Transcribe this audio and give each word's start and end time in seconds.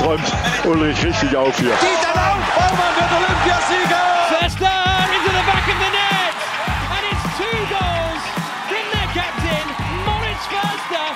träumt 0.00 0.32
Ulrich 0.64 1.04
richtig 1.04 1.36
auf 1.36 1.56
hier. 1.58 1.72
Dieter 1.76 2.14
Lauf, 2.14 2.40
Baumann 2.56 2.94
wird 2.96 3.12
Olympiasieger! 3.20 4.04
Förster 4.32 4.72
into 5.14 5.30
the 5.30 5.44
back 5.44 5.66
of 5.68 5.76
the 5.76 5.90
net! 5.92 6.34
And 6.94 7.02
it's 7.10 7.24
two 7.36 7.58
goals 7.68 8.22
from 8.68 8.84
their 8.94 9.08
captain, 9.12 9.66
Moritz 10.06 10.44
Förster, 10.48 11.06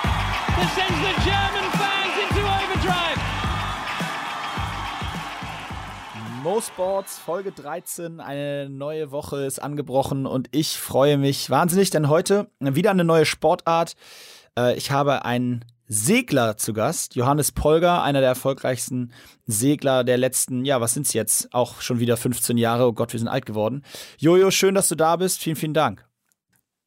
that 0.56 0.68
sends 0.76 1.00
the 1.00 1.14
German 1.24 1.66
fans 1.80 2.14
into 2.24 2.42
overdrive. 2.44 3.20
Mo 6.42 6.60
Sports 6.60 7.18
Folge 7.18 7.52
13, 7.52 8.20
eine 8.20 8.68
neue 8.68 9.10
Woche 9.10 9.46
ist 9.46 9.60
angebrochen 9.60 10.26
und 10.26 10.48
ich 10.52 10.76
freue 10.78 11.16
mich 11.16 11.48
wahnsinnig, 11.48 11.88
denn 11.88 12.10
heute 12.10 12.48
wieder 12.60 12.90
eine 12.90 13.04
neue 13.04 13.24
Sportart. 13.24 13.94
Äh, 14.58 14.76
ich 14.76 14.90
habe 14.90 15.24
einen 15.24 15.64
Segler 15.86 16.56
zu 16.56 16.72
Gast, 16.72 17.14
Johannes 17.14 17.52
Polger, 17.52 18.02
einer 18.02 18.20
der 18.20 18.30
erfolgreichsten 18.30 19.12
Segler 19.46 20.04
der 20.04 20.16
letzten, 20.16 20.64
ja, 20.64 20.80
was 20.80 20.94
sind's 20.94 21.12
jetzt? 21.12 21.52
Auch 21.52 21.80
schon 21.80 22.00
wieder 22.00 22.16
15 22.16 22.56
Jahre. 22.56 22.86
Oh 22.86 22.92
Gott, 22.92 23.12
wir 23.12 23.20
sind 23.20 23.28
alt 23.28 23.46
geworden. 23.46 23.84
Jojo, 24.18 24.50
schön, 24.50 24.74
dass 24.74 24.88
du 24.88 24.94
da 24.94 25.16
bist. 25.16 25.40
Vielen, 25.40 25.56
vielen 25.56 25.74
Dank. 25.74 26.06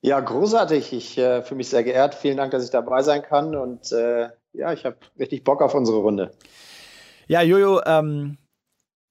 Ja, 0.02 0.20
großartig. 0.20 0.94
Ich 0.94 1.18
äh, 1.18 1.42
fühle 1.44 1.58
mich 1.58 1.70
sehr 1.70 1.84
geehrt. 1.84 2.16
Vielen 2.16 2.38
Dank, 2.38 2.52
dass 2.52 2.64
ich 2.64 2.72
dabei 2.72 3.02
sein 3.02 3.22
kann. 3.22 3.56
Und 3.56 3.92
äh, 3.92 4.30
ja, 4.54 4.74
ich 4.74 4.86
habe 4.86 4.98
richtig 5.20 5.44
Bock 5.44 5.62
auf 5.62 5.76
unsere 5.76 5.98
Runde. 5.98 6.32
Ja, 7.28 7.42
Jojo, 7.42 7.82
ähm, 7.86 8.38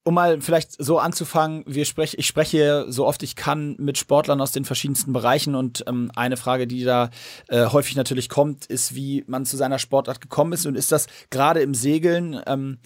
um 0.07 0.13
mal 0.13 0.39
vielleicht 0.39 0.81
so 0.81 0.99
anzufangen, 0.99 1.65
wir 1.67 1.83
sprech, 1.83 2.15
ich 2.17 2.25
spreche 2.27 2.85
so 2.87 3.05
oft 3.05 3.21
ich 3.23 3.35
kann 3.35 3.75
mit 3.77 3.97
Sportlern 3.97 4.39
aus 4.39 4.53
den 4.53 4.63
verschiedensten 4.63 5.11
Bereichen 5.11 5.53
und 5.53 5.83
ähm, 5.85 6.11
eine 6.15 6.37
Frage, 6.37 6.65
die 6.65 6.85
da 6.85 7.09
äh, 7.49 7.65
häufig 7.65 7.97
natürlich 7.97 8.29
kommt, 8.29 8.65
ist, 8.67 8.95
wie 8.95 9.25
man 9.27 9.45
zu 9.45 9.57
seiner 9.57 9.79
Sportart 9.79 10.21
gekommen 10.21 10.53
ist 10.53 10.65
und 10.65 10.75
ist 10.75 10.93
das 10.93 11.07
gerade 11.29 11.59
im 11.59 11.73
Segeln 11.73 12.39
ähm, 12.47 12.77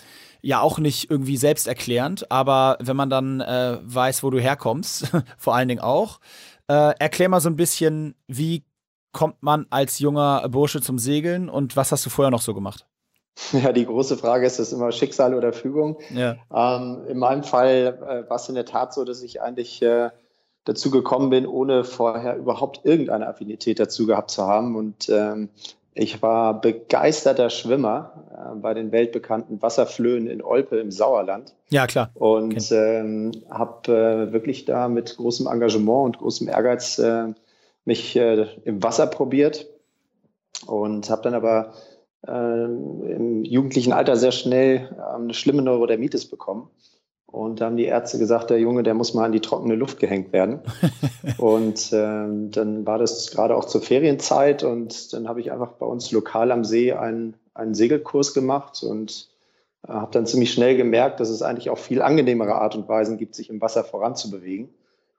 ja 0.42 0.62
auch 0.62 0.80
nicht 0.80 1.12
irgendwie 1.12 1.38
selbsterklärend, 1.38 2.32
aber 2.32 2.80
wenn 2.82 2.98
man 2.98 3.12
dann 3.12 3.40
äh, 3.40 3.78
weiß, 3.84 4.24
wo 4.24 4.32
du 4.32 4.40
herkommst, 4.40 5.12
vor 5.38 5.54
allen 5.54 5.68
Dingen 5.68 5.82
auch, 5.82 6.20
äh, 6.68 6.96
erklär 6.98 7.30
mal 7.30 7.40
so 7.40 7.50
ein 7.50 7.56
bisschen, 7.56 8.16
wie 8.28 8.66
kommt 9.12 9.44
man 9.44 9.68
als 9.70 10.00
junger 10.00 10.50
Bursche 10.50 10.82
zum 10.82 10.98
Segeln 10.98 11.50
und 11.50 11.76
was 11.76 11.92
hast 11.92 12.04
du 12.04 12.10
vorher 12.10 12.32
noch 12.32 12.42
so 12.42 12.56
gemacht? 12.56 12.88
Ja, 13.54 13.72
die 13.72 13.86
große 13.86 14.18
Frage 14.18 14.46
ist, 14.46 14.60
ist 14.60 14.72
immer 14.72 14.92
Schicksal 14.92 15.34
oder 15.36 15.54
Fügung. 15.54 15.98
Ja. 16.14 16.38
Ähm, 16.54 17.06
in 17.08 17.18
meinem 17.18 17.44
Fall 17.44 17.98
äh, 18.02 18.30
war 18.30 18.38
es 18.38 18.50
in 18.50 18.56
der 18.56 18.66
Tat 18.66 18.94
so, 18.94 19.04
dass 19.04 19.22
ich 19.22 19.42
eigentlich 19.42 19.82
äh, 19.82 20.10
dazu 20.66 20.92
gekommen 20.92 21.30
bin, 21.30 21.48
ohne 21.48 21.84
vorher 21.84 22.38
überhaupt 22.38 22.82
irgendeine 22.84 23.28
Affinität 23.28 23.80
dazu 23.80 24.06
gehabt 24.06 24.32
zu 24.32 24.44
haben. 24.44 24.76
Und 24.76 25.10
ähm, 25.10 25.50
ich 25.94 26.22
war 26.22 26.62
begeisterter 26.62 27.50
Schwimmer 27.50 28.26
äh, 28.32 28.56
bei 28.56 28.74
den 28.74 28.92
weltbekannten 28.92 29.62
Wasserflöhen 29.62 30.28
in 30.28 30.42
Olpe 30.42 30.78
im 30.78 30.92
Sauerland. 30.92 31.54
Ja, 31.70 31.88
klar. 31.88 32.12
Und 32.14 32.54
okay. 32.54 33.00
ähm, 33.00 33.32
habe 33.50 33.92
äh, 33.92 34.34
wirklich 34.34 34.66
da 34.66 34.88
mit 34.88 35.18
großem 35.18 35.48
Engagement 35.48 36.06
und 36.06 36.18
großem 36.20 36.48
Ehrgeiz 36.48 37.00
äh, 37.00 37.34
mich 37.84 38.16
äh, 38.16 38.48
im 38.64 38.84
Wasser 38.84 39.08
probiert 39.08 39.68
und 40.68 41.10
habe 41.10 41.24
dann 41.24 41.34
aber 41.34 41.74
ähm, 42.28 43.04
im 43.04 43.44
jugendlichen 43.44 43.94
Alter 43.94 44.16
sehr 44.16 44.32
schnell 44.32 44.90
ähm, 44.94 45.24
eine 45.24 45.34
schlimme 45.34 45.62
Neurodermitis 45.62 46.26
bekommen. 46.30 46.70
Und 47.26 47.62
da 47.62 47.66
haben 47.66 47.78
die 47.78 47.86
Ärzte 47.86 48.20
gesagt, 48.20 48.50
der 48.50 48.60
Junge, 48.60 48.84
der 48.84 48.94
muss 48.94 49.14
mal 49.14 49.26
in 49.26 49.32
die 49.32 49.40
trockene 49.40 49.76
Luft 49.76 50.00
gehängt 50.00 50.34
werden. 50.34 50.60
und 51.38 51.90
ähm, 51.94 52.52
dann 52.52 52.86
war 52.86 52.98
das 52.98 53.32
gerade 53.32 53.56
auch 53.56 53.66
zur 53.66 53.82
Ferienzeit 53.82 54.64
und 54.64 55.14
dann 55.14 55.30
habe 55.30 55.40
ich 55.40 55.52
einfach 55.52 55.74
bei 55.74 55.86
uns 55.86 56.12
lokal 56.12 56.52
am 56.52 56.66
See 56.66 56.92
einen, 56.92 57.36
einen 57.54 57.74
Segelkurs 57.74 58.34
gemacht 58.34 58.84
und 58.84 59.30
äh, 59.88 59.94
habe 59.94 60.12
dann 60.12 60.26
ziemlich 60.26 60.52
schnell 60.52 60.76
gemerkt, 60.76 61.22
dass 61.22 61.30
es 61.30 61.42
eigentlich 61.42 61.70
auch 61.70 61.78
viel 61.78 62.02
angenehmere 62.02 62.56
Art 62.56 62.76
und 62.76 62.90
Weisen 62.90 63.18
gibt, 63.18 63.34
sich 63.34 63.50
im 63.50 63.62
Wasser 63.62 63.86
voranzubewegen. 63.86 64.70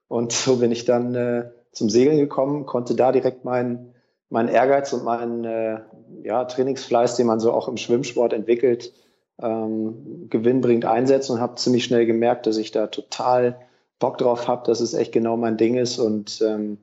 Und 0.07 0.33
so 0.33 0.57
bin 0.57 0.71
ich 0.71 0.85
dann 0.85 1.15
äh, 1.15 1.51
zum 1.73 1.89
Segeln 1.89 2.19
gekommen, 2.19 2.67
konnte 2.67 2.95
da 2.95 3.11
direkt 3.11 3.47
meinen 3.47 3.95
mein 4.32 4.48
Ehrgeiz 4.48 4.93
und 4.94 5.04
mein 5.04 5.44
äh, 5.44 5.81
ja, 6.25 6.44
Trainingsfleiß, 6.44 7.16
den 7.16 7.26
man 7.26 7.38
so 7.38 7.53
auch 7.53 7.69
im 7.69 7.76
Schwimmsport 7.76 8.32
entwickelt, 8.32 8.93
ähm, 9.41 10.26
gewinnbringend 10.31 10.87
einsetzen 10.87 11.32
und 11.32 11.41
habe 11.41 11.56
ziemlich 11.56 11.84
schnell 11.84 12.06
gemerkt, 12.06 12.47
dass 12.47 12.56
ich 12.56 12.70
da 12.70 12.87
total 12.87 13.59
Bock 13.98 14.16
drauf 14.19 14.48
habe, 14.48 14.66
dass 14.66 14.81
es 14.81 14.94
echt 14.94 15.12
genau 15.12 15.37
mein 15.37 15.59
Ding 15.59 15.76
ist 15.76 15.98
und 15.98 16.41
ähm, 16.41 16.78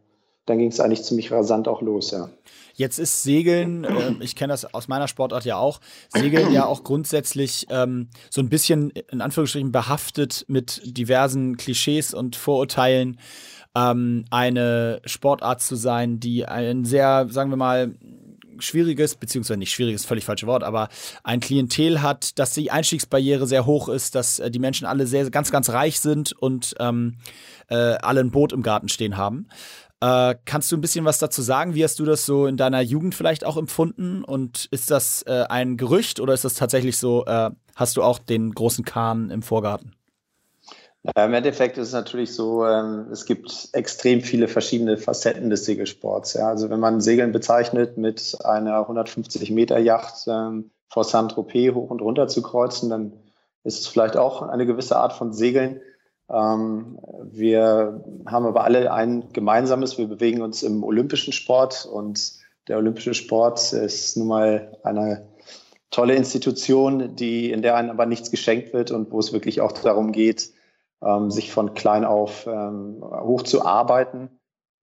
dann 0.46 0.60
ging 0.60 0.70
es 0.70 0.80
eigentlich 0.80 1.04
ziemlich 1.04 1.32
rasant 1.32 1.68
auch 1.68 1.82
los, 1.82 2.12
ja. 2.12 2.30
Jetzt 2.76 2.98
ist 2.98 3.24
Segeln, 3.24 3.84
äh, 3.84 4.14
ich 4.22 4.36
kenne 4.36 4.54
das 4.54 4.74
aus 4.74 4.88
meiner 4.88 5.08
Sportart 5.08 5.44
ja 5.44 5.58
auch, 5.58 5.82
Segeln 6.10 6.54
ja 6.54 6.66
auch 6.66 6.84
grundsätzlich 6.84 7.66
ähm, 7.70 8.10
so 8.30 8.42
ein 8.42 8.50
bisschen 8.50 8.92
in 9.12 9.22
Anführungsstrichen 9.22 9.72
behaftet 9.72 10.46
mit 10.48 10.82
diversen 10.86 11.58
Klischees 11.58 12.14
und 12.14 12.36
Vorurteilen 12.36 13.20
ähm, 13.76 14.26
eine 14.30 15.02
Sportart 15.06 15.62
zu 15.62 15.76
sein, 15.76 16.20
die 16.20 16.46
ein 16.46 16.86
sehr, 16.86 17.28
sagen 17.30 17.50
wir 17.50 17.58
mal, 17.58 17.96
schwieriges, 18.60 19.16
beziehungsweise 19.16 19.58
nicht 19.58 19.72
schwieriges, 19.72 20.06
völlig 20.06 20.26
falsche 20.26 20.48
Wort, 20.48 20.64
aber 20.64 20.90
ein 21.24 21.40
Klientel 21.40 22.02
hat, 22.02 22.38
dass 22.40 22.54
die 22.54 22.72
Einstiegsbarriere 22.72 23.48
sehr 23.48 23.66
hoch 23.66 23.90
ist, 23.90 24.16
dass 24.16 24.40
äh, 24.40 24.52
die 24.52 24.60
Menschen 24.60 24.86
alle 24.86 25.08
sehr, 25.08 25.30
ganz, 25.30 25.52
ganz 25.52 25.70
reich 25.70 26.00
sind 26.00 26.34
und 26.34 26.76
ähm, 26.80 27.18
äh, 27.68 27.76
alle 27.76 28.22
ein 28.22 28.32
Boot 28.32 28.54
im 28.54 28.62
Garten 28.62 28.90
stehen 28.90 29.18
haben. 29.18 29.48
Äh, 30.02 30.36
kannst 30.46 30.72
du 30.72 30.78
ein 30.78 30.82
bisschen 30.82 31.06
was 31.06 31.20
dazu 31.20 31.42
sagen? 31.42 31.76
Wie 31.76 31.84
hast 31.84 32.00
du 32.00 32.06
das 32.06 32.26
so 32.26 32.48
in 32.48 32.58
deiner 32.58 32.82
Jugend 32.82 33.16
vielleicht 33.16 33.46
auch 33.46 33.58
empfunden? 33.58 34.24
Und 34.24 34.68
ist 34.72 34.92
das 34.92 35.24
äh, 35.24 35.46
ein 35.50 35.78
Gerücht 35.78 36.20
oder 36.20 36.34
ist 36.34 36.46
das 36.46 36.54
tatsächlich 36.54 36.98
so, 36.98 37.26
äh, 37.26 37.52
hast 37.76 37.98
du 37.98 38.04
auch 38.04 38.20
den 38.20 38.54
großen 38.54 38.86
Kahn 38.86 39.30
im 39.30 39.42
Vorgarten? 39.42 39.94
Ja, 41.04 41.26
Im 41.26 41.34
Endeffekt 41.34 41.78
ist 41.78 41.88
es 41.88 41.94
natürlich 41.94 42.34
so, 42.34 42.66
ähm, 42.66 43.08
es 43.12 43.26
gibt 43.26 43.70
extrem 43.72 44.22
viele 44.22 44.50
verschiedene 44.50 44.98
Facetten 44.98 45.50
des 45.50 45.64
Segelsports. 45.64 46.34
Ja. 46.34 46.50
Also 46.50 46.70
wenn 46.70 46.80
man 46.82 47.00
Segeln 47.00 47.32
bezeichnet, 47.32 47.98
mit 47.98 48.38
einer 48.44 48.80
150 48.80 49.50
Meter 49.52 49.80
Yacht 49.80 50.28
ähm, 50.28 50.72
vor 50.90 51.06
Saint-Tropez 51.06 51.74
hoch 51.74 51.90
und 51.90 52.02
runter 52.02 52.28
zu 52.28 52.42
kreuzen, 52.42 52.90
dann 52.90 53.14
ist 53.64 53.80
es 53.80 53.88
vielleicht 53.88 54.18
auch 54.18 54.42
eine 54.42 54.66
gewisse 54.66 54.98
Art 54.98 55.14
von 55.14 55.32
Segeln. 55.32 55.80
Ähm, 56.30 57.00
wir 57.24 58.04
haben 58.26 58.46
aber 58.46 58.66
alle 58.66 58.92
ein 58.92 59.32
gemeinsames, 59.32 59.98
wir 59.98 60.08
bewegen 60.08 60.42
uns 60.42 60.64
im 60.64 60.84
olympischen 60.84 61.32
Sport 61.32 61.86
und 61.86 62.34
der 62.68 62.78
olympische 62.78 63.14
Sport 63.14 63.72
ist 63.72 64.18
nun 64.18 64.28
mal 64.28 64.78
eine 64.84 65.28
tolle 65.92 66.16
Institution, 66.16 67.16
die, 67.16 67.52
in 67.52 67.62
der 67.62 67.76
einem 67.76 67.90
aber 67.90 68.06
nichts 68.06 68.32
geschenkt 68.32 68.74
wird 68.74 68.92
und 68.92 69.12
wo 69.12 69.20
es 69.20 69.32
wirklich 69.32 69.62
auch 69.62 69.72
darum 69.72 70.12
geht, 70.12 70.52
ähm, 71.02 71.32
sich 71.32 71.52
von 71.52 71.74
klein 71.74 72.06
auf 72.06 72.48
ähm, 72.48 73.02
hoch 73.02 73.44
zu 73.44 73.66
arbeiten. 73.66 74.30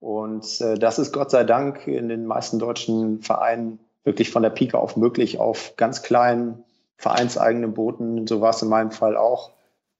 Und 0.00 0.60
äh, 0.60 0.78
das 0.78 0.98
ist 0.98 1.12
Gott 1.12 1.30
sei 1.30 1.44
Dank 1.44 1.86
in 1.86 2.08
den 2.08 2.26
meisten 2.26 2.58
deutschen 2.58 3.22
Vereinen 3.22 3.80
wirklich 4.04 4.30
von 4.30 4.42
der 4.42 4.50
Pike 4.50 4.78
auf 4.78 4.96
möglich, 4.96 5.38
auf 5.38 5.74
ganz 5.76 6.02
kleinen 6.02 6.64
vereinseigenen 6.96 7.74
Booten. 7.74 8.26
So 8.26 8.40
war 8.40 8.50
es 8.50 8.62
in 8.62 8.68
meinem 8.68 8.92
Fall 8.92 9.16
auch. 9.16 9.52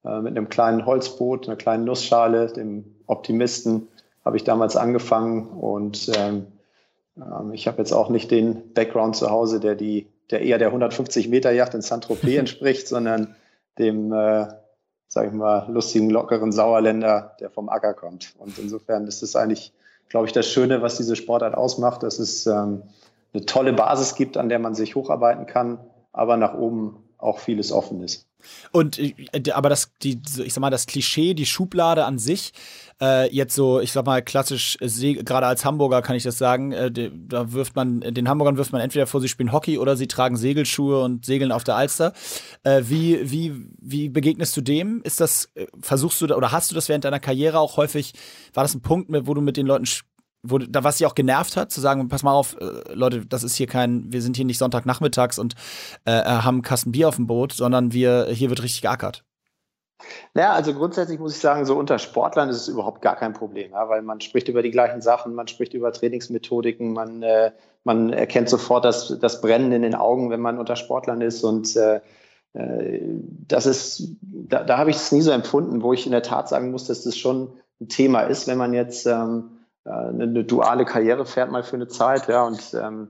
Äh, 0.04 0.20
mit 0.20 0.36
einem 0.36 0.48
kleinen 0.48 0.86
Holzboot, 0.86 1.46
einer 1.46 1.56
kleinen 1.56 1.84
Nussschale, 1.84 2.46
dem 2.52 2.96
Optimisten, 3.06 3.88
habe 4.24 4.36
ich 4.36 4.44
damals 4.44 4.76
angefangen. 4.76 5.48
Und 5.48 6.10
ähm, 6.16 6.46
ähm 7.16 7.52
ich 7.52 7.66
habe 7.66 7.78
jetzt 7.78 7.92
auch 7.92 8.08
nicht 8.08 8.30
den 8.30 8.72
Background 8.72 9.16
zu 9.16 9.30
Hause, 9.30 9.60
der 9.60 9.74
die, 9.74 10.06
der 10.30 10.42
eher 10.42 10.58
der 10.58 10.68
150 10.68 11.28
Meter 11.28 11.50
Yacht 11.50 11.74
in 11.74 11.82
Saint-Tropez 11.82 12.36
entspricht, 12.38 12.88
sondern 12.88 13.34
dem 13.78 14.12
äh, 14.12 14.46
sage 15.08 15.28
ich 15.28 15.32
mal, 15.34 15.66
lustigen, 15.70 16.10
lockeren 16.10 16.52
Sauerländer, 16.52 17.36
der 17.40 17.50
vom 17.50 17.68
Acker 17.68 17.94
kommt. 17.94 18.34
Und 18.38 18.58
insofern 18.58 19.06
ist 19.06 19.22
es 19.22 19.36
eigentlich, 19.36 19.72
glaube 20.08 20.26
ich, 20.26 20.32
das 20.32 20.46
Schöne, 20.46 20.82
was 20.82 20.96
diese 20.96 21.16
Sportart 21.16 21.54
ausmacht, 21.54 22.02
dass 22.02 22.18
es 22.18 22.46
ähm, 22.46 22.82
eine 23.32 23.46
tolle 23.46 23.72
Basis 23.72 24.14
gibt, 24.14 24.36
an 24.36 24.48
der 24.48 24.58
man 24.58 24.74
sich 24.74 24.94
hocharbeiten 24.94 25.46
kann, 25.46 25.78
aber 26.12 26.36
nach 26.36 26.54
oben 26.54 27.04
auch 27.18 27.38
vieles 27.38 27.72
offen 27.72 28.02
ist. 28.02 28.26
Und 28.72 28.98
äh, 28.98 29.14
aber 29.52 29.68
das, 29.68 29.90
die, 30.02 30.20
ich 30.44 30.54
sag 30.54 30.60
mal, 30.60 30.70
das 30.70 30.86
Klischee, 30.86 31.34
die 31.34 31.46
Schublade 31.46 32.04
an 32.04 32.18
sich, 32.18 32.52
äh, 33.00 33.32
jetzt 33.34 33.54
so, 33.54 33.80
ich 33.80 33.92
sag 33.92 34.06
mal, 34.06 34.22
klassisch, 34.22 34.78
äh, 34.80 35.14
gerade 35.14 35.46
als 35.46 35.64
Hamburger 35.64 36.02
kann 36.02 36.16
ich 36.16 36.22
das 36.22 36.38
sagen, 36.38 36.72
äh, 36.72 36.90
da 36.90 37.52
wirft 37.52 37.76
man, 37.76 38.00
den 38.00 38.28
Hamburgern 38.28 38.56
wirft 38.56 38.72
man 38.72 38.80
entweder 38.80 39.06
vor, 39.06 39.20
sie 39.20 39.28
spielen 39.28 39.52
Hockey 39.52 39.78
oder 39.78 39.96
sie 39.96 40.06
tragen 40.06 40.36
Segelschuhe 40.36 41.02
und 41.02 41.24
segeln 41.24 41.52
auf 41.52 41.64
der 41.64 41.76
Alster. 41.76 42.12
Äh, 42.62 42.82
wie, 42.86 43.30
wie, 43.30 43.66
wie 43.80 44.08
begegnest 44.08 44.56
du 44.56 44.60
dem? 44.60 45.02
Ist 45.02 45.20
das, 45.20 45.50
äh, 45.54 45.66
versuchst 45.80 46.20
du 46.20 46.34
oder 46.34 46.52
hast 46.52 46.70
du 46.70 46.74
das 46.74 46.88
während 46.88 47.04
deiner 47.04 47.20
Karriere 47.20 47.58
auch 47.58 47.76
häufig, 47.76 48.12
war 48.54 48.64
das 48.64 48.74
ein 48.74 48.82
Punkt, 48.82 49.10
wo 49.10 49.34
du 49.34 49.40
mit 49.40 49.56
den 49.56 49.66
Leuten 49.66 49.86
wo, 50.50 50.58
da, 50.58 50.84
was 50.84 50.98
sie 50.98 51.06
auch 51.06 51.14
genervt 51.14 51.56
hat, 51.56 51.70
zu 51.70 51.80
sagen, 51.80 52.08
pass 52.08 52.22
mal 52.22 52.32
auf, 52.32 52.56
äh, 52.60 52.92
Leute, 52.92 53.26
das 53.26 53.42
ist 53.42 53.56
hier 53.56 53.66
kein, 53.66 54.12
wir 54.12 54.22
sind 54.22 54.36
hier 54.36 54.44
nicht 54.44 54.58
Sonntagnachmittags 54.58 55.38
und 55.38 55.54
äh, 56.04 56.22
haben 56.22 56.56
einen 56.56 56.62
Kasten 56.62 56.92
Bier 56.92 57.08
auf 57.08 57.16
dem 57.16 57.26
Boot, 57.26 57.52
sondern 57.52 57.92
wir, 57.92 58.26
hier 58.30 58.48
wird 58.50 58.62
richtig 58.62 58.82
geackert. 58.82 59.24
Naja, 60.34 60.52
also 60.52 60.74
grundsätzlich 60.74 61.18
muss 61.18 61.34
ich 61.34 61.40
sagen, 61.40 61.64
so 61.64 61.76
unter 61.76 61.98
Sportlern 61.98 62.50
ist 62.50 62.58
es 62.58 62.68
überhaupt 62.68 63.00
gar 63.00 63.16
kein 63.16 63.32
Problem, 63.32 63.72
ja, 63.72 63.88
weil 63.88 64.02
man 64.02 64.20
spricht 64.20 64.48
über 64.48 64.62
die 64.62 64.70
gleichen 64.70 65.00
Sachen, 65.00 65.34
man 65.34 65.48
spricht 65.48 65.72
über 65.74 65.92
Trainingsmethodiken, 65.92 66.92
man, 66.92 67.22
äh, 67.22 67.52
man 67.84 68.12
erkennt 68.12 68.48
sofort 68.48 68.84
das, 68.84 69.18
das 69.20 69.40
Brennen 69.40 69.72
in 69.72 69.82
den 69.82 69.94
Augen, 69.94 70.30
wenn 70.30 70.40
man 70.40 70.58
unter 70.58 70.76
Sportlern 70.76 71.22
ist 71.22 71.42
und 71.44 71.74
äh, 71.76 72.00
äh, 72.52 73.00
das 73.48 73.66
ist, 73.66 74.16
da, 74.20 74.64
da 74.64 74.78
habe 74.78 74.90
ich 74.90 74.96
es 74.96 75.12
nie 75.12 75.22
so 75.22 75.30
empfunden, 75.30 75.82
wo 75.82 75.92
ich 75.92 76.06
in 76.06 76.12
der 76.12 76.22
Tat 76.22 76.48
sagen 76.48 76.70
muss, 76.70 76.86
dass 76.86 77.04
das 77.04 77.16
schon 77.16 77.52
ein 77.80 77.88
Thema 77.88 78.22
ist, 78.22 78.46
wenn 78.46 78.58
man 78.58 78.72
jetzt 78.74 79.06
ähm, 79.06 79.44
äh, 79.44 79.55
eine, 79.90 80.24
eine, 80.24 80.44
duale 80.44 80.84
Karriere 80.84 81.26
fährt 81.26 81.50
mal 81.50 81.62
für 81.62 81.76
eine 81.76 81.88
Zeit, 81.88 82.28
ja, 82.28 82.44
und 82.44 82.74
ähm, 82.74 83.08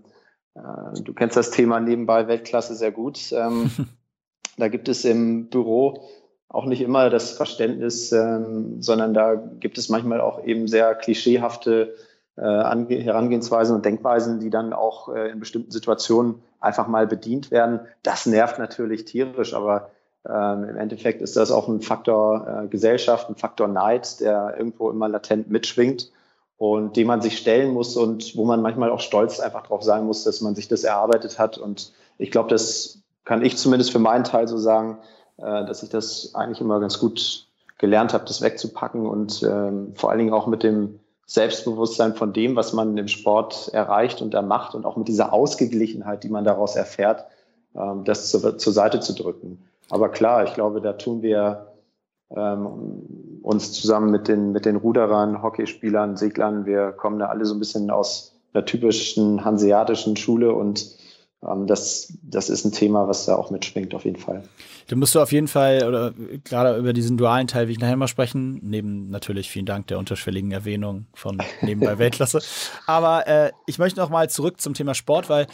äh, 0.55 1.00
du 1.00 1.12
kennst 1.14 1.37
das 1.37 1.50
Thema 1.50 1.81
nebenbei 1.81 2.28
Weltklasse 2.28 2.75
sehr 2.75 2.93
gut. 2.93 3.32
Ähm, 3.32 3.70
da 4.56 4.69
gibt 4.69 4.88
es 4.88 5.05
im 5.05 5.49
Büro 5.49 6.08
auch 6.49 6.67
nicht 6.67 6.81
immer 6.81 7.11
das 7.11 7.32
Verständnis, 7.32 8.12
ähm, 8.12 8.81
sondern 8.81 9.14
da 9.14 9.34
gibt 9.34 9.78
es 9.78 9.88
manchmal 9.88 10.20
auch 10.20 10.44
eben 10.44 10.69
sehr 10.69 10.94
klischeehafte 10.94 11.94
äh, 12.37 12.43
Herangehensweisen 12.43 13.75
und 13.75 13.84
Denkweisen, 13.84 14.40
die 14.40 14.50
dann 14.50 14.73
auch 14.73 15.14
äh, 15.14 15.31
in 15.31 15.40
bestimmten 15.40 15.70
Situationen 15.70 16.43
einfach 16.61 16.87
mal 16.87 17.06
bedient 17.06 17.50
werden. 17.50 17.81
Das 18.02 18.26
nervt 18.26 18.58
natürlich 18.58 19.05
tierisch, 19.05 19.55
aber 19.55 19.90
ähm, 20.28 20.64
im 20.64 20.76
Endeffekt 20.76 21.23
ist 21.23 21.37
das 21.37 21.50
auch 21.50 21.69
ein 21.69 21.81
Faktor 21.81 22.64
äh, 22.64 22.69
Gesellschaft, 22.69 23.28
ein 23.28 23.37
Faktor 23.37 23.69
Neid, 23.69 24.20
der 24.20 24.55
irgendwo 24.56 24.90
immer 24.90 25.08
latent 25.08 25.50
mitschwingt 25.50 26.11
und 26.58 26.97
dem 26.97 27.06
man 27.06 27.20
sich 27.20 27.37
stellen 27.37 27.73
muss 27.73 27.97
und 27.97 28.37
wo 28.37 28.44
man 28.44 28.62
manchmal 28.62 28.91
auch 28.91 29.00
stolz 29.00 29.41
einfach 29.41 29.67
drauf 29.67 29.82
sein 29.82 30.06
muss, 30.06 30.25
dass 30.25 30.41
man 30.41 30.55
sich 30.55 30.69
das 30.69 30.85
erarbeitet 30.85 31.38
hat. 31.38 31.58
Und 31.58 31.93
ich 32.19 32.31
glaube, 32.31 32.49
das 32.49 33.03
kann 33.25 33.44
ich 33.44 33.56
zumindest 33.56 33.93
für 33.93 33.99
meinen 33.99 34.25
Teil 34.25 34.49
so 34.49 34.56
sagen, 34.56 34.99
äh, 35.37 35.64
dass 35.67 35.82
ich 35.82 35.91
das 35.91 36.35
eigentlich 36.35 36.61
immer 36.61 36.81
ganz 36.81 36.99
gut 36.99 37.47
gelernt 37.79 38.14
habe, 38.14 38.25
das 38.25 38.41
wegzupacken 38.41 39.06
und 39.06 39.43
ähm, 39.43 39.93
vor 39.94 40.11
allen 40.11 40.19
Dingen 40.19 40.32
auch 40.32 40.47
mit 40.47 40.62
dem 40.62 41.00
Selbstbewusstsein 41.26 42.14
von 42.14 42.32
dem, 42.32 42.56
was 42.56 42.73
man 42.73 42.97
im 42.97 43.09
Sport 43.09 43.69
erreicht 43.73 44.23
und 44.23 44.32
da 44.32 44.41
macht 44.41 44.75
und 44.75 44.87
auch 44.87 44.97
mit 44.97 45.09
dieser 45.09 45.32
Ausgeglichenheit, 45.32 46.23
die 46.23 46.29
man 46.29 46.44
daraus 46.44 46.76
erfährt, 46.76 47.26
ähm, 47.75 48.05
das 48.05 48.31
zur, 48.31 48.56
zur 48.56 48.73
Seite 48.73 49.00
zu 49.00 49.12
drücken. 49.12 49.64
Aber 49.91 50.09
klar, 50.09 50.44
ich 50.44 50.55
glaube, 50.55 50.81
da 50.81 50.94
tun 50.94 51.23
wir 51.23 51.66
ähm, 52.34 53.40
uns 53.43 53.73
zusammen 53.73 54.11
mit 54.11 54.28
den, 54.28 54.52
mit 54.52 54.64
den 54.64 54.76
Ruderern, 54.76 55.43
Hockeyspielern, 55.43 56.17
Seglern, 56.17 56.67
wir 56.67 56.93
kommen 56.93 57.19
da 57.19 57.26
alle 57.26 57.44
so 57.44 57.55
ein 57.55 57.58
bisschen 57.58 57.90
aus 57.90 58.37
einer 58.52 58.64
typischen 58.64 59.44
hanseatischen 59.44 60.17
Schule 60.17 60.52
und 60.52 60.96
ähm, 61.46 61.67
das, 61.67 62.12
das 62.23 62.49
ist 62.49 62.64
ein 62.64 62.73
Thema, 62.73 63.08
was 63.08 63.26
da 63.26 63.37
auch 63.37 63.50
mitschwingt, 63.50 63.94
auf 63.94 64.05
jeden 64.05 64.19
Fall. 64.19 64.43
Du 64.88 64.96
musst 64.96 65.14
du 65.14 65.20
auf 65.20 65.32
jeden 65.32 65.49
Fall, 65.49 65.87
oder 65.87 66.12
gerade 66.44 66.78
über 66.78 66.93
diesen 66.93 67.17
dualen 67.17 67.46
Teil 67.46 67.67
will 67.67 67.73
ich 67.73 67.81
nachher 67.81 67.96
mal 67.96 68.08
sprechen, 68.08 68.61
neben 68.62 69.11
natürlich 69.11 69.50
vielen 69.50 69.67
Dank 69.67 69.88
der 69.88 69.99
unterschwelligen 69.99 70.52
Erwähnung 70.52 71.06
von 71.14 71.38
nebenbei 71.61 71.99
Weltklasse. 71.99 72.40
Aber 72.87 73.26
äh, 73.26 73.52
ich 73.67 73.78
möchte 73.78 74.00
noch 74.00 74.11
mal 74.11 74.31
zurück 74.31 74.61
zum 74.61 74.75
Thema 74.75 74.94
Sport, 74.94 75.28
weil 75.28 75.46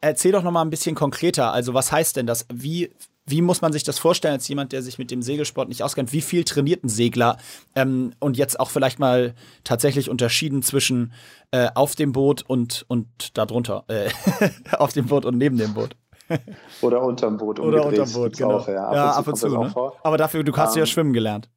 erzähl 0.00 0.32
doch 0.32 0.42
noch 0.42 0.52
mal 0.52 0.62
ein 0.62 0.70
bisschen 0.70 0.94
konkreter. 0.94 1.52
Also 1.52 1.74
was 1.74 1.92
heißt 1.92 2.16
denn 2.16 2.26
das? 2.26 2.46
Wie 2.52 2.90
wie 3.24 3.40
muss 3.40 3.62
man 3.62 3.72
sich 3.72 3.84
das 3.84 3.98
vorstellen 3.98 4.34
als 4.34 4.48
jemand, 4.48 4.72
der 4.72 4.82
sich 4.82 4.98
mit 4.98 5.10
dem 5.10 5.22
Segelsport 5.22 5.68
nicht 5.68 5.82
auskennt? 5.82 6.12
Wie 6.12 6.20
viel 6.20 6.44
trainiert 6.44 6.84
ein 6.84 6.88
Segler? 6.88 7.36
Ähm, 7.74 8.12
und 8.18 8.36
jetzt 8.36 8.58
auch 8.58 8.70
vielleicht 8.70 8.98
mal 8.98 9.34
tatsächlich 9.64 10.10
unterschieden 10.10 10.62
zwischen 10.62 11.12
äh, 11.52 11.68
auf 11.74 11.94
dem 11.94 12.12
Boot 12.12 12.42
und, 12.42 12.84
und 12.88 13.36
darunter. 13.38 13.84
Äh, 13.88 14.10
auf 14.76 14.92
dem 14.92 15.06
Boot 15.06 15.24
und 15.24 15.38
neben 15.38 15.56
dem 15.56 15.74
Boot. 15.74 15.96
Oder 16.82 17.02
unterm 17.02 17.36
Boot. 17.36 17.60
Oder 17.60 17.86
unterm 17.86 18.10
Boot, 18.12 18.36
genau. 18.36 18.56
Auch, 18.56 18.68
ja, 18.68 18.86
ab 18.86 18.94
ja, 18.94 19.10
ab 19.10 19.28
und 19.28 19.36
zu. 19.36 19.48
Ne? 19.48 19.72
Aber 20.02 20.16
dafür, 20.16 20.42
du 20.42 20.56
hast 20.56 20.72
um, 20.72 20.78
ja 20.78 20.82
ähm, 20.82 20.86
schwimmen 20.86 21.12
gelernt. 21.12 21.50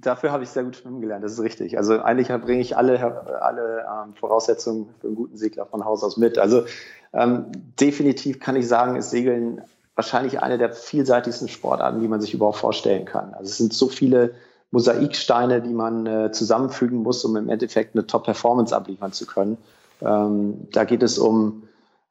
Dafür 0.00 0.32
habe 0.32 0.42
ich 0.42 0.48
sehr 0.48 0.64
gut 0.64 0.76
schwimmen 0.76 1.00
gelernt, 1.00 1.24
das 1.24 1.32
ist 1.32 1.40
richtig. 1.40 1.76
Also 1.76 2.00
eigentlich 2.00 2.28
bringe 2.28 2.60
ich 2.60 2.76
alle, 2.76 3.40
alle 3.40 3.84
ähm, 3.84 4.14
Voraussetzungen 4.14 4.88
für 5.00 5.08
einen 5.08 5.16
guten 5.16 5.36
Segler 5.36 5.66
von 5.66 5.84
Haus 5.84 6.02
aus 6.02 6.16
mit. 6.16 6.38
Also 6.38 6.64
ähm, 7.12 7.52
definitiv 7.78 8.40
kann 8.40 8.56
ich 8.56 8.66
sagen, 8.66 8.96
ist 8.96 9.10
Segeln 9.10 9.62
wahrscheinlich 9.94 10.42
eine 10.42 10.58
der 10.58 10.72
vielseitigsten 10.72 11.48
Sportarten, 11.48 12.00
die 12.00 12.08
man 12.08 12.20
sich 12.20 12.34
überhaupt 12.34 12.58
vorstellen 12.58 13.04
kann. 13.04 13.34
Also 13.34 13.50
es 13.50 13.58
sind 13.58 13.72
so 13.74 13.88
viele 13.88 14.34
Mosaiksteine, 14.70 15.60
die 15.60 15.74
man 15.74 16.06
äh, 16.06 16.32
zusammenfügen 16.32 17.02
muss, 17.02 17.24
um 17.24 17.36
im 17.36 17.48
Endeffekt 17.50 17.94
eine 17.94 18.06
Top-Performance 18.06 18.74
abliefern 18.74 19.12
zu 19.12 19.26
können. 19.26 19.58
Ähm, 20.00 20.66
da 20.72 20.84
geht 20.84 21.02
es 21.02 21.18
um 21.18 21.64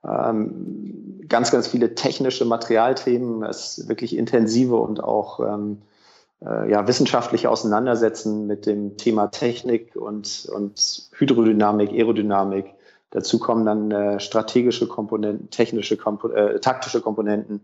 ähm, 0.08 1.22
ganz, 1.28 1.52
ganz 1.52 1.68
viele 1.68 1.96
technische 1.96 2.46
Materialthemen, 2.46 3.44
es 3.44 3.88
wirklich 3.88 4.16
intensive 4.16 4.76
und 4.76 5.04
auch 5.04 5.40
ähm, 5.40 5.82
äh, 6.46 6.70
ja, 6.70 6.88
wissenschaftliche 6.88 7.50
Auseinandersetzen 7.50 8.48
mit 8.48 8.66
dem 8.66 8.98
Thema 8.98 9.28
Technik 9.28 9.96
und, 9.96 10.50
und 10.54 11.10
Hydrodynamik, 11.18 11.92
Aerodynamik. 11.92 12.66
Dazu 13.12 13.40
kommen 13.40 13.66
dann 13.66 13.92
äh, 13.92 14.20
strategische 14.20 14.88
Komponenten, 14.88 15.50
technische, 15.50 15.98
Kompo 15.98 16.30
äh, 16.30 16.60
taktische 16.60 17.02
Komponenten, 17.02 17.62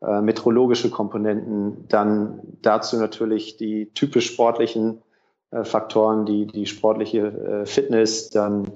äh, 0.00 0.20
meteorologische 0.20 0.90
Komponenten, 0.90 1.86
dann 1.88 2.40
dazu 2.62 2.96
natürlich 2.96 3.56
die 3.56 3.92
typisch 3.92 4.26
sportlichen 4.26 5.02
äh, 5.50 5.64
Faktoren, 5.64 6.26
die, 6.26 6.46
die 6.46 6.66
sportliche 6.66 7.26
äh, 7.26 7.66
Fitness, 7.66 8.30
dann 8.30 8.72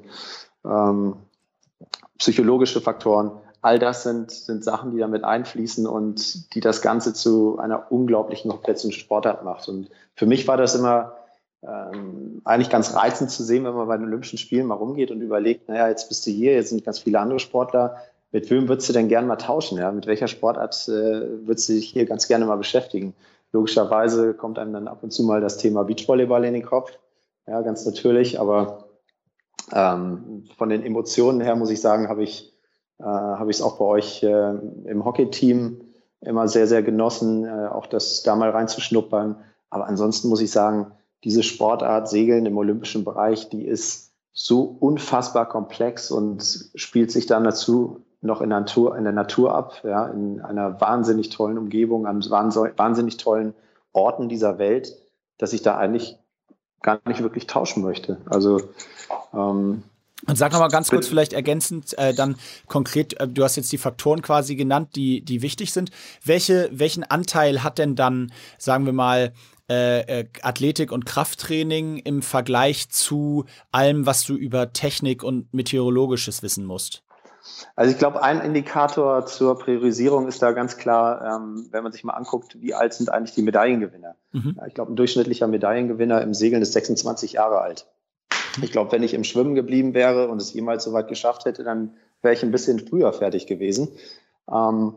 ähm, 0.64 1.17
psychologische 2.19 2.82
Faktoren. 2.82 3.32
All 3.62 3.78
das 3.78 4.02
sind, 4.02 4.31
sind 4.31 4.62
Sachen, 4.62 4.90
die 4.90 4.99
damit 4.99 5.25
einfließen 5.25 5.87
und 5.87 6.55
die 6.55 6.61
das 6.61 6.82
Ganze 6.82 7.14
zu 7.14 7.58
einer 7.58 7.90
unglaublichen 7.90 8.50
komplexen 8.50 8.93
Sportart 8.93 9.44
macht. 9.44 9.69
Und 9.69 9.90
für 10.14 10.26
mich 10.26 10.49
war 10.49 10.56
das 10.56 10.75
immer 10.75 11.19
ähm, 11.62 12.41
eigentlich 12.45 12.71
ganz 12.71 12.95
reizend 12.95 13.31
zu 13.31 13.43
sehen, 13.43 13.65
wenn 13.65 13.75
man 13.75 13.89
bei 13.89 13.97
den 13.97 14.07
Olympischen 14.07 14.39
Spielen 14.39 14.67
mal 14.67 14.75
rumgeht 14.75 15.11
und 15.11 15.21
überlegt, 15.21 15.69
naja, 15.69 15.89
jetzt 15.89 16.09
bist 16.09 16.27
du 16.27 16.31
hier, 16.31 16.55
jetzt 16.55 16.71
sind 16.71 16.85
ganz 16.85 17.01
viele 17.01 17.21
andere 17.21 17.39
Sportler. 17.39 17.97
Mit 18.33 18.49
wem 18.51 18.69
würdest 18.69 18.89
du 18.89 18.93
denn 18.93 19.09
gerne 19.09 19.27
mal 19.27 19.37
tauschen? 19.37 19.79
Ja? 19.79 19.93
Mit 19.93 20.07
welcher 20.07 20.29
Sportart 20.29 20.89
äh, 20.89 21.47
würdest 21.47 21.69
du 21.69 21.75
dich 21.75 21.91
hier 21.91 22.07
ganz 22.07 22.29
gerne 22.29 22.47
mal 22.47 22.57
beschäftigen? 22.57 23.15
Logischerweise 23.53 24.35
kommt 24.35 24.59
einem 24.59 24.73
dann 24.73 24.89
ab 24.89 25.03
und 25.03 25.11
zu 25.11 25.25
mal 25.25 25.41
das 25.41 25.59
Thema 25.59 25.83
Beachvolleyball 25.85 26.45
in 26.45 26.55
den 26.55 26.65
Kopf. 26.65 26.93
Ja, 27.47 27.61
ganz 27.62 27.85
natürlich. 27.85 28.39
Aber 28.39 28.85
ähm, 29.73 30.45
von 30.57 30.69
den 30.69 30.85
Emotionen 30.85 31.41
her 31.41 31.57
muss 31.57 31.71
ich 31.71 31.81
sagen, 31.81 32.09
habe 32.09 32.23
ich 32.23 32.51
äh, 33.01 33.05
habe 33.05 33.51
ich 33.51 33.57
es 33.57 33.62
auch 33.62 33.79
bei 33.79 33.85
euch 33.85 34.23
äh, 34.23 34.51
im 34.85 35.05
Hockey-Team 35.05 35.81
immer 36.21 36.49
sehr, 36.49 36.67
sehr 36.67 36.83
genossen, 36.83 37.45
äh, 37.45 37.69
auch 37.69 37.87
das 37.87 38.23
da 38.23 38.37
mal 38.37 38.51
reinzuschnuppern. 38.51 39.37
Aber 39.71 39.87
ansonsten 39.87 40.29
muss 40.29 40.43
ich 40.43 40.51
sagen, 40.51 40.93
diese 41.25 41.43
Sportart 41.43 42.08
Segeln 42.08 42.46
im 42.46 42.56
olympischen 42.56 43.05
Bereich, 43.05 43.49
die 43.49 43.67
ist 43.67 44.12
so 44.32 44.62
unfassbar 44.62 45.49
komplex 45.49 46.11
und 46.11 46.71
spielt 46.75 47.11
sich 47.11 47.26
dann 47.26 47.45
dazu 47.45 48.04
noch 48.23 48.40
in 48.40 48.50
der 48.50 48.61
Natur, 48.61 48.97
in 48.97 49.04
der 49.04 49.12
Natur 49.12 49.54
ab, 49.54 49.80
ja, 49.85 50.06
in 50.06 50.40
einer 50.40 50.80
wahnsinnig 50.80 51.30
tollen 51.30 51.59
Umgebung, 51.59 52.06
an 52.06 52.23
wahnsinnig 52.23 53.16
tollen 53.16 53.54
Orten 53.92 54.28
dieser 54.28 54.59
Welt, 54.59 54.95
dass 55.38 55.52
ich 55.52 55.62
da 55.62 55.76
eigentlich 55.76 56.16
gar 56.83 57.00
nicht 57.06 57.23
wirklich 57.23 57.47
tauschen 57.47 57.83
möchte. 57.83 58.18
Also 58.26 58.61
ähm, 59.33 59.83
und 60.26 60.37
sag 60.37 60.52
noch 60.52 60.59
mal 60.59 60.68
ganz 60.68 60.90
kurz 60.90 61.09
vielleicht 61.09 61.33
ergänzend 61.33 61.97
äh, 61.99 62.12
dann 62.12 62.37
konkret, 62.66 63.18
äh, 63.18 63.26
du 63.26 63.42
hast 63.42 63.56
jetzt 63.56 63.73
die 63.73 63.78
Faktoren 63.78 64.21
quasi 64.21 64.54
genannt, 64.54 64.90
die, 64.95 65.23
die 65.23 65.40
wichtig 65.40 65.73
sind. 65.73 65.90
Welche, 66.23 66.68
welchen 66.73 67.04
Anteil 67.04 67.62
hat 67.62 67.78
denn 67.78 67.97
dann, 67.97 68.30
sagen 68.59 68.85
wir 68.85 68.92
mal, 68.92 69.33
äh, 69.71 70.00
äh, 70.00 70.25
Athletik 70.43 70.91
und 70.91 71.07
Krafttraining 71.07 71.99
im 71.99 72.23
Vergleich 72.23 72.91
zu 72.91 73.45
allem, 73.71 74.05
was 74.05 74.25
du 74.25 74.35
über 74.35 74.73
Technik 74.73 75.23
und 75.23 75.55
Meteorologisches 75.55 76.43
wissen 76.43 76.65
musst? 76.65 77.05
Also 77.77 77.93
ich 77.93 77.99
glaube, 77.99 78.23
ein 78.23 78.41
Indikator 78.41 79.27
zur 79.27 79.59
Priorisierung 79.59 80.27
ist 80.27 80.43
da 80.43 80.50
ganz 80.50 80.77
klar, 80.77 81.37
ähm, 81.37 81.69
wenn 81.71 81.85
man 81.85 81.93
sich 81.93 82.03
mal 82.03 82.15
anguckt, 82.15 82.61
wie 82.61 82.75
alt 82.75 82.95
sind 82.95 83.12
eigentlich 83.12 83.37
die 83.37 83.43
Medaillengewinner. 83.43 84.17
Mhm. 84.33 84.57
Ja, 84.59 84.67
ich 84.67 84.75
glaube, 84.75 84.93
ein 84.93 84.97
durchschnittlicher 84.97 85.47
Medaillengewinner 85.47 86.21
im 86.21 86.35
Segeln 86.35 86.62
ist 86.62 86.73
26 86.73 87.35
Jahre 87.35 87.61
alt. 87.61 87.87
Ich 88.62 88.73
glaube, 88.73 88.91
wenn 88.91 89.05
ich 89.05 89.15
im 89.15 89.23
Schwimmen 89.23 89.55
geblieben 89.55 89.95
wäre 89.95 90.29
und 90.29 90.43
es 90.43 90.53
jemals 90.53 90.83
so 90.83 90.93
weit 90.93 91.07
geschafft 91.07 91.45
hätte, 91.45 91.62
dann 91.62 91.95
wäre 92.23 92.35
ich 92.35 92.43
ein 92.43 92.50
bisschen 92.50 92.81
früher 92.81 93.12
fertig 93.12 93.47
gewesen. 93.47 93.89
Ähm, 94.53 94.95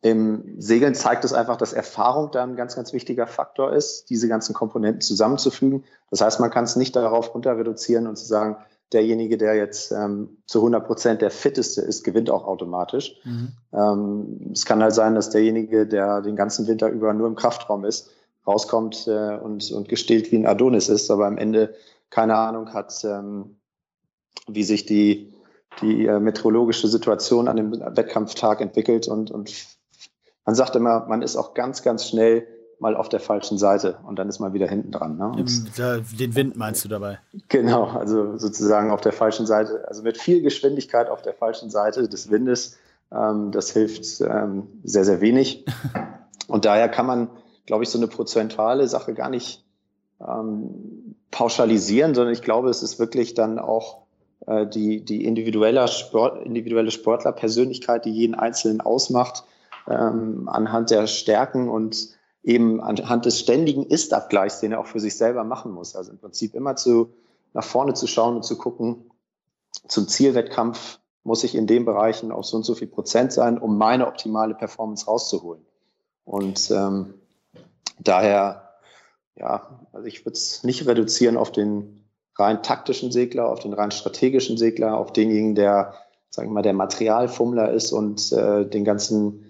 im 0.00 0.60
Segeln 0.60 0.94
zeigt 0.94 1.24
es 1.24 1.32
einfach, 1.32 1.56
dass 1.56 1.72
Erfahrung 1.72 2.30
da 2.30 2.44
ein 2.44 2.56
ganz, 2.56 2.76
ganz 2.76 2.92
wichtiger 2.92 3.26
Faktor 3.26 3.72
ist, 3.72 4.10
diese 4.10 4.28
ganzen 4.28 4.54
Komponenten 4.54 5.00
zusammenzufügen. 5.00 5.84
Das 6.10 6.20
heißt, 6.20 6.40
man 6.40 6.50
kann 6.50 6.64
es 6.64 6.76
nicht 6.76 6.94
darauf 6.94 7.34
runter 7.34 7.56
reduzieren 7.56 8.06
und 8.06 8.16
zu 8.16 8.24
sagen, 8.24 8.56
derjenige, 8.92 9.36
der 9.36 9.54
jetzt 9.54 9.92
ähm, 9.92 10.38
zu 10.46 10.58
100 10.60 10.86
Prozent 10.86 11.22
der 11.22 11.30
fitteste 11.30 11.82
ist, 11.82 12.04
gewinnt 12.04 12.30
auch 12.30 12.46
automatisch. 12.46 13.16
Mhm. 13.24 13.52
Ähm, 13.72 14.50
es 14.52 14.64
kann 14.64 14.82
halt 14.82 14.94
sein, 14.94 15.14
dass 15.14 15.30
derjenige, 15.30 15.86
der 15.86 16.22
den 16.22 16.36
ganzen 16.36 16.66
Winter 16.66 16.88
über 16.88 17.12
nur 17.12 17.26
im 17.26 17.34
Kraftraum 17.34 17.84
ist, 17.84 18.10
rauskommt 18.46 19.06
äh, 19.08 19.36
und, 19.36 19.70
und 19.72 19.88
gestillt 19.88 20.32
wie 20.32 20.36
ein 20.36 20.46
Adonis 20.46 20.88
ist, 20.88 21.10
aber 21.10 21.26
am 21.26 21.38
Ende 21.38 21.74
keine 22.08 22.36
Ahnung 22.36 22.72
hat, 22.72 23.04
ähm, 23.04 23.56
wie 24.46 24.64
sich 24.64 24.86
die, 24.86 25.34
die 25.82 26.06
äh, 26.06 26.18
meteorologische 26.18 26.88
Situation 26.88 27.48
an 27.48 27.56
dem 27.56 27.72
Wettkampftag 27.72 28.62
entwickelt 28.62 29.06
und, 29.08 29.30
und 29.30 29.77
man 30.48 30.54
sagt 30.54 30.74
immer, 30.76 31.04
man 31.06 31.20
ist 31.20 31.36
auch 31.36 31.52
ganz, 31.52 31.82
ganz 31.82 32.08
schnell 32.08 32.46
mal 32.78 32.96
auf 32.96 33.10
der 33.10 33.20
falschen 33.20 33.58
Seite 33.58 33.98
und 34.06 34.18
dann 34.18 34.30
ist 34.30 34.38
man 34.38 34.54
wieder 34.54 34.66
hinten 34.66 34.90
dran. 34.90 35.18
Ne? 35.18 35.44
Den 36.18 36.34
Wind 36.34 36.56
meinst 36.56 36.82
du 36.86 36.88
dabei? 36.88 37.18
Genau, 37.48 37.84
also 37.84 38.38
sozusagen 38.38 38.90
auf 38.90 39.02
der 39.02 39.12
falschen 39.12 39.44
Seite, 39.44 39.84
also 39.86 40.02
mit 40.02 40.16
viel 40.16 40.40
Geschwindigkeit 40.40 41.10
auf 41.10 41.20
der 41.20 41.34
falschen 41.34 41.68
Seite 41.68 42.08
des 42.08 42.30
Windes 42.30 42.78
Ähm, 43.12 43.52
das 43.52 43.72
hilft 43.72 44.22
ähm, 44.22 44.68
sehr, 44.84 45.04
sehr 45.04 45.20
wenig. 45.20 45.66
Und 46.48 46.64
daher 46.64 46.88
kann 46.88 47.04
man, 47.04 47.28
glaube 47.66 47.84
ich, 47.84 47.90
so 47.90 47.98
eine 47.98 48.08
prozentuale 48.08 48.88
Sache 48.88 49.12
gar 49.12 49.28
nicht 49.28 49.66
ähm, 50.26 51.14
pauschalisieren, 51.30 52.14
sondern 52.14 52.32
ich 52.32 52.40
glaube, 52.40 52.70
es 52.70 52.82
ist 52.82 52.98
wirklich 52.98 53.34
dann 53.34 53.58
auch 53.58 54.04
äh, 54.46 54.66
die, 54.66 55.04
die 55.04 55.26
individuelle, 55.26 55.86
Sport, 55.88 56.46
individuelle 56.46 56.90
Sportlerpersönlichkeit, 56.90 58.06
die 58.06 58.12
jeden 58.12 58.34
Einzelnen 58.34 58.80
ausmacht, 58.80 59.44
ähm, 59.88 60.48
anhand 60.48 60.90
der 60.90 61.06
Stärken 61.06 61.68
und 61.68 62.10
eben 62.42 62.80
anhand 62.80 63.26
des 63.26 63.40
ständigen 63.40 63.84
Ist-Abgleichs, 63.84 64.60
den 64.60 64.72
er 64.72 64.80
auch 64.80 64.86
für 64.86 65.00
sich 65.00 65.16
selber 65.16 65.44
machen 65.44 65.72
muss. 65.72 65.96
Also 65.96 66.12
im 66.12 66.18
Prinzip 66.18 66.54
immer 66.54 66.76
zu, 66.76 67.14
nach 67.52 67.64
vorne 67.64 67.94
zu 67.94 68.06
schauen 68.06 68.36
und 68.36 68.44
zu 68.44 68.56
gucken, 68.56 69.10
zum 69.86 70.08
Zielwettkampf 70.08 70.98
muss 71.24 71.44
ich 71.44 71.54
in 71.54 71.66
den 71.66 71.84
Bereichen 71.84 72.32
auf 72.32 72.46
so 72.46 72.56
und 72.56 72.62
so 72.62 72.74
viel 72.74 72.88
Prozent 72.88 73.32
sein, 73.32 73.58
um 73.58 73.76
meine 73.76 74.06
optimale 74.06 74.54
Performance 74.54 75.06
rauszuholen. 75.06 75.62
Und 76.24 76.70
ähm, 76.70 77.14
daher, 77.98 78.70
ja, 79.36 79.86
also 79.92 80.06
ich 80.06 80.24
würde 80.24 80.36
es 80.36 80.64
nicht 80.64 80.86
reduzieren 80.86 81.36
auf 81.36 81.52
den 81.52 82.04
rein 82.36 82.62
taktischen 82.62 83.10
Segler, 83.10 83.48
auf 83.48 83.60
den 83.60 83.72
rein 83.72 83.90
strategischen 83.90 84.56
Segler, 84.56 84.96
auf 84.96 85.12
denjenigen, 85.12 85.54
der, 85.54 85.94
sagen 86.30 86.48
wir 86.48 86.54
mal, 86.54 86.62
der 86.62 86.72
Materialfummler 86.72 87.72
ist 87.72 87.92
und 87.92 88.32
äh, 88.32 88.64
den 88.64 88.84
ganzen 88.84 89.47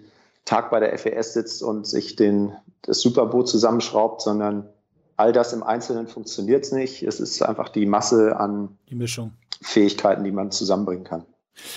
Tag 0.49 0.71
bei 0.71 0.79
der 0.79 0.97
FES 0.97 1.33
sitzt 1.33 1.61
und 1.61 1.85
sich 1.85 2.15
den, 2.15 2.53
das 2.81 3.01
Superboot 3.01 3.47
zusammenschraubt, 3.47 4.21
sondern 4.21 4.67
all 5.15 5.31
das 5.31 5.53
im 5.53 5.61
Einzelnen 5.61 6.07
funktioniert 6.07 6.71
nicht. 6.71 7.03
Es 7.03 7.19
ist 7.19 7.41
einfach 7.43 7.69
die 7.69 7.85
Masse 7.85 8.35
an 8.35 8.77
die 8.89 8.95
Mischung. 8.95 9.33
Fähigkeiten, 9.61 10.23
die 10.23 10.31
man 10.31 10.49
zusammenbringen 10.49 11.03
kann. 11.03 11.25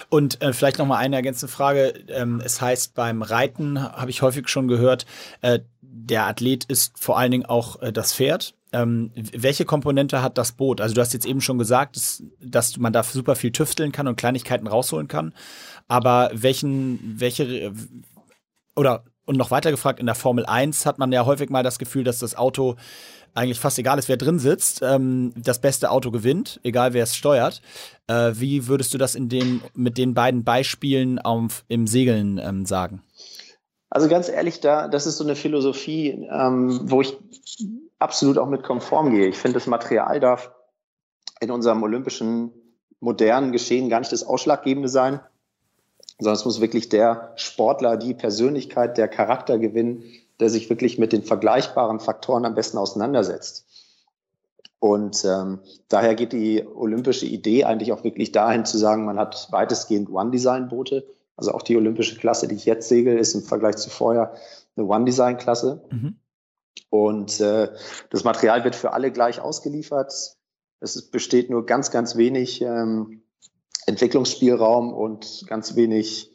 Und 0.09 0.41
äh, 0.41 0.55
vielleicht 0.55 0.79
noch 0.79 0.87
mal 0.87 0.97
eine 0.97 1.17
ergänzende 1.17 1.53
Frage. 1.53 1.93
Ähm, 2.09 2.41
es 2.43 2.63
heißt 2.63 2.95
beim 2.95 3.21
Reiten 3.21 3.83
habe 3.83 4.11
ich 4.11 4.23
häufig 4.23 4.49
schon 4.49 4.69
gehört, 4.69 5.05
äh, 5.43 5.59
der 5.83 6.27
Athlet 6.27 6.65
ist 6.65 6.99
vor 6.99 7.19
allen 7.19 7.31
Dingen 7.31 7.47
auch 7.47 7.83
äh, 7.83 7.93
das 7.93 8.15
Pferd. 8.15 8.55
Ähm, 8.73 9.11
welche 9.15 9.67
Komponente 9.67 10.23
hat 10.23 10.39
das 10.39 10.53
Boot? 10.53 10.81
Also 10.81 10.95
du 10.95 11.03
hast 11.03 11.13
jetzt 11.13 11.27
eben 11.27 11.43
schon 11.43 11.59
gesagt, 11.59 11.97
dass, 11.97 12.23
dass 12.41 12.79
man 12.79 12.95
da 12.95 13.03
super 13.03 13.37
viel 13.37 13.53
tüfteln 13.53 13.93
kann 13.93 14.09
und 14.09 14.17
Kleinigkeiten 14.17 14.67
rausholen 14.67 15.09
kann. 15.09 15.35
Aber 15.89 16.31
welchen, 16.33 17.21
welche 17.21 17.75
oder 18.77 19.05
und 19.25 19.37
noch 19.37 19.51
weiter 19.51 19.71
gefragt, 19.71 20.01
in 20.01 20.07
der 20.07 20.15
Formel 20.15 20.45
1 20.47 20.85
hat 20.85 20.99
man 20.99 21.13
ja 21.13 21.25
häufig 21.25 21.49
mal 21.49 21.63
das 21.63 21.79
Gefühl, 21.79 22.05
dass 22.05 22.19
das 22.19 22.35
Auto 22.35 22.77
eigentlich 23.35 23.61
fast 23.61 23.79
egal 23.79 23.99
ist, 23.99 24.09
wer 24.09 24.17
drin 24.17 24.39
sitzt, 24.39 24.83
ähm, 24.83 25.33
das 25.37 25.61
beste 25.61 25.91
Auto 25.91 26.11
gewinnt, 26.11 26.61
egal 26.65 26.93
wer 26.93 27.05
es 27.05 27.15
steuert. 27.17 27.63
Äh, 28.07 28.33
wie 28.35 28.67
würdest 28.67 28.93
du 28.93 28.99
das 28.99 29.15
in 29.15 29.29
dem, 29.29 29.63
mit 29.75 29.97
den 29.97 30.15
beiden 30.15 30.45
Beispielen 30.45 31.19
auf, 31.19 31.65
im 31.69 31.87
Segeln 31.87 32.39
ähm, 32.39 32.67
sagen? 32.67 33.03
Also 33.89 34.09
ganz 34.09 34.29
ehrlich, 34.29 34.61
da, 34.61 34.89
das 34.89 35.07
ist 35.07 35.19
so 35.19 35.25
eine 35.25 35.37
Philosophie, 35.37 36.27
ähm, 36.31 36.81
wo 36.91 37.01
ich 37.01 37.17
absolut 37.99 38.39
auch 38.39 38.49
mit 38.49 38.63
konform 38.63 39.13
gehe. 39.13 39.29
Ich 39.29 39.39
finde, 39.39 39.55
das 39.55 39.67
Material 39.67 40.19
darf 40.19 40.51
in 41.41 41.51
unserem 41.51 41.83
olympischen 41.83 42.53
modernen 43.01 43.53
Geschehen 43.53 43.89
gar 43.89 44.01
nicht 44.01 44.13
das 44.13 44.25
Ausschlaggebende 44.25 44.89
sein, 44.89 45.21
sondern 46.23 46.39
es 46.39 46.45
muss 46.45 46.61
wirklich 46.61 46.89
der 46.89 47.33
Sportler, 47.37 47.97
die 47.97 48.15
Persönlichkeit, 48.15 48.99
der 48.99 49.09
Charakter 49.09 49.59
gewinnen, 49.59 50.05
der 50.41 50.51
sich 50.51 50.71
wirklich 50.71 50.99
mit 50.99 51.13
den 51.13 51.23
vergleichbaren 51.23 52.01
Faktoren 52.01 52.45
am 52.45 52.55
besten 52.55 52.79
auseinandersetzt. 52.79 53.67
Und 54.79 55.25
ähm, 55.25 55.61
daher 55.89 56.17
geht 56.17 56.33
die 56.33 56.67
olympische 56.67 57.27
Idee 57.27 57.65
eigentlich 57.65 57.93
auch 57.93 58.03
wirklich 58.03 58.33
dahin 58.33 58.65
zu 58.65 58.79
sagen, 58.79 59.05
man 59.05 59.19
hat 59.19 59.47
weitestgehend 59.53 60.11
One-Design-Boote. 60.11 61.07
Also 61.37 61.53
auch 61.53 61.63
die 61.63 61.77
olympische 61.77 62.19
Klasse, 62.19 62.49
die 62.49 62.57
ich 62.57 62.65
jetzt 62.65 62.89
segel, 62.89 63.17
ist 63.17 63.35
im 63.35 63.43
Vergleich 63.43 63.77
zu 63.77 63.91
vorher 63.91 64.35
eine 64.77 64.87
One-Design-Klasse. 64.87 65.85
Mhm. 65.91 66.17
Und 66.91 67.41
äh, 67.41 67.69
das 68.11 68.25
Material 68.25 68.65
wird 68.65 68.75
für 68.75 68.93
alle 68.93 69.13
gleich 69.13 69.41
ausgeliefert. 69.41 70.13
Es 70.81 71.11
besteht 71.11 71.49
nur 71.49 71.65
ganz, 71.65 71.93
ganz 71.93 72.17
wenig 72.17 72.61
ähm, 72.61 73.23
Entwicklungsspielraum 73.87 74.93
und 74.93 75.45
ganz 75.47 75.77
wenig 75.77 76.31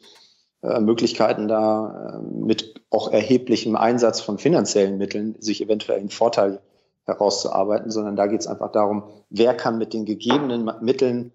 äh, 0.62 0.80
Möglichkeiten, 0.80 1.48
da 1.48 2.18
äh, 2.18 2.22
mit 2.22 2.82
auch 2.90 3.12
erheblichem 3.12 3.76
Einsatz 3.76 4.20
von 4.20 4.38
finanziellen 4.38 4.98
Mitteln 4.98 5.36
sich 5.40 5.62
eventuell 5.62 6.00
einen 6.00 6.10
Vorteil 6.10 6.60
herauszuarbeiten, 7.04 7.90
sondern 7.90 8.16
da 8.16 8.26
geht 8.26 8.40
es 8.40 8.46
einfach 8.46 8.72
darum, 8.72 9.04
wer 9.30 9.54
kann 9.54 9.78
mit 9.78 9.94
den 9.94 10.04
gegebenen 10.04 10.70
Mitteln 10.80 11.32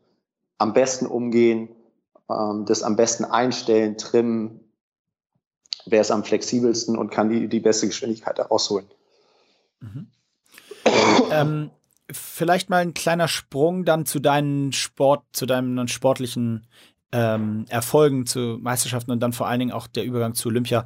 am 0.57 0.73
besten 0.73 1.07
umgehen, 1.07 1.69
ähm, 2.29 2.65
das 2.65 2.83
am 2.83 2.95
besten 2.95 3.25
einstellen, 3.25 3.97
trimmen, 3.97 4.59
wer 5.85 6.01
ist 6.01 6.11
am 6.11 6.23
flexibelsten 6.23 6.97
und 6.97 7.09
kann 7.09 7.29
die, 7.29 7.47
die 7.47 7.59
beste 7.59 7.87
Geschwindigkeit 7.87 8.37
herausholen. 8.37 8.85
Mhm. 9.79 10.07
ähm, 11.31 11.69
vielleicht 12.13 12.69
mal 12.69 12.77
ein 12.77 12.93
kleiner 12.93 13.27
Sprung 13.27 13.85
dann 13.85 14.05
zu 14.05 14.19
deinen 14.19 14.71
Sport, 14.71 15.25
zu 15.33 15.45
deinen 15.45 15.87
sportlichen 15.87 16.67
ähm, 17.11 17.65
Erfolgen 17.69 18.25
zu 18.25 18.57
Meisterschaften 18.59 19.11
und 19.11 19.19
dann 19.19 19.33
vor 19.33 19.47
allen 19.47 19.59
Dingen 19.59 19.71
auch 19.71 19.87
der 19.87 20.03
Übergang 20.03 20.33
zu 20.33 20.49
Olympia. 20.49 20.85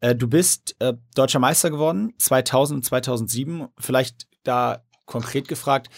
Äh, 0.00 0.14
du 0.14 0.28
bist 0.28 0.76
äh, 0.80 0.94
deutscher 1.14 1.38
Meister 1.38 1.70
geworden, 1.70 2.12
2000 2.18 2.78
und 2.78 2.82
2007. 2.84 3.68
Vielleicht 3.78 4.26
da 4.42 4.82
konkret 5.06 5.48
gefragt, 5.48 5.88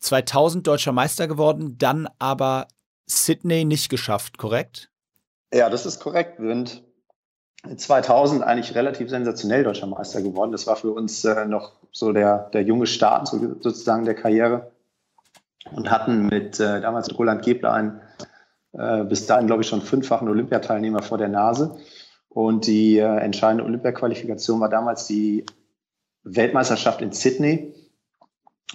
2000 0.00 0.66
deutscher 0.66 0.92
Meister 0.92 1.26
geworden, 1.26 1.78
dann 1.78 2.06
aber 2.18 2.68
Sydney 3.06 3.64
nicht 3.64 3.88
geschafft, 3.88 4.36
korrekt? 4.36 4.90
Ja, 5.52 5.70
das 5.70 5.86
ist 5.86 6.00
korrekt. 6.00 6.38
Wir 6.38 6.48
sind 6.50 6.83
2000 7.76 8.42
eigentlich 8.42 8.74
relativ 8.74 9.08
sensationell 9.10 9.64
deutscher 9.64 9.86
Meister 9.86 10.22
geworden. 10.22 10.52
Das 10.52 10.66
war 10.66 10.76
für 10.76 10.90
uns 10.90 11.24
äh, 11.24 11.46
noch 11.46 11.72
so 11.92 12.12
der, 12.12 12.50
der 12.52 12.62
junge 12.62 12.86
Start 12.86 13.28
so, 13.28 13.38
sozusagen 13.60 14.04
der 14.04 14.14
Karriere 14.14 14.70
und 15.72 15.90
hatten 15.90 16.26
mit 16.26 16.60
äh, 16.60 16.80
damals 16.80 17.16
Roland 17.18 17.42
Gebler 17.42 17.72
einen 17.72 18.00
äh, 18.72 19.04
bis 19.04 19.26
dahin, 19.26 19.46
glaube 19.46 19.62
ich, 19.62 19.68
schon 19.68 19.82
fünffachen 19.82 20.28
Olympiateilnehmer 20.28 21.02
vor 21.02 21.18
der 21.18 21.28
Nase. 21.28 21.76
Und 22.28 22.66
die 22.66 22.98
äh, 22.98 23.16
entscheidende 23.18 23.64
Olympiaqualifikation 23.64 24.60
war 24.60 24.68
damals 24.68 25.06
die 25.06 25.46
Weltmeisterschaft 26.24 27.00
in 27.00 27.12
Sydney. 27.12 27.72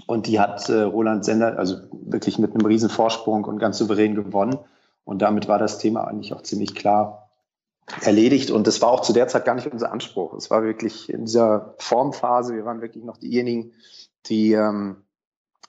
Und 0.08 0.28
die 0.28 0.40
hat 0.40 0.70
äh, 0.70 0.82
Roland 0.82 1.26
Sender 1.26 1.60
also 1.60 1.78
wirklich 1.92 2.40
mit 2.40 2.54
einem 2.54 2.66
riesen 2.66 2.90
Vorsprung 2.90 3.44
und 3.44 3.60
ganz 3.60 3.78
souverän 3.78 4.16
gewonnen. 4.16 4.58
Und 5.04 5.22
damit 5.22 5.48
war 5.48 5.60
das 5.60 5.78
Thema 5.78 6.08
eigentlich 6.08 6.34
auch 6.34 6.44
ziemlich 6.44 6.74
klar 6.74 7.29
erledigt. 8.02 8.52
Und 8.52 8.68
das 8.68 8.82
war 8.82 8.90
auch 8.90 9.02
zu 9.02 9.14
der 9.14 9.28
Zeit 9.28 9.46
gar 9.46 9.56
nicht 9.56 9.68
unser 9.68 9.92
Anspruch. 9.92 10.34
Es 10.34 10.50
war 10.50 10.64
wirklich 10.64 11.10
in 11.10 11.26
dieser 11.26 11.76
Formphase, 11.78 12.56
wir 12.56 12.66
waren 12.66 12.82
wirklich 12.82 13.04
noch 13.04 13.18
diejenigen, 13.18 13.74
die, 14.28 14.54
ähm, 14.54 14.98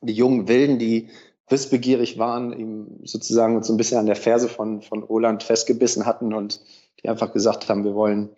die 0.01 0.13
jungen 0.13 0.49
Wilden, 0.49 0.79
die 0.79 1.09
wissbegierig 1.49 2.19
waren, 2.19 2.53
ihm 2.53 3.01
sozusagen 3.05 3.57
uns 3.57 3.67
so 3.67 3.75
ein 3.75 3.77
bisschen 3.77 3.99
an 3.99 4.07
der 4.07 4.17
Ferse 4.17 4.49
von, 4.49 4.83
von 4.83 5.03
Roland 5.03 5.43
festgebissen 5.43 6.07
hatten 6.07 6.33
und 6.33 6.61
die 7.03 7.09
einfach 7.09 7.33
gesagt 7.33 7.69
haben, 7.69 7.85
wir 7.85 7.95
wollen 7.95 8.31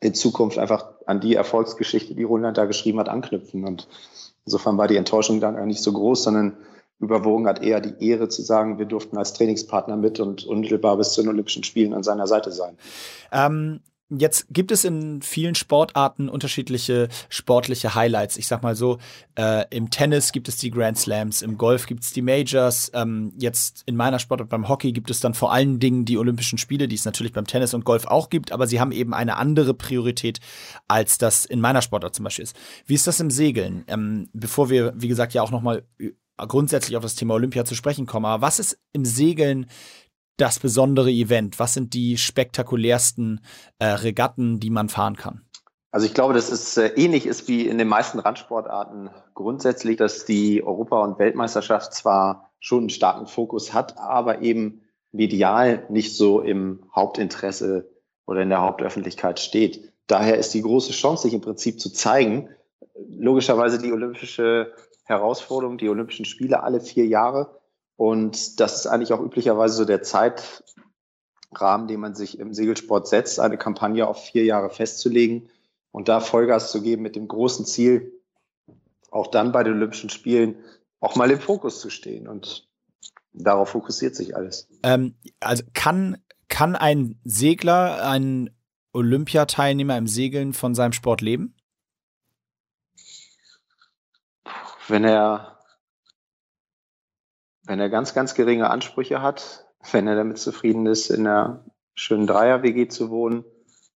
in 0.00 0.14
Zukunft 0.14 0.58
einfach 0.58 0.92
an 1.06 1.20
die 1.20 1.34
Erfolgsgeschichte, 1.34 2.14
die 2.14 2.22
Roland 2.22 2.58
da 2.58 2.66
geschrieben 2.66 3.00
hat, 3.00 3.08
anknüpfen. 3.08 3.64
Und 3.64 3.88
insofern 4.44 4.76
war 4.76 4.88
die 4.88 4.96
Enttäuschung 4.96 5.40
dann 5.40 5.56
gar 5.56 5.66
nicht 5.66 5.82
so 5.82 5.92
groß, 5.92 6.22
sondern 6.22 6.56
überwogen 7.00 7.46
hat 7.46 7.62
eher 7.62 7.80
die 7.80 8.06
Ehre 8.06 8.28
zu 8.28 8.42
sagen, 8.42 8.78
wir 8.78 8.86
durften 8.86 9.16
als 9.16 9.32
Trainingspartner 9.32 9.96
mit 9.96 10.20
und 10.20 10.44
unmittelbar 10.44 10.96
bis 10.96 11.12
zu 11.12 11.22
den 11.22 11.30
Olympischen 11.30 11.64
Spielen 11.64 11.94
an 11.94 12.02
seiner 12.02 12.26
Seite 12.26 12.50
sein. 12.50 12.76
Ähm, 13.32 13.80
Jetzt 14.10 14.46
gibt 14.48 14.72
es 14.72 14.84
in 14.84 15.20
vielen 15.20 15.54
Sportarten 15.54 16.30
unterschiedliche 16.30 17.08
sportliche 17.28 17.94
Highlights. 17.94 18.38
Ich 18.38 18.46
sag 18.46 18.62
mal 18.62 18.74
so, 18.74 18.96
äh, 19.34 19.66
im 19.68 19.90
Tennis 19.90 20.32
gibt 20.32 20.48
es 20.48 20.56
die 20.56 20.70
Grand 20.70 20.96
Slams, 20.96 21.42
im 21.42 21.58
Golf 21.58 21.84
gibt 21.84 22.04
es 22.04 22.14
die 22.14 22.22
Majors. 22.22 22.90
Ähm, 22.94 23.34
jetzt 23.36 23.82
in 23.84 23.96
meiner 23.96 24.18
Sportart 24.18 24.48
beim 24.48 24.66
Hockey 24.66 24.92
gibt 24.92 25.10
es 25.10 25.20
dann 25.20 25.34
vor 25.34 25.52
allen 25.52 25.78
Dingen 25.78 26.06
die 26.06 26.16
Olympischen 26.16 26.56
Spiele, 26.56 26.88
die 26.88 26.94
es 26.94 27.04
natürlich 27.04 27.34
beim 27.34 27.46
Tennis 27.46 27.74
und 27.74 27.84
Golf 27.84 28.06
auch 28.06 28.30
gibt, 28.30 28.50
aber 28.50 28.66
sie 28.66 28.80
haben 28.80 28.92
eben 28.92 29.12
eine 29.12 29.36
andere 29.36 29.74
Priorität, 29.74 30.40
als 30.88 31.18
das 31.18 31.44
in 31.44 31.60
meiner 31.60 31.82
Sportart 31.82 32.14
zum 32.14 32.24
Beispiel 32.24 32.44
ist. 32.44 32.56
Wie 32.86 32.94
ist 32.94 33.06
das 33.06 33.20
im 33.20 33.30
Segeln? 33.30 33.84
Ähm, 33.88 34.30
bevor 34.32 34.70
wir, 34.70 34.94
wie 34.96 35.08
gesagt, 35.08 35.34
ja 35.34 35.42
auch 35.42 35.50
nochmal 35.50 35.82
grundsätzlich 36.46 36.96
auf 36.96 37.02
das 37.02 37.14
Thema 37.14 37.34
Olympia 37.34 37.64
zu 37.64 37.74
sprechen 37.74 38.06
kommen, 38.06 38.26
aber 38.26 38.42
was 38.42 38.58
ist 38.58 38.78
im 38.92 39.04
Segeln 39.04 39.66
das 40.36 40.58
besondere 40.58 41.10
Event? 41.10 41.58
Was 41.58 41.74
sind 41.74 41.94
die 41.94 42.16
spektakulärsten 42.16 43.40
äh, 43.78 43.86
Regatten, 43.86 44.60
die 44.60 44.70
man 44.70 44.88
fahren 44.88 45.16
kann? 45.16 45.42
Also 45.90 46.06
ich 46.06 46.14
glaube, 46.14 46.34
dass 46.34 46.50
es 46.50 46.76
äh, 46.76 46.88
ähnlich 46.96 47.26
ist 47.26 47.48
wie 47.48 47.66
in 47.66 47.78
den 47.78 47.88
meisten 47.88 48.18
Randsportarten 48.18 49.10
grundsätzlich, 49.34 49.96
dass 49.96 50.24
die 50.24 50.62
Europa- 50.62 51.02
und 51.02 51.18
Weltmeisterschaft 51.18 51.94
zwar 51.94 52.52
schon 52.60 52.80
einen 52.80 52.90
starken 52.90 53.26
Fokus 53.26 53.72
hat, 53.72 53.98
aber 53.98 54.42
eben 54.42 54.82
medial 55.12 55.86
nicht 55.88 56.16
so 56.16 56.40
im 56.40 56.84
Hauptinteresse 56.94 57.90
oder 58.26 58.42
in 58.42 58.50
der 58.50 58.60
Hauptöffentlichkeit 58.60 59.40
steht. 59.40 59.92
Daher 60.06 60.36
ist 60.36 60.52
die 60.54 60.62
große 60.62 60.92
Chance, 60.92 61.22
sich 61.22 61.34
im 61.34 61.40
Prinzip 61.40 61.80
zu 61.80 61.90
zeigen, 61.90 62.50
logischerweise 63.08 63.78
die 63.78 63.92
olympische 63.92 64.72
Herausforderung, 65.08 65.78
die 65.78 65.88
Olympischen 65.88 66.24
Spiele 66.24 66.62
alle 66.62 66.80
vier 66.80 67.06
Jahre 67.06 67.58
und 67.96 68.60
das 68.60 68.76
ist 68.76 68.86
eigentlich 68.86 69.12
auch 69.12 69.20
üblicherweise 69.20 69.74
so 69.74 69.84
der 69.84 70.02
Zeit, 70.02 70.62
Rahmen, 71.52 71.88
den 71.88 71.98
man 71.98 72.14
sich 72.14 72.38
im 72.38 72.54
Segelsport 72.54 73.08
setzt, 73.08 73.40
eine 73.40 73.58
Kampagne 73.58 74.06
auf 74.06 74.22
vier 74.22 74.44
Jahre 74.44 74.70
festzulegen 74.70 75.48
und 75.90 76.08
da 76.08 76.20
Vollgas 76.20 76.70
zu 76.70 76.82
geben 76.82 77.02
mit 77.02 77.16
dem 77.16 77.26
großen 77.26 77.64
Ziel, 77.64 78.12
auch 79.10 79.26
dann 79.26 79.50
bei 79.50 79.64
den 79.64 79.74
Olympischen 79.74 80.10
Spielen 80.10 80.56
auch 81.00 81.16
mal 81.16 81.30
im 81.30 81.40
Fokus 81.40 81.80
zu 81.80 81.90
stehen. 81.90 82.28
Und 82.28 82.68
darauf 83.32 83.70
fokussiert 83.70 84.14
sich 84.14 84.36
alles. 84.36 84.68
Ähm, 84.82 85.14
also 85.40 85.64
kann, 85.72 86.18
kann 86.48 86.76
ein 86.76 87.18
Segler, 87.24 88.08
ein 88.08 88.50
Olympiateilnehmer 88.92 89.96
im 89.96 90.06
Segeln 90.06 90.52
von 90.52 90.74
seinem 90.74 90.92
Sport 90.92 91.20
leben? 91.20 91.54
Wenn 94.88 95.04
er, 95.04 95.58
wenn 97.64 97.78
er 97.78 97.90
ganz, 97.90 98.14
ganz 98.14 98.34
geringe 98.34 98.70
Ansprüche 98.70 99.20
hat, 99.20 99.66
wenn 99.92 100.06
er 100.06 100.16
damit 100.16 100.38
zufrieden 100.38 100.86
ist, 100.86 101.10
in 101.10 101.26
einer 101.26 101.64
schönen 101.94 102.26
Dreier-WG 102.26 102.88
zu 102.88 103.10
wohnen 103.10 103.44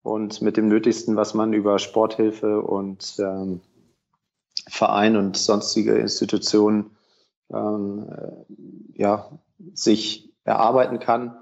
und 0.03 0.43
mit 0.43 0.57
dem 0.57 0.69
Nötigsten, 0.69 1.17
was 1.17 1.35
man 1.35 1.53
über 1.53 1.79
Sporthilfe 1.79 2.61
und 2.61 3.17
ähm, 3.19 3.61
Verein 4.69 5.17
und 5.17 5.37
sonstige 5.37 5.97
Institutionen 5.97 6.97
ähm, 7.53 8.09
äh, 8.11 9.01
ja, 9.01 9.31
sich 9.75 10.33
erarbeiten 10.45 10.99
kann, 10.99 11.37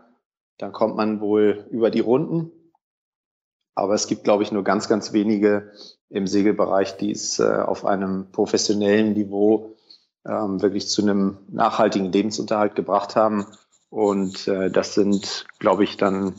dann 0.58 0.72
kommt 0.72 0.96
man 0.96 1.20
wohl 1.20 1.66
über 1.70 1.90
die 1.90 2.00
Runden. 2.00 2.50
Aber 3.78 3.94
es 3.94 4.08
gibt, 4.08 4.24
glaube 4.24 4.42
ich, 4.42 4.50
nur 4.50 4.64
ganz, 4.64 4.88
ganz 4.88 5.12
wenige 5.12 5.70
im 6.10 6.26
Segelbereich, 6.26 6.96
die 6.96 7.12
es 7.12 7.38
äh, 7.38 7.44
auf 7.44 7.84
einem 7.84 8.32
professionellen 8.32 9.12
Niveau 9.12 9.76
ähm, 10.26 10.60
wirklich 10.60 10.88
zu 10.88 11.02
einem 11.02 11.38
nachhaltigen 11.48 12.10
Lebensunterhalt 12.10 12.74
gebracht 12.74 13.14
haben. 13.14 13.46
Und 13.88 14.48
äh, 14.48 14.68
das 14.70 14.94
sind, 14.94 15.46
glaube 15.60 15.84
ich, 15.84 15.96
dann 15.96 16.34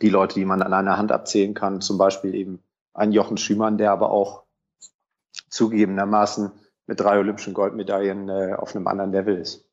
die 0.00 0.08
Leute, 0.08 0.34
die 0.34 0.44
man 0.44 0.62
an 0.62 0.72
einer 0.72 0.96
Hand 0.96 1.10
abzählen 1.10 1.52
kann. 1.52 1.80
Zum 1.80 1.98
Beispiel 1.98 2.34
eben 2.34 2.62
ein 2.94 3.10
Jochen 3.10 3.38
Schümann, 3.38 3.76
der 3.76 3.90
aber 3.90 4.10
auch 4.10 4.44
zugegebenermaßen 5.50 6.52
mit 6.86 7.00
drei 7.00 7.18
olympischen 7.18 7.54
Goldmedaillen 7.54 8.28
äh, 8.28 8.54
auf 8.56 8.76
einem 8.76 8.86
anderen 8.86 9.10
Level 9.10 9.36
ist. 9.36 9.65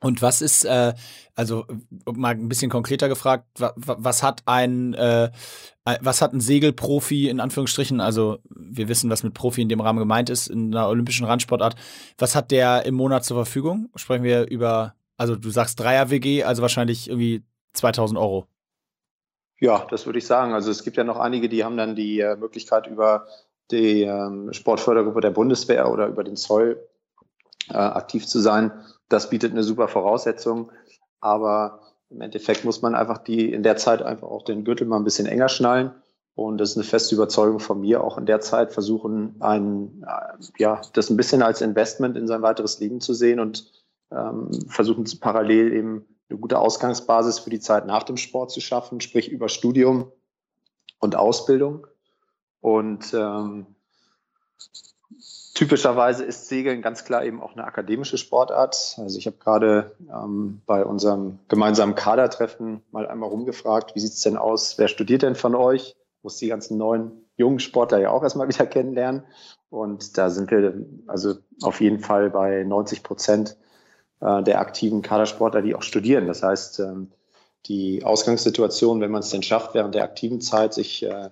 Und 0.00 0.20
was 0.20 0.42
ist, 0.42 0.64
äh, 0.64 0.94
also 1.34 1.64
mal 2.04 2.32
ein 2.34 2.48
bisschen 2.48 2.70
konkreter 2.70 3.08
gefragt, 3.08 3.46
was, 3.58 3.72
was 3.76 4.22
hat 4.22 4.42
ein, 4.44 4.92
äh, 4.94 5.30
was 6.00 6.20
hat 6.20 6.34
ein 6.34 6.40
Segelprofi 6.40 7.28
in 7.28 7.40
Anführungsstrichen, 7.40 8.00
also 8.00 8.38
wir 8.50 8.88
wissen, 8.88 9.08
was 9.08 9.22
mit 9.22 9.32
Profi 9.32 9.62
in 9.62 9.68
dem 9.68 9.80
Rahmen 9.80 9.98
gemeint 9.98 10.28
ist, 10.28 10.48
in 10.48 10.74
einer 10.74 10.88
olympischen 10.88 11.26
Randsportart, 11.26 11.76
was 12.18 12.34
hat 12.34 12.50
der 12.50 12.84
im 12.84 12.94
Monat 12.94 13.24
zur 13.24 13.36
Verfügung? 13.36 13.88
Sprechen 13.96 14.24
wir 14.24 14.48
über, 14.50 14.94
also 15.16 15.34
du 15.34 15.48
sagst 15.50 15.80
Dreier-WG, 15.80 16.44
also 16.44 16.60
wahrscheinlich 16.60 17.08
irgendwie 17.08 17.42
2000 17.72 18.18
Euro. 18.18 18.46
Ja, 19.58 19.86
das 19.90 20.04
würde 20.04 20.18
ich 20.18 20.26
sagen. 20.26 20.52
Also 20.52 20.70
es 20.70 20.84
gibt 20.84 20.98
ja 20.98 21.04
noch 21.04 21.18
einige, 21.18 21.48
die 21.48 21.64
haben 21.64 21.78
dann 21.78 21.96
die 21.96 22.20
äh, 22.20 22.36
Möglichkeit 22.36 22.86
über 22.86 23.26
die 23.70 24.02
ähm, 24.02 24.52
Sportfördergruppe 24.52 25.20
der 25.20 25.30
Bundeswehr 25.30 25.90
oder 25.90 26.06
über 26.06 26.22
den 26.22 26.36
Zoll 26.36 26.86
äh, 27.70 27.76
aktiv 27.76 28.26
zu 28.26 28.40
sein. 28.40 28.72
Das 29.08 29.30
bietet 29.30 29.52
eine 29.52 29.62
super 29.62 29.88
Voraussetzung. 29.88 30.70
Aber 31.20 31.80
im 32.10 32.20
Endeffekt 32.20 32.64
muss 32.64 32.82
man 32.82 32.94
einfach 32.94 33.18
die 33.18 33.52
in 33.52 33.62
der 33.62 33.76
Zeit 33.76 34.02
einfach 34.02 34.28
auch 34.28 34.44
den 34.44 34.64
Gürtel 34.64 34.86
mal 34.86 34.96
ein 34.96 35.04
bisschen 35.04 35.26
enger 35.26 35.48
schnallen. 35.48 35.92
Und 36.34 36.58
das 36.58 36.70
ist 36.70 36.76
eine 36.76 36.84
feste 36.84 37.14
Überzeugung 37.14 37.60
von 37.60 37.80
mir, 37.80 38.04
auch 38.04 38.18
in 38.18 38.26
der 38.26 38.40
Zeit 38.40 38.72
versuchen, 38.72 39.36
ein, 39.40 40.04
äh, 40.06 40.44
ja, 40.58 40.82
das 40.92 41.08
ein 41.08 41.16
bisschen 41.16 41.42
als 41.42 41.62
Investment 41.62 42.16
in 42.16 42.26
sein 42.26 42.42
weiteres 42.42 42.78
Leben 42.78 43.00
zu 43.00 43.14
sehen 43.14 43.40
und 43.40 43.72
ähm, 44.10 44.50
versuchen 44.68 45.06
parallel 45.18 45.72
eben 45.72 46.04
eine 46.28 46.38
gute 46.38 46.58
Ausgangsbasis 46.58 47.38
für 47.38 47.50
die 47.50 47.60
Zeit 47.60 47.86
nach 47.86 48.02
dem 48.02 48.18
Sport 48.18 48.50
zu 48.50 48.60
schaffen, 48.60 49.00
sprich 49.00 49.30
über 49.30 49.48
Studium 49.48 50.12
und 50.98 51.16
Ausbildung. 51.16 51.86
Und 52.60 53.14
ähm, 53.14 53.66
typischerweise 55.56 56.22
ist 56.22 56.48
Segeln 56.48 56.82
ganz 56.82 57.04
klar 57.04 57.24
eben 57.24 57.42
auch 57.42 57.54
eine 57.54 57.64
akademische 57.64 58.18
Sportart. 58.18 58.96
Also 58.98 59.18
ich 59.18 59.26
habe 59.26 59.38
gerade 59.38 59.96
ähm, 60.12 60.60
bei 60.66 60.84
unserem 60.84 61.38
gemeinsamen 61.48 61.94
Kadertreffen 61.94 62.82
mal 62.92 63.08
einmal 63.08 63.30
rumgefragt, 63.30 63.94
wie 63.94 64.00
sieht 64.00 64.12
es 64.12 64.20
denn 64.20 64.36
aus, 64.36 64.76
wer 64.76 64.88
studiert 64.88 65.22
denn 65.22 65.34
von 65.34 65.54
euch? 65.54 65.96
Muss 66.22 66.36
die 66.36 66.48
ganzen 66.48 66.76
neuen 66.76 67.24
jungen 67.36 67.58
Sportler 67.58 67.98
ja 67.98 68.10
auch 68.10 68.22
erstmal 68.22 68.48
wieder 68.50 68.66
kennenlernen. 68.66 69.24
Und 69.70 70.18
da 70.18 70.28
sind 70.28 70.50
wir 70.50 70.74
also 71.06 71.34
auf 71.62 71.80
jeden 71.80 72.00
Fall 72.00 72.30
bei 72.30 72.62
90 72.62 73.02
Prozent 73.02 73.56
äh, 74.20 74.42
der 74.42 74.60
aktiven 74.60 75.00
Kadersportler, 75.00 75.62
die 75.62 75.74
auch 75.74 75.82
studieren. 75.82 76.26
Das 76.26 76.42
heißt, 76.42 76.80
ähm, 76.80 77.12
die 77.64 78.04
Ausgangssituation, 78.04 79.00
wenn 79.00 79.10
man 79.10 79.20
es 79.20 79.30
denn 79.30 79.42
schafft, 79.42 79.74
während 79.74 79.94
der 79.94 80.04
aktiven 80.04 80.42
Zeit 80.42 80.74
sich 80.74 81.02
äh, 81.02 81.30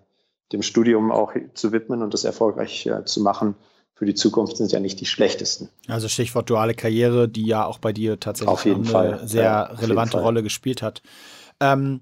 dem 0.50 0.62
Studium 0.62 1.12
auch 1.12 1.34
zu 1.52 1.72
widmen 1.72 2.02
und 2.02 2.14
das 2.14 2.24
erfolgreich 2.24 2.86
äh, 2.86 3.04
zu 3.04 3.20
machen, 3.20 3.54
für 3.94 4.06
die 4.06 4.14
Zukunft 4.14 4.56
sind 4.56 4.72
ja 4.72 4.80
nicht 4.80 5.00
die 5.00 5.06
schlechtesten. 5.06 5.68
Also 5.86 6.08
Stichwort 6.08 6.50
duale 6.50 6.74
Karriere, 6.74 7.28
die 7.28 7.46
ja 7.46 7.64
auch 7.64 7.78
bei 7.78 7.92
dir 7.92 8.18
tatsächlich 8.18 8.52
auf 8.52 8.64
jeden 8.64 8.82
eine 8.82 8.90
Fall. 8.90 9.28
sehr 9.28 9.42
ja, 9.44 9.62
relevante 9.62 10.18
Rolle 10.18 10.42
gespielt 10.42 10.82
hat. 10.82 11.02
Ähm, 11.60 12.00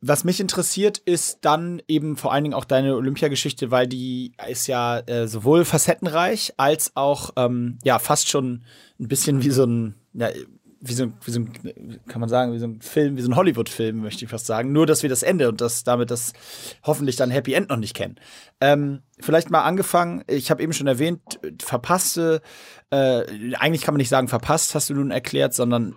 was 0.00 0.24
mich 0.24 0.40
interessiert, 0.40 0.98
ist 0.98 1.38
dann 1.42 1.80
eben 1.86 2.16
vor 2.16 2.32
allen 2.32 2.42
Dingen 2.42 2.54
auch 2.54 2.64
deine 2.64 2.96
Olympiageschichte, 2.96 3.70
weil 3.70 3.86
die 3.86 4.32
ist 4.48 4.66
ja 4.66 4.98
äh, 4.98 5.28
sowohl 5.28 5.64
facettenreich 5.64 6.54
als 6.56 6.92
auch 6.96 7.30
ähm, 7.36 7.78
ja 7.84 8.00
fast 8.00 8.28
schon 8.28 8.64
ein 8.98 9.08
bisschen 9.08 9.44
wie 9.44 9.50
so 9.50 9.64
ein 9.64 9.94
ja, 10.12 10.28
wie 10.84 10.94
so, 10.94 11.06
wie 11.24 11.30
so 11.30 11.40
ein, 11.40 12.00
kann 12.08 12.20
man 12.20 12.28
sagen, 12.28 12.52
wie 12.52 12.58
so 12.58 12.66
ein 12.66 12.80
Film, 12.80 13.16
wie 13.16 13.22
so 13.22 13.30
ein 13.30 13.36
Hollywood-Film, 13.36 14.02
möchte 14.02 14.24
ich 14.24 14.30
fast 14.30 14.46
sagen. 14.46 14.72
Nur, 14.72 14.84
dass 14.84 15.04
wir 15.04 15.08
das 15.08 15.22
Ende 15.22 15.48
und 15.48 15.60
das 15.60 15.84
damit 15.84 16.10
das 16.10 16.32
hoffentlich 16.82 17.14
dann 17.14 17.30
Happy 17.30 17.54
End 17.54 17.68
noch 17.68 17.76
nicht 17.76 17.94
kennen. 17.94 18.16
Ähm, 18.60 19.02
vielleicht 19.20 19.48
mal 19.50 19.62
angefangen, 19.62 20.24
ich 20.26 20.50
habe 20.50 20.60
eben 20.60 20.72
schon 20.72 20.88
erwähnt, 20.88 21.38
verpasste, 21.62 22.42
äh, 22.90 23.54
eigentlich 23.54 23.82
kann 23.82 23.94
man 23.94 24.00
nicht 24.00 24.08
sagen 24.08 24.26
verpasst, 24.26 24.74
hast 24.74 24.90
du 24.90 24.94
nun 24.94 25.12
erklärt, 25.12 25.54
sondern 25.54 25.94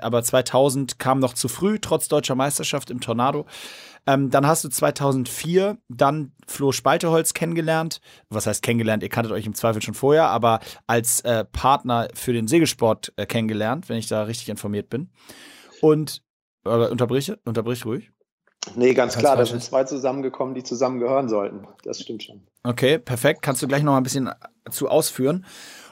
aber 0.00 0.22
2000 0.22 0.98
kam 0.98 1.18
noch 1.18 1.32
zu 1.32 1.48
früh, 1.48 1.78
trotz 1.80 2.08
deutscher 2.08 2.34
Meisterschaft 2.34 2.90
im 2.90 3.00
Tornado. 3.00 3.46
Ähm, 4.06 4.30
dann 4.30 4.46
hast 4.46 4.64
du 4.64 4.68
2004 4.68 5.78
dann 5.88 6.32
Flo 6.46 6.72
Spalteholz 6.72 7.34
kennengelernt. 7.34 8.00
Was 8.30 8.46
heißt 8.46 8.62
kennengelernt? 8.62 9.02
Ihr 9.02 9.08
kanntet 9.08 9.32
euch 9.32 9.46
im 9.46 9.54
Zweifel 9.54 9.82
schon 9.82 9.94
vorher, 9.94 10.28
aber 10.28 10.60
als 10.86 11.20
äh, 11.22 11.44
Partner 11.44 12.08
für 12.14 12.32
den 12.32 12.46
Segelsport 12.46 13.12
äh, 13.16 13.26
kennengelernt, 13.26 13.88
wenn 13.88 13.98
ich 13.98 14.06
da 14.06 14.22
richtig 14.22 14.48
informiert 14.48 14.88
bin. 14.90 15.10
Und 15.80 16.22
äh, 16.64 16.88
unterbrich, 16.88 17.32
unterbrich 17.44 17.84
ruhig. 17.84 18.12
Nee, 18.74 18.94
ganz 18.94 19.16
klar, 19.16 19.36
da 19.36 19.46
sind 19.46 19.62
zwei 19.62 19.84
zusammengekommen, 19.84 20.54
die 20.54 20.64
zusammengehören 20.64 21.28
sollten. 21.28 21.68
Das 21.84 22.00
stimmt 22.00 22.24
schon. 22.24 22.46
Okay, 22.64 22.98
perfekt. 22.98 23.42
Kannst 23.42 23.62
du 23.62 23.68
gleich 23.68 23.82
noch 23.84 23.92
mal 23.92 23.98
ein 23.98 24.02
bisschen 24.02 24.30
zu 24.70 24.88
ausführen. 24.88 25.44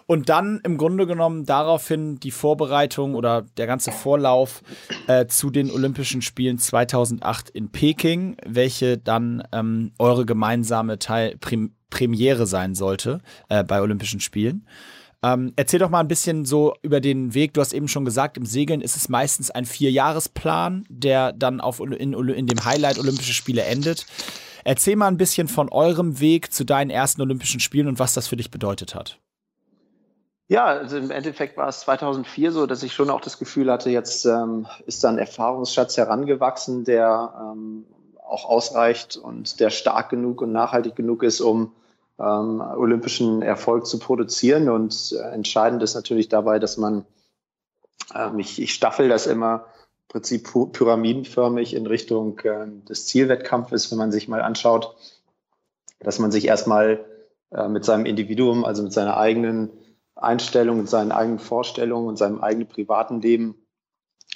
Und 0.06 0.28
dann 0.28 0.60
im 0.64 0.76
Grunde 0.76 1.06
genommen 1.06 1.46
daraufhin 1.46 2.20
die 2.20 2.30
Vorbereitung 2.30 3.14
oder 3.14 3.46
der 3.56 3.66
ganze 3.66 3.90
Vorlauf 3.90 4.62
äh, 5.06 5.26
zu 5.26 5.50
den 5.50 5.70
Olympischen 5.70 6.20
Spielen 6.20 6.58
2008 6.58 7.48
in 7.50 7.70
Peking, 7.70 8.36
welche 8.44 8.98
dann 8.98 9.42
ähm, 9.52 9.92
eure 9.98 10.26
gemeinsame 10.26 10.98
Teil 10.98 11.36
Prim 11.38 11.72
Premiere 11.90 12.46
sein 12.46 12.74
sollte 12.74 13.20
äh, 13.48 13.62
bei 13.62 13.80
Olympischen 13.80 14.18
Spielen. 14.18 14.66
Ähm, 15.22 15.52
erzähl 15.54 15.78
doch 15.78 15.90
mal 15.90 16.00
ein 16.00 16.08
bisschen 16.08 16.44
so 16.44 16.74
über 16.82 17.00
den 17.00 17.32
Weg. 17.34 17.54
Du 17.54 17.60
hast 17.60 17.72
eben 17.72 17.86
schon 17.86 18.04
gesagt, 18.04 18.36
im 18.36 18.44
Segeln 18.44 18.80
ist 18.80 18.96
es 18.96 19.08
meistens 19.08 19.50
ein 19.50 19.64
Vierjahresplan, 19.64 20.84
der 20.90 21.32
dann 21.32 21.60
auf, 21.60 21.80
in, 21.80 22.12
in 22.12 22.46
dem 22.46 22.64
Highlight 22.64 22.98
Olympische 22.98 23.32
Spiele 23.32 23.62
endet. 23.62 24.06
Erzähl 24.64 24.96
mal 24.96 25.08
ein 25.08 25.16
bisschen 25.16 25.46
von 25.46 25.70
eurem 25.70 26.20
Weg 26.20 26.52
zu 26.52 26.64
deinen 26.64 26.90
ersten 26.90 27.22
Olympischen 27.22 27.60
Spielen 27.60 27.86
und 27.86 27.98
was 27.98 28.12
das 28.12 28.26
für 28.28 28.36
dich 28.36 28.50
bedeutet 28.50 28.94
hat. 28.94 29.20
Ja, 30.46 30.66
also 30.66 30.98
im 30.98 31.10
Endeffekt 31.10 31.56
war 31.56 31.68
es 31.68 31.80
2004 31.80 32.52
so, 32.52 32.66
dass 32.66 32.82
ich 32.82 32.92
schon 32.92 33.08
auch 33.08 33.22
das 33.22 33.38
Gefühl 33.38 33.72
hatte, 33.72 33.88
jetzt 33.90 34.26
ähm, 34.26 34.66
ist 34.86 35.02
da 35.02 35.08
ein 35.08 35.18
Erfahrungsschatz 35.18 35.96
herangewachsen, 35.96 36.84
der 36.84 37.34
ähm, 37.40 37.86
auch 38.22 38.44
ausreicht 38.44 39.16
und 39.16 39.58
der 39.60 39.70
stark 39.70 40.10
genug 40.10 40.42
und 40.42 40.52
nachhaltig 40.52 40.96
genug 40.96 41.22
ist, 41.22 41.40
um 41.40 41.72
ähm, 42.18 42.60
olympischen 42.60 43.40
Erfolg 43.40 43.86
zu 43.86 43.98
produzieren. 43.98 44.68
Und 44.68 45.14
äh, 45.18 45.30
entscheidend 45.30 45.82
ist 45.82 45.94
natürlich 45.94 46.28
dabei, 46.28 46.58
dass 46.58 46.76
man, 46.76 47.06
ähm, 48.14 48.38
ich, 48.38 48.60
ich 48.60 48.74
staffel 48.74 49.08
das 49.08 49.26
immer 49.26 49.66
im 50.08 50.20
Prinzip 50.20 50.48
pyramidenförmig 50.72 51.74
in 51.74 51.86
Richtung 51.86 52.38
äh, 52.40 52.66
des 52.88 53.06
Zielwettkampfes, 53.06 53.90
wenn 53.90 53.98
man 53.98 54.12
sich 54.12 54.28
mal 54.28 54.42
anschaut, 54.42 54.94
dass 56.00 56.18
man 56.18 56.30
sich 56.30 56.46
erstmal 56.46 57.02
äh, 57.50 57.66
mit 57.66 57.86
seinem 57.86 58.04
Individuum, 58.04 58.64
also 58.64 58.82
mit 58.82 58.92
seiner 58.92 59.16
eigenen 59.16 59.70
Einstellungen, 60.24 60.82
mit 60.82 60.90
seinen 60.90 61.12
eigenen 61.12 61.38
Vorstellungen 61.38 62.08
und 62.08 62.16
seinem 62.16 62.40
eigenen 62.40 62.68
privaten 62.68 63.20
Leben 63.20 63.56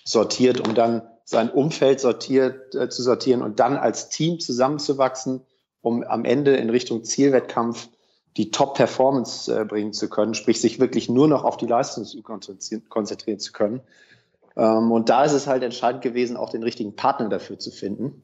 sortiert, 0.04 0.66
um 0.66 0.74
dann 0.74 1.02
sein 1.24 1.50
Umfeld 1.50 2.00
sortiert, 2.00 2.74
äh, 2.74 2.88
zu 2.88 3.02
sortieren 3.02 3.42
und 3.42 3.60
dann 3.60 3.76
als 3.76 4.08
Team 4.08 4.40
zusammenzuwachsen, 4.40 5.42
um 5.82 6.02
am 6.02 6.24
Ende 6.24 6.56
in 6.56 6.70
Richtung 6.70 7.04
Zielwettkampf 7.04 7.88
die 8.36 8.50
Top-Performance 8.50 9.54
äh, 9.54 9.64
bringen 9.64 9.92
zu 9.92 10.08
können, 10.08 10.34
sprich 10.34 10.60
sich 10.60 10.80
wirklich 10.80 11.08
nur 11.08 11.28
noch 11.28 11.44
auf 11.44 11.56
die 11.56 11.66
Leistung 11.66 12.06
konzentrieren, 12.22 13.38
zu 13.38 13.52
können. 13.52 13.80
Ähm, 14.56 14.92
und 14.92 15.08
da 15.08 15.24
ist 15.24 15.32
es 15.32 15.46
halt 15.46 15.62
entscheidend 15.62 16.02
gewesen, 16.02 16.36
auch 16.36 16.50
den 16.50 16.62
richtigen 16.62 16.96
Partner 16.96 17.28
dafür 17.28 17.58
zu 17.58 17.70
finden. 17.70 18.22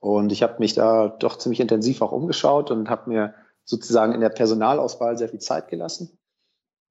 Und 0.00 0.30
ich 0.30 0.42
habe 0.42 0.56
mich 0.58 0.74
da 0.74 1.08
doch 1.08 1.38
ziemlich 1.38 1.60
intensiv 1.60 2.02
auch 2.02 2.12
umgeschaut 2.12 2.70
und 2.70 2.88
habe 2.88 3.10
mir 3.10 3.34
sozusagen 3.64 4.12
in 4.12 4.20
der 4.20 4.28
Personalauswahl 4.28 5.18
sehr 5.18 5.28
viel 5.28 5.40
Zeit 5.40 5.68
gelassen, 5.68 6.18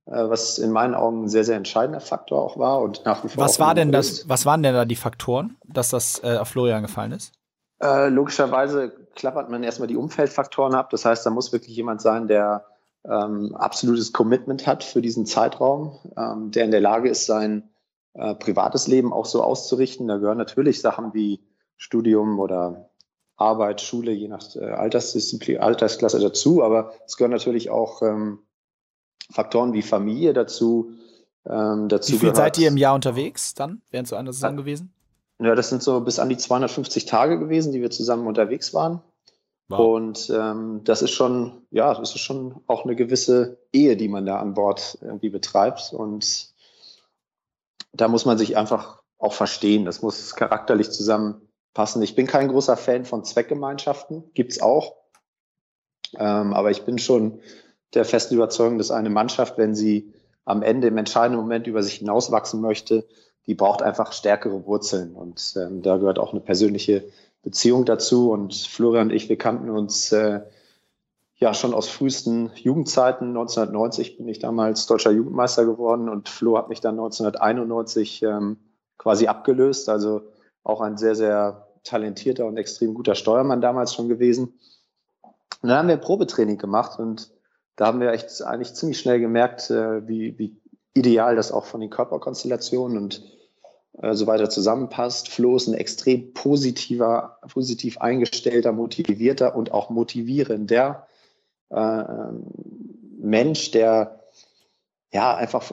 was 0.10 0.58
in 0.58 0.72
meinen 0.72 0.96
Augen 0.96 1.24
ein 1.26 1.30
sehr, 1.30 1.44
sehr 1.44 1.58
entscheidender 1.58 2.00
Faktor 2.00 2.42
auch 2.42 2.58
war 2.58 2.82
und 2.82 3.06
nach 3.06 3.24
wie 3.24 3.30
vor. 3.30 3.44
Was 3.44 3.60
war 3.60 3.76
denn 3.76 3.92
das, 3.92 4.28
was 4.30 4.46
waren 4.46 4.64
denn 4.64 4.74
da 4.74 4.86
die 4.86 4.96
Faktoren, 4.96 5.58
dass 5.66 5.90
das 5.90 6.24
äh, 6.24 6.38
auf 6.38 6.48
Florian 6.48 6.82
gefallen 6.82 7.12
ist? 7.12 7.34
Äh, 7.82 8.10
logischerweise 8.10 8.92
klappert 9.16 9.50
man 9.50 9.64
erstmal 9.64 9.88
die 9.88 9.98
Umfeldfaktoren 9.98 10.74
ab. 10.74 10.90
Das 10.90 11.06
heißt, 11.06 11.26
da 11.26 11.30
muss 11.30 11.52
wirklich 11.52 11.76
jemand 11.76 12.02
sein, 12.02 12.28
der 12.28 12.66
ähm, 13.06 13.56
absolutes 13.56 14.14
Commitment 14.14 14.66
hat 14.66 14.84
für 14.84 15.02
diesen 15.02 15.26
Zeitraum, 15.26 16.00
ähm, 16.18 16.52
der 16.52 16.66
in 16.66 16.72
der 16.72 16.82
Lage 16.82 17.10
ist, 17.10 17.26
sein 17.26 17.70
äh, 18.14 18.34
privates 18.36 18.88
Leben 18.88 19.14
auch 19.14 19.26
so 19.26 19.44
auszurichten. 19.44 20.08
Da 20.08 20.18
gehören 20.18 20.38
natürlich 20.38 20.82
Sachen 20.82 21.14
wie 21.14 21.46
Studium 21.76 22.40
oder 22.40 22.90
Arbeit, 23.36 23.82
Schule, 23.82 24.12
je 24.12 24.28
nach 24.28 24.44
äh, 24.56 24.66
Altersdisziplin, 24.66 25.60
Altersklasse 25.60 26.20
dazu, 26.20 26.64
aber 26.64 26.94
es 27.06 27.18
gehören 27.18 27.32
natürlich 27.32 27.70
auch 27.70 28.02
ähm, 28.02 28.40
Faktoren 29.30 29.74
wie 29.74 29.82
Familie 29.82 30.34
dazu. 30.34 30.92
Ähm, 31.46 31.90
dazu 31.90 32.14
wie 32.14 32.18
viel 32.18 32.32
gehört, 32.32 32.38
seid 32.38 32.58
ihr 32.58 32.68
im 32.68 32.78
Jahr 32.78 32.96
unterwegs 32.96 33.54
dann, 33.54 33.82
während 33.92 34.08
so 34.08 34.16
einer 34.16 34.34
Saison 34.34 34.58
gewesen? 34.58 34.94
Ja, 35.40 35.56
das 35.56 35.70
sind 35.70 35.84
so 35.84 36.00
bis 36.02 36.20
an 36.20 36.30
die 36.30 36.38
250 36.38 37.06
Tage 37.06 37.40
gewesen, 37.40 37.72
die 37.72 37.82
wir 37.82 37.92
zusammen 37.92 38.28
unterwegs 38.28 38.74
waren. 38.74 39.02
Wow. 39.70 39.80
Und 39.80 40.30
ähm, 40.34 40.82
das 40.84 41.02
ist 41.02 41.12
schon, 41.12 41.62
ja, 41.72 41.94
das 41.94 42.16
ist 42.16 42.22
schon 42.22 42.62
auch 42.68 42.86
eine 42.86 42.96
gewisse 42.96 43.60
Ehe, 43.74 43.98
die 43.98 44.08
man 44.08 44.26
da 44.26 44.40
an 44.40 44.54
Bord 44.54 44.98
irgendwie 45.02 45.30
betreibt. 45.30 45.94
Und 45.94 46.54
da 47.92 48.08
muss 48.08 48.26
man 48.26 48.38
sich 48.38 48.56
einfach 48.56 49.04
auch 49.18 49.34
verstehen. 49.34 49.86
Das 49.86 50.02
muss 50.02 50.36
charakterlich 50.36 50.92
zusammenpassen. 50.92 52.02
Ich 52.02 52.16
bin 52.16 52.28
kein 52.28 52.48
großer 52.48 52.78
Fan 52.78 53.06
von 53.06 53.26
Zweckgemeinschaften, 53.26 54.32
gibt's 54.34 54.62
auch. 54.62 54.96
Ähm, 56.16 56.54
aber 56.54 56.72
ich 56.72 56.84
bin 56.84 56.98
schon 56.98 57.42
der 57.94 58.06
festen 58.06 58.36
Überzeugung, 58.36 58.78
dass 58.78 58.92
eine 58.92 59.10
Mannschaft, 59.10 59.58
wenn 59.58 59.76
sie 59.76 60.14
am 60.46 60.62
Ende 60.62 60.88
im 60.88 60.98
entscheidenden 60.98 61.42
Moment 61.42 61.68
über 61.68 61.84
sich 61.84 61.96
hinauswachsen 61.96 62.62
möchte, 62.62 63.06
die 63.48 63.56
braucht 63.56 63.82
einfach 63.82 64.12
stärkere 64.12 64.66
Wurzeln. 64.66 65.14
Und 65.14 65.56
ähm, 65.58 65.82
da 65.82 65.98
gehört 65.98 66.20
auch 66.20 66.32
eine 66.32 66.42
persönliche 66.42 67.06
Beziehung 67.44 67.86
dazu. 67.86 68.32
Und 68.32 68.54
Florian 68.54 69.08
und 69.08 69.14
ich, 69.14 69.30
wir 69.30 69.38
kannten 69.38 69.70
uns 69.70 70.12
äh, 70.12 70.42
ja 71.36 71.54
schon 71.54 71.74
aus 71.74 71.88
frühesten 71.88 72.52
Jugendzeiten. 72.56 73.30
1990 73.30 74.18
bin 74.18 74.28
ich 74.28 74.40
damals 74.40 74.86
deutscher 74.88 75.12
Jugendmeister 75.12 75.66
geworden 75.66 76.10
und 76.10 76.30
Flo 76.30 76.58
hat 76.58 76.70
mich 76.70 76.82
dann 76.82 76.96
1991 76.96 78.24
ähm, 78.24 78.58
quasi 78.98 79.28
abgelöst. 79.28 79.88
Also 79.88 80.22
auch 80.64 80.82
ein 80.82 80.98
sehr, 80.98 81.16
sehr 81.16 81.68
talentierter 81.84 82.46
und 82.46 82.58
extrem 82.58 82.94
guter 82.94 83.16
Steuermann 83.16 83.62
damals 83.62 83.94
schon 83.94 84.10
gewesen. 84.10 84.60
Und 85.62 85.70
dann 85.70 85.78
haben 85.78 85.88
wir 85.88 85.96
ein 85.96 86.02
Probetraining 86.02 86.58
gemacht 86.58 87.00
und 87.00 87.32
da 87.78 87.86
haben 87.86 88.02
wir 88.02 88.12
echt 88.12 88.42
eigentlich 88.42 88.74
ziemlich 88.74 89.00
schnell 89.00 89.22
gemerkt, 89.22 89.70
äh, 89.70 90.06
wie, 90.08 90.38
wie 90.38 90.58
ideal 90.94 91.36
das 91.36 91.52
auch 91.52 91.66
von 91.66 91.80
den 91.80 91.92
Körperkonstellationen 91.92 92.98
und 92.98 93.24
äh, 94.02 94.14
so 94.16 94.28
weiter 94.28 94.50
zusammenpasst. 94.50 95.30
Flo 95.30 95.56
ist 95.56 95.68
ein 95.68 95.76
extrem 95.76 96.34
positiver, 96.34 97.40
positiv 97.54 98.00
eingestellter, 98.00 98.72
motivierter 98.72 99.56
und 99.56 99.72
auch 99.72 99.90
motivierender 99.90 101.08
äh, 101.70 102.04
Mensch, 103.20 103.72
der 103.72 104.24
ja 105.14 105.36
einfach 105.36 105.72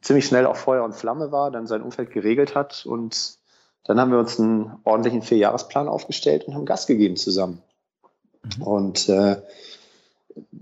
ziemlich 0.00 0.26
schnell 0.26 0.46
auf 0.46 0.58
Feuer 0.58 0.84
und 0.84 0.94
Flamme 0.94 1.32
war, 1.32 1.50
dann 1.50 1.66
sein 1.66 1.82
Umfeld 1.82 2.10
geregelt 2.10 2.54
hat 2.54 2.86
und 2.86 3.36
dann 3.84 4.00
haben 4.00 4.12
wir 4.12 4.18
uns 4.18 4.38
einen 4.38 4.78
ordentlichen 4.84 5.22
Vierjahresplan 5.22 5.88
aufgestellt 5.88 6.44
und 6.44 6.54
haben 6.54 6.66
Gas 6.66 6.86
gegeben 6.86 7.16
zusammen. 7.16 7.62
Mhm. 8.42 8.62
Und 8.62 9.08
äh, 9.08 9.42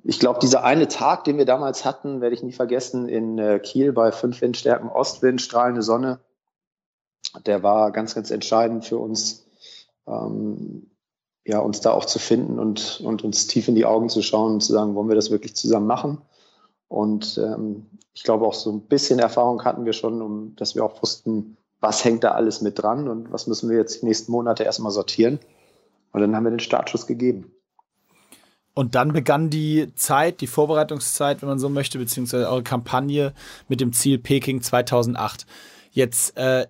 ich 0.05 0.19
glaube, 0.19 0.41
dieser 0.41 0.65
eine 0.65 0.89
Tag, 0.89 1.25
den 1.25 1.39
wir 1.39 1.45
damals 1.45 1.85
hatten, 1.85 2.21
werde 2.21 2.35
ich 2.35 2.43
nie 2.43 2.53
vergessen, 2.53 3.09
in 3.09 3.39
äh, 3.39 3.59
Kiel 3.59 3.93
bei 3.93 4.13
fünf 4.13 4.41
Windstärken 4.41 4.89
Ostwind, 4.89 5.41
strahlende 5.41 5.83
Sonne 5.83 6.21
der 7.47 7.63
war 7.63 7.91
ganz, 7.93 8.15
ganz 8.15 8.31
entscheidend 8.31 8.85
für 8.85 8.99
uns, 8.99 9.47
ähm, 10.07 10.91
ja, 11.47 11.59
uns 11.61 11.81
da 11.81 11.93
auch 11.93 12.05
zu 12.05 12.19
finden 12.19 12.59
und, 12.59 13.01
und 13.01 13.25
uns 13.25 13.47
tief 13.47 13.69
in 13.69 13.75
die 13.75 13.87
Augen 13.87 14.09
zu 14.09 14.23
schauen 14.23 14.55
und 14.55 14.61
zu 14.61 14.73
sagen, 14.73 14.95
wollen 14.95 15.09
wir 15.09 15.17
das 15.17 15.31
wirklich 15.31 15.57
zusammen 15.57 15.87
machen? 15.87 16.19
Und 16.89 17.39
ähm, 17.39 17.87
ich 18.13 18.25
glaube 18.25 18.47
auch 18.47 18.55
so 18.55 18.71
ein 18.71 18.83
bisschen 18.83 19.19
Erfahrung 19.19 19.65
hatten 19.65 19.85
wir 19.85 19.93
schon, 19.93 20.21
um, 20.23 20.57
dass 20.57 20.75
wir 20.75 20.85
auch 20.85 21.03
wussten, 21.03 21.57
was 21.81 22.05
hängt 22.05 22.25
da 22.25 22.33
alles 22.33 22.61
mit 22.61 22.83
dran 22.83 23.09
und 23.09 23.33
was 23.33 23.47
müssen 23.47 23.71
wir 23.71 23.79
jetzt 23.79 24.03
die 24.03 24.07
nächsten 24.07 24.33
Monate 24.33 24.65
erstmal 24.65 24.93
sortieren. 24.93 25.39
Und 26.13 26.21
dann 26.21 26.35
haben 26.35 26.45
wir 26.45 26.51
den 26.51 26.61
Startschuss 26.61 27.07
gegeben. 27.07 27.53
Und 28.81 28.95
dann 28.95 29.13
begann 29.13 29.51
die 29.51 29.95
Zeit, 29.95 30.41
die 30.41 30.47
Vorbereitungszeit, 30.47 31.43
wenn 31.43 31.51
man 31.51 31.59
so 31.59 31.69
möchte, 31.69 31.99
beziehungsweise 31.99 32.49
eure 32.49 32.63
Kampagne 32.63 33.35
mit 33.69 33.83
dem 33.83 33.93
Ziel 33.93 34.17
Peking 34.17 34.63
2008. 34.63 35.45
Jetzt 35.91 36.35
äh, 36.39 36.67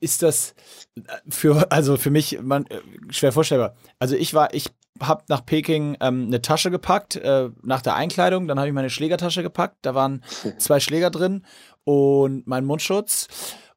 ist 0.00 0.22
das 0.22 0.54
äh, 0.96 1.02
für, 1.28 1.70
also 1.70 1.98
für 1.98 2.08
mich 2.08 2.40
man, 2.40 2.64
äh, 2.68 2.80
schwer 3.10 3.32
vorstellbar. 3.32 3.76
Also 3.98 4.16
ich 4.16 4.32
war, 4.32 4.54
ich 4.54 4.70
habe 4.98 5.24
nach 5.28 5.44
Peking 5.44 5.98
ähm, 6.00 6.28
eine 6.28 6.40
Tasche 6.40 6.70
gepackt, 6.70 7.16
äh, 7.16 7.50
nach 7.62 7.82
der 7.82 7.96
Einkleidung, 7.96 8.48
dann 8.48 8.58
habe 8.58 8.68
ich 8.68 8.74
meine 8.74 8.88
Schlägertasche 8.88 9.42
gepackt, 9.42 9.76
da 9.82 9.94
waren 9.94 10.24
zwei 10.58 10.80
Schläger 10.80 11.10
drin 11.10 11.44
und 11.84 12.46
mein 12.46 12.64
Mundschutz. 12.64 13.28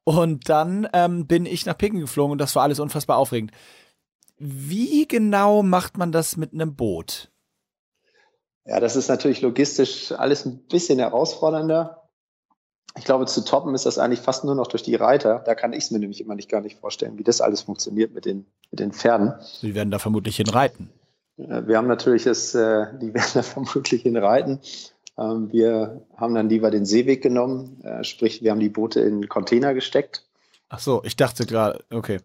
Und 0.05 0.47
dann 0.47 0.87
ähm, 0.93 1.27
bin 1.27 1.45
ich 1.45 1.65
nach 1.65 1.77
Peking 1.77 1.99
geflogen 1.99 2.31
und 2.31 2.37
das 2.37 2.55
war 2.55 2.63
alles 2.63 2.79
unfassbar 2.79 3.17
aufregend. 3.17 3.51
Wie 4.37 5.05
genau 5.09 5.61
macht 5.61 5.97
man 5.97 6.13
das 6.13 6.37
mit 6.37 6.53
einem 6.53 6.77
Boot? 6.77 7.33
Ja, 8.65 8.79
das 8.79 8.95
ist 8.95 9.07
natürlich 9.07 9.41
logistisch 9.41 10.11
alles 10.11 10.45
ein 10.45 10.59
bisschen 10.67 10.99
herausfordernder 10.99 12.05
ich 12.97 13.03
glaube, 13.03 13.25
zu 13.25 13.43
toppen 13.43 13.75
ist 13.75 13.85
das 13.85 13.97
eigentlich 13.97 14.21
fast 14.21 14.45
nur 14.45 14.55
noch 14.55 14.67
durch 14.67 14.83
die 14.83 14.95
Reiter. 14.95 15.41
Da 15.45 15.53
kann 15.53 15.73
ich 15.73 15.85
es 15.85 15.91
mir 15.91 15.99
nämlich 15.99 16.21
immer 16.21 16.35
nicht 16.35 16.49
gar 16.49 16.61
nicht 16.61 16.79
vorstellen, 16.79 17.17
wie 17.17 17.23
das 17.23 17.41
alles 17.41 17.61
funktioniert 17.61 18.13
mit 18.13 18.25
den, 18.25 18.45
mit 18.71 18.79
den 18.79 18.93
Pferden. 18.93 19.33
Sie 19.41 19.75
werden 19.75 19.91
da 19.91 19.99
vermutlich 19.99 20.37
hinreiten. 20.37 20.89
Wir 21.37 21.77
haben 21.77 21.87
natürlich 21.87 22.23
das, 22.23 22.55
äh, 22.55 22.85
die 23.01 23.13
werden 23.13 23.31
da 23.33 23.41
vermutlich 23.41 24.03
hinreiten. 24.03 24.59
Ähm, 25.17 25.51
wir 25.51 26.05
haben 26.15 26.35
dann 26.35 26.49
lieber 26.49 26.71
den 26.71 26.85
Seeweg 26.85 27.21
genommen, 27.21 27.81
äh, 27.83 28.03
sprich, 28.03 28.41
wir 28.41 28.51
haben 28.51 28.59
die 28.59 28.69
Boote 28.69 29.01
in 29.01 29.27
Container 29.27 29.73
gesteckt. 29.73 30.25
Ach 30.69 30.79
so, 30.79 31.01
ich 31.03 31.15
dachte 31.15 31.45
gerade, 31.45 31.83
okay. 31.91 32.19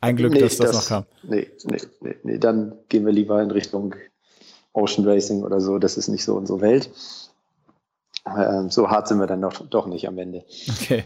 Ein 0.00 0.16
Glück, 0.16 0.32
nee, 0.32 0.40
dass 0.40 0.56
das, 0.56 0.72
das, 0.72 0.76
noch 0.76 0.88
kam. 0.88 1.06
Nee, 1.22 1.50
nee, 1.64 1.78
nee, 2.00 2.16
nee, 2.22 2.38
dann 2.38 2.76
gehen 2.88 3.06
wir 3.06 3.12
lieber 3.12 3.42
in 3.42 3.50
Richtung 3.50 3.94
Ocean 4.76 5.06
Racing 5.06 5.42
oder 5.42 5.60
so. 5.60 5.78
Das 5.78 5.96
ist 5.96 6.08
nicht 6.08 6.24
so 6.24 6.34
unsere 6.36 6.60
Welt. 6.60 6.90
Ähm, 8.26 8.70
so 8.70 8.90
hart 8.90 9.08
sind 9.08 9.18
wir 9.18 9.26
dann 9.26 9.40
doch, 9.40 9.66
doch 9.68 9.86
nicht 9.86 10.06
am 10.08 10.18
Ende. 10.18 10.44
Okay. 10.68 11.04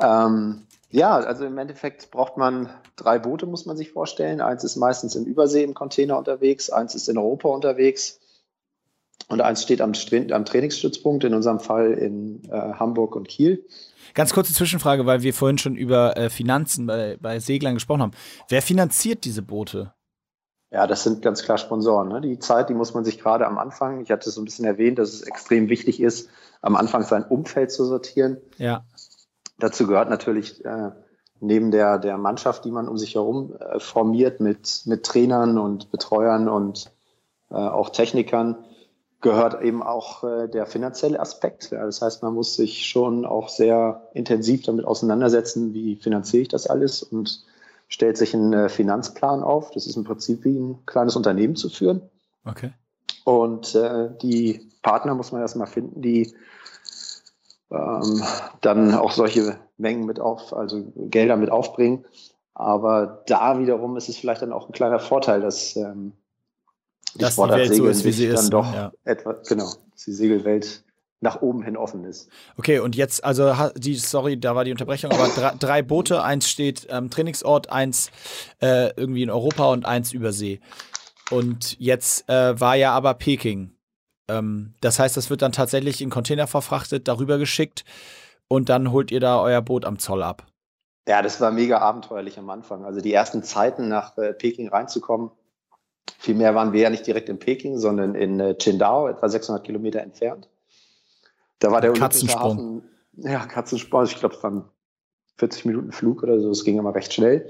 Ähm, 0.00 0.66
ja, 0.90 1.16
also 1.16 1.44
im 1.44 1.58
Endeffekt 1.58 2.10
braucht 2.10 2.36
man 2.36 2.70
drei 2.96 3.18
Boote, 3.18 3.46
muss 3.46 3.66
man 3.66 3.76
sich 3.76 3.90
vorstellen. 3.90 4.40
Eins 4.40 4.62
ist 4.62 4.76
meistens 4.76 5.16
in 5.16 5.24
Übersee 5.24 5.64
im 5.64 5.74
Container 5.74 6.18
unterwegs, 6.18 6.70
eins 6.70 6.94
ist 6.94 7.08
in 7.08 7.18
Europa 7.18 7.48
unterwegs 7.48 8.20
und 9.28 9.40
eins 9.40 9.62
steht 9.62 9.80
am, 9.80 9.92
am 10.30 10.44
Trainingsstützpunkt, 10.44 11.24
in 11.24 11.34
unserem 11.34 11.60
Fall 11.60 11.92
in 11.94 12.42
äh, 12.48 12.74
Hamburg 12.74 13.16
und 13.16 13.28
Kiel. 13.28 13.64
Ganz 14.12 14.32
kurze 14.32 14.52
Zwischenfrage, 14.52 15.06
weil 15.06 15.22
wir 15.22 15.34
vorhin 15.34 15.58
schon 15.58 15.74
über 15.74 16.16
äh, 16.16 16.30
Finanzen 16.30 16.86
bei, 16.86 17.16
bei 17.20 17.40
Seglern 17.40 17.74
gesprochen 17.74 18.02
haben. 18.02 18.12
Wer 18.48 18.62
finanziert 18.62 19.24
diese 19.24 19.42
Boote? 19.42 19.94
Ja, 20.74 20.88
das 20.88 21.04
sind 21.04 21.22
ganz 21.22 21.44
klar 21.44 21.56
Sponsoren. 21.56 22.08
Ne? 22.08 22.20
Die 22.20 22.40
Zeit, 22.40 22.68
die 22.68 22.74
muss 22.74 22.94
man 22.94 23.04
sich 23.04 23.20
gerade 23.20 23.46
am 23.46 23.58
Anfang, 23.58 24.00
ich 24.00 24.10
hatte 24.10 24.28
es 24.28 24.34
so 24.34 24.40
ein 24.40 24.44
bisschen 24.44 24.64
erwähnt, 24.64 24.98
dass 24.98 25.12
es 25.12 25.22
extrem 25.22 25.68
wichtig 25.68 26.00
ist, 26.00 26.28
am 26.62 26.74
Anfang 26.74 27.04
sein 27.04 27.22
Umfeld 27.22 27.70
zu 27.70 27.84
sortieren. 27.84 28.38
Ja. 28.58 28.84
Dazu 29.60 29.86
gehört 29.86 30.10
natürlich 30.10 30.64
äh, 30.64 30.90
neben 31.38 31.70
der, 31.70 32.00
der 32.00 32.18
Mannschaft, 32.18 32.64
die 32.64 32.72
man 32.72 32.88
um 32.88 32.98
sich 32.98 33.14
herum 33.14 33.54
äh, 33.56 33.78
formiert 33.78 34.40
mit, 34.40 34.82
mit 34.86 35.04
Trainern 35.04 35.58
und 35.58 35.92
Betreuern 35.92 36.48
und 36.48 36.90
äh, 37.52 37.54
auch 37.54 37.90
Technikern, 37.90 38.64
gehört 39.20 39.62
eben 39.62 39.80
auch 39.80 40.24
äh, 40.24 40.48
der 40.48 40.66
finanzielle 40.66 41.20
Aspekt. 41.20 41.70
Ja, 41.70 41.86
das 41.86 42.02
heißt, 42.02 42.24
man 42.24 42.34
muss 42.34 42.56
sich 42.56 42.88
schon 42.88 43.24
auch 43.26 43.48
sehr 43.48 44.08
intensiv 44.12 44.62
damit 44.62 44.84
auseinandersetzen, 44.84 45.72
wie 45.72 45.94
finanziere 45.94 46.42
ich 46.42 46.48
das 46.48 46.66
alles 46.66 47.04
und 47.04 47.44
stellt 47.88 48.16
sich 48.16 48.34
einen 48.34 48.52
äh, 48.52 48.68
Finanzplan 48.68 49.42
auf. 49.42 49.70
Das 49.70 49.86
ist 49.86 49.96
im 49.96 50.04
Prinzip 50.04 50.44
wie 50.44 50.58
ein 50.58 50.86
kleines 50.86 51.16
Unternehmen 51.16 51.56
zu 51.56 51.68
führen. 51.68 52.02
Okay. 52.44 52.72
Und 53.24 53.74
äh, 53.74 54.10
die 54.22 54.70
Partner 54.82 55.14
muss 55.14 55.32
man 55.32 55.40
erstmal 55.40 55.66
finden, 55.66 56.02
die 56.02 56.34
ähm, 57.70 58.22
dann 58.60 58.94
auch 58.94 59.12
solche 59.12 59.58
Mengen 59.78 60.04
mit 60.06 60.20
auf, 60.20 60.52
also 60.54 60.92
Gelder 60.94 61.36
mit 61.36 61.50
aufbringen. 61.50 62.04
Aber 62.54 63.24
da 63.26 63.58
wiederum 63.58 63.96
ist 63.96 64.08
es 64.08 64.16
vielleicht 64.16 64.42
dann 64.42 64.52
auch 64.52 64.68
ein 64.68 64.72
kleiner 64.72 65.00
Vorteil, 65.00 65.40
dass 65.40 65.74
ähm, 65.74 66.12
die 67.14 67.24
Sportart 67.24 67.66
Segeln 67.66 67.94
so 67.94 68.08
ist, 68.08 68.16
sich 68.16 68.32
dann 68.32 68.50
doch 68.50 68.72
ja. 68.72 68.92
etwa, 69.04 69.32
genau, 69.46 69.72
die 70.06 70.12
Segelwelt 70.12 70.83
nach 71.24 71.40
oben 71.40 71.62
hin 71.62 71.76
offen 71.76 72.04
ist. 72.04 72.28
Okay, 72.58 72.78
und 72.78 72.94
jetzt, 72.94 73.24
also 73.24 73.52
die, 73.76 73.94
sorry, 73.96 74.38
da 74.38 74.54
war 74.54 74.64
die 74.64 74.70
Unterbrechung, 74.70 75.10
aber 75.10 75.26
drei, 75.28 75.54
drei 75.58 75.82
Boote, 75.82 76.22
eins 76.22 76.48
steht 76.48 76.88
am 76.90 77.04
ähm, 77.04 77.10
Trainingsort, 77.10 77.72
eins 77.72 78.10
äh, 78.60 78.90
irgendwie 78.94 79.22
in 79.22 79.30
Europa 79.30 79.72
und 79.72 79.86
eins 79.86 80.12
übersee. 80.12 80.60
Und 81.30 81.80
jetzt 81.80 82.28
äh, 82.28 82.60
war 82.60 82.76
ja 82.76 82.92
aber 82.92 83.14
Peking. 83.14 83.72
Ähm, 84.28 84.74
das 84.82 84.98
heißt, 84.98 85.16
das 85.16 85.30
wird 85.30 85.40
dann 85.40 85.52
tatsächlich 85.52 86.02
in 86.02 86.10
Container 86.10 86.46
verfrachtet, 86.46 87.08
darüber 87.08 87.38
geschickt 87.38 87.84
und 88.46 88.68
dann 88.68 88.92
holt 88.92 89.10
ihr 89.10 89.20
da 89.20 89.40
euer 89.40 89.62
Boot 89.62 89.86
am 89.86 89.98
Zoll 89.98 90.22
ab. 90.22 90.46
Ja, 91.08 91.22
das 91.22 91.40
war 91.40 91.50
mega 91.50 91.78
abenteuerlich 91.78 92.38
am 92.38 92.50
Anfang. 92.50 92.84
Also 92.84 93.00
die 93.00 93.12
ersten 93.12 93.42
Zeiten 93.42 93.88
nach 93.88 94.18
äh, 94.18 94.34
Peking 94.34 94.68
reinzukommen, 94.68 95.30
vielmehr 96.18 96.54
waren 96.54 96.74
wir 96.74 96.82
ja 96.82 96.90
nicht 96.90 97.06
direkt 97.06 97.30
in 97.30 97.38
Peking, 97.38 97.78
sondern 97.78 98.14
in 98.14 98.40
äh, 98.40 98.54
Qingdao, 98.54 99.08
etwa 99.08 99.26
600 99.26 99.64
Kilometer 99.64 100.00
entfernt. 100.00 100.50
Da 101.58 101.70
war 101.70 101.80
der 101.80 101.92
Katzensprung. 101.92 102.58
Hafen, 102.58 102.82
ja, 103.16 103.46
Katzensprung. 103.46 104.04
Ich 104.04 104.18
glaube, 104.18 104.34
es 104.34 104.42
waren 104.42 104.64
40 105.36 105.64
Minuten 105.66 105.92
Flug 105.92 106.22
oder 106.22 106.40
so. 106.40 106.50
Es 106.50 106.64
ging 106.64 106.78
immer 106.78 106.94
recht 106.94 107.12
schnell. 107.12 107.48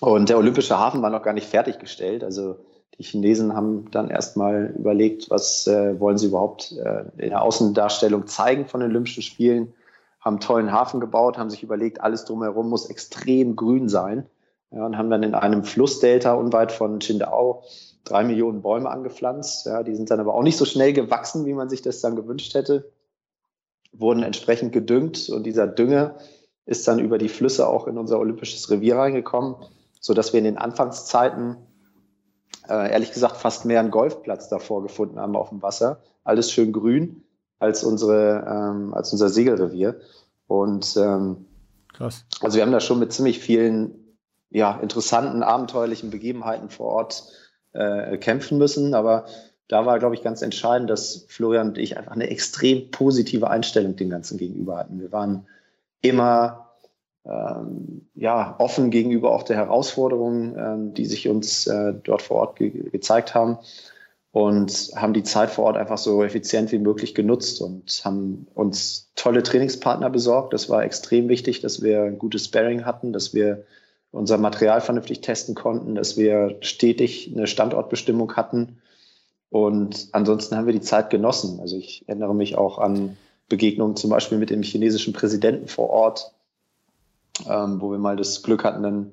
Und 0.00 0.28
der 0.28 0.38
Olympische 0.38 0.78
Hafen 0.78 1.02
war 1.02 1.10
noch 1.10 1.22
gar 1.22 1.32
nicht 1.32 1.46
fertiggestellt. 1.46 2.24
Also 2.24 2.56
die 2.98 3.04
Chinesen 3.04 3.54
haben 3.54 3.90
dann 3.90 4.10
erstmal 4.10 4.74
überlegt, 4.76 5.30
was 5.30 5.66
äh, 5.66 5.98
wollen 5.98 6.18
sie 6.18 6.26
überhaupt 6.26 6.72
äh, 6.72 7.04
in 7.18 7.30
der 7.30 7.42
Außendarstellung 7.42 8.26
zeigen 8.26 8.66
von 8.66 8.80
den 8.80 8.90
Olympischen 8.90 9.22
Spielen, 9.22 9.74
haben 10.20 10.34
einen 10.34 10.40
tollen 10.40 10.72
Hafen 10.72 11.00
gebaut, 11.00 11.38
haben 11.38 11.50
sich 11.50 11.62
überlegt, 11.62 12.00
alles 12.00 12.24
drumherum 12.24 12.68
muss 12.68 12.86
extrem 12.86 13.56
grün 13.56 13.88
sein 13.88 14.26
ja, 14.70 14.84
und 14.84 14.98
haben 14.98 15.10
dann 15.10 15.22
in 15.22 15.34
einem 15.34 15.64
Flussdelta 15.64 16.34
unweit 16.34 16.70
von 16.72 16.98
Qingdao 16.98 17.64
drei 18.04 18.24
Millionen 18.24 18.62
Bäume 18.62 18.90
angepflanzt. 18.90 19.66
Ja, 19.66 19.82
die 19.82 19.94
sind 19.94 20.10
dann 20.10 20.20
aber 20.20 20.34
auch 20.34 20.42
nicht 20.42 20.56
so 20.56 20.64
schnell 20.64 20.92
gewachsen, 20.92 21.46
wie 21.46 21.54
man 21.54 21.68
sich 21.68 21.82
das 21.82 22.00
dann 22.00 22.16
gewünscht 22.16 22.54
hätte, 22.54 22.90
wurden 23.92 24.22
entsprechend 24.22 24.72
gedüngt 24.72 25.28
und 25.28 25.44
dieser 25.44 25.66
Dünger 25.66 26.16
ist 26.64 26.86
dann 26.86 26.98
über 26.98 27.18
die 27.18 27.28
Flüsse 27.28 27.68
auch 27.68 27.86
in 27.86 27.98
unser 27.98 28.18
olympisches 28.18 28.70
Revier 28.70 28.96
reingekommen, 28.96 29.56
so 30.00 30.14
dass 30.14 30.32
wir 30.32 30.38
in 30.38 30.44
den 30.44 30.58
Anfangszeiten 30.58 31.56
äh, 32.68 32.92
ehrlich 32.92 33.12
gesagt 33.12 33.36
fast 33.36 33.64
mehr 33.64 33.80
einen 33.80 33.90
Golfplatz 33.90 34.48
davor 34.48 34.82
gefunden 34.82 35.18
haben 35.18 35.36
auf 35.36 35.48
dem 35.48 35.62
Wasser. 35.62 36.00
Alles 36.24 36.50
schön 36.50 36.72
grün 36.72 37.24
als 37.58 37.84
unsere 37.84 38.44
ähm, 38.48 38.94
als 38.94 39.12
unser 39.12 39.28
Segelrevier 39.28 40.00
und 40.46 40.96
ähm, 40.96 41.46
Krass. 41.92 42.24
Also 42.40 42.56
wir 42.56 42.62
haben 42.62 42.72
da 42.72 42.80
schon 42.80 42.98
mit 42.98 43.12
ziemlich 43.12 43.38
vielen 43.38 44.16
ja, 44.50 44.78
interessanten, 44.80 45.42
abenteuerlichen 45.42 46.10
Begebenheiten 46.10 46.70
vor 46.70 46.86
Ort 46.86 47.32
äh, 47.72 48.16
kämpfen 48.18 48.58
müssen. 48.58 48.94
Aber 48.94 49.26
da 49.68 49.86
war, 49.86 49.98
glaube 49.98 50.14
ich, 50.14 50.22
ganz 50.22 50.42
entscheidend, 50.42 50.90
dass 50.90 51.24
Florian 51.28 51.68
und 51.68 51.78
ich 51.78 51.96
einfach 51.96 52.12
eine 52.12 52.30
extrem 52.30 52.90
positive 52.90 53.48
Einstellung 53.48 53.96
dem 53.96 54.10
Ganzen 54.10 54.38
gegenüber 54.38 54.76
hatten. 54.76 55.00
Wir 55.00 55.12
waren 55.12 55.46
immer 56.02 56.72
ähm, 57.24 58.06
ja, 58.14 58.56
offen 58.58 58.90
gegenüber 58.90 59.32
auch 59.32 59.44
der 59.44 59.56
Herausforderungen, 59.56 60.56
ähm, 60.58 60.94
die 60.94 61.06
sich 61.06 61.28
uns 61.28 61.66
äh, 61.66 61.94
dort 62.02 62.22
vor 62.22 62.38
Ort 62.38 62.56
ge 62.56 62.90
gezeigt 62.90 63.34
haben 63.34 63.58
und 64.32 64.90
haben 64.96 65.12
die 65.12 65.22
Zeit 65.22 65.50
vor 65.50 65.66
Ort 65.66 65.76
einfach 65.76 65.98
so 65.98 66.24
effizient 66.24 66.72
wie 66.72 66.78
möglich 66.78 67.14
genutzt 67.14 67.60
und 67.60 68.02
haben 68.04 68.46
uns 68.54 69.12
tolle 69.14 69.42
Trainingspartner 69.42 70.10
besorgt. 70.10 70.52
Das 70.52 70.68
war 70.68 70.82
extrem 70.82 71.28
wichtig, 71.28 71.60
dass 71.60 71.82
wir 71.82 72.02
ein 72.02 72.18
gutes 72.18 72.46
Sparring 72.46 72.84
hatten, 72.84 73.12
dass 73.12 73.34
wir 73.34 73.64
unser 74.12 74.38
Material 74.38 74.80
vernünftig 74.80 75.22
testen 75.22 75.54
konnten, 75.54 75.94
dass 75.94 76.16
wir 76.16 76.58
stetig 76.60 77.32
eine 77.34 77.46
Standortbestimmung 77.46 78.36
hatten. 78.36 78.80
Und 79.50 80.08
ansonsten 80.12 80.56
haben 80.56 80.66
wir 80.66 80.72
die 80.72 80.80
Zeit 80.80 81.10
genossen. 81.10 81.60
Also 81.60 81.76
ich 81.76 82.04
erinnere 82.06 82.34
mich 82.34 82.56
auch 82.56 82.78
an 82.78 83.16
Begegnungen 83.48 83.96
zum 83.96 84.10
Beispiel 84.10 84.38
mit 84.38 84.50
dem 84.50 84.62
chinesischen 84.62 85.12
Präsidenten 85.12 85.66
vor 85.66 85.90
Ort, 85.90 86.32
ähm, 87.48 87.80
wo 87.80 87.90
wir 87.90 87.98
mal 87.98 88.16
das 88.16 88.42
Glück 88.42 88.64
hatten, 88.64 88.82
dann 88.82 89.12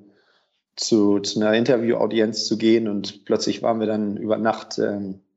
zu, 0.76 1.20
zu 1.20 1.40
einer 1.40 1.54
Interviewaudienz 1.54 2.46
zu 2.46 2.56
gehen 2.56 2.88
und 2.88 3.24
plötzlich 3.24 3.62
waren 3.62 3.80
wir 3.80 3.86
dann 3.86 4.16
über 4.16 4.38
Nacht 4.38 4.78
ähm, 4.78 5.16
äh, 5.16 5.29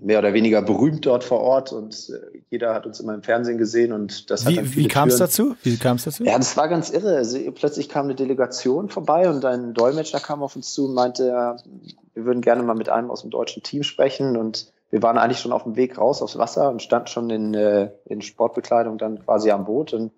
mehr 0.00 0.18
oder 0.18 0.32
weniger 0.34 0.62
berühmt 0.62 1.04
dort 1.06 1.24
vor 1.24 1.40
Ort 1.40 1.72
und 1.72 2.10
äh, 2.10 2.38
jeder 2.50 2.74
hat 2.74 2.86
uns 2.86 3.00
immer 3.00 3.14
im 3.14 3.22
Fernsehen 3.22 3.58
gesehen 3.58 3.92
und 3.92 4.30
das 4.30 4.44
hat 4.44 4.52
Wie, 4.52 4.76
wie 4.76 4.88
kam 4.88 5.08
es 5.08 5.16
dazu? 5.16 5.56
Wie 5.62 5.76
kam 5.76 5.96
es 5.96 6.04
dazu? 6.04 6.24
Ja, 6.24 6.36
das 6.36 6.56
war 6.56 6.68
ganz 6.68 6.90
irre. 6.90 7.16
Also, 7.16 7.38
plötzlich 7.52 7.88
kam 7.88 8.06
eine 8.06 8.14
Delegation 8.14 8.88
vorbei 8.88 9.28
und 9.28 9.44
ein 9.44 9.74
Dolmetscher 9.74 10.20
kam 10.20 10.42
auf 10.42 10.56
uns 10.56 10.72
zu 10.72 10.86
und 10.86 10.94
meinte, 10.94 11.56
wir 12.14 12.24
würden 12.24 12.40
gerne 12.40 12.62
mal 12.62 12.74
mit 12.74 12.88
einem 12.88 13.10
aus 13.10 13.22
dem 13.22 13.30
deutschen 13.30 13.62
Team 13.62 13.82
sprechen 13.82 14.36
und 14.36 14.72
wir 14.90 15.02
waren 15.02 15.18
eigentlich 15.18 15.40
schon 15.40 15.52
auf 15.52 15.64
dem 15.64 15.76
Weg 15.76 15.98
raus 15.98 16.22
aufs 16.22 16.38
Wasser 16.38 16.70
und 16.70 16.82
standen 16.82 17.08
schon 17.08 17.30
in, 17.30 17.54
äh, 17.54 17.90
in 18.06 18.22
Sportbekleidung 18.22 18.98
dann 18.98 19.22
quasi 19.24 19.50
am 19.50 19.64
Boot 19.64 19.92
und 19.92 20.12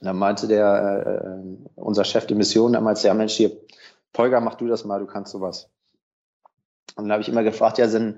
dann 0.00 0.16
meinte 0.16 0.46
der, 0.46 1.22
äh, 1.24 1.80
unser 1.80 2.04
Chef 2.04 2.26
de 2.26 2.36
Mission 2.36 2.72
damals, 2.72 3.02
ja 3.02 3.12
Mensch, 3.12 3.34
hier, 3.34 3.52
Polga, 4.12 4.40
mach 4.40 4.54
du 4.54 4.66
das 4.66 4.84
mal, 4.84 5.00
du 5.00 5.06
kannst 5.06 5.32
sowas. 5.32 5.68
Und 6.96 7.04
dann 7.04 7.12
habe 7.12 7.22
ich 7.22 7.28
immer 7.28 7.42
gefragt, 7.42 7.78
ja, 7.78 7.88
sind, 7.88 8.16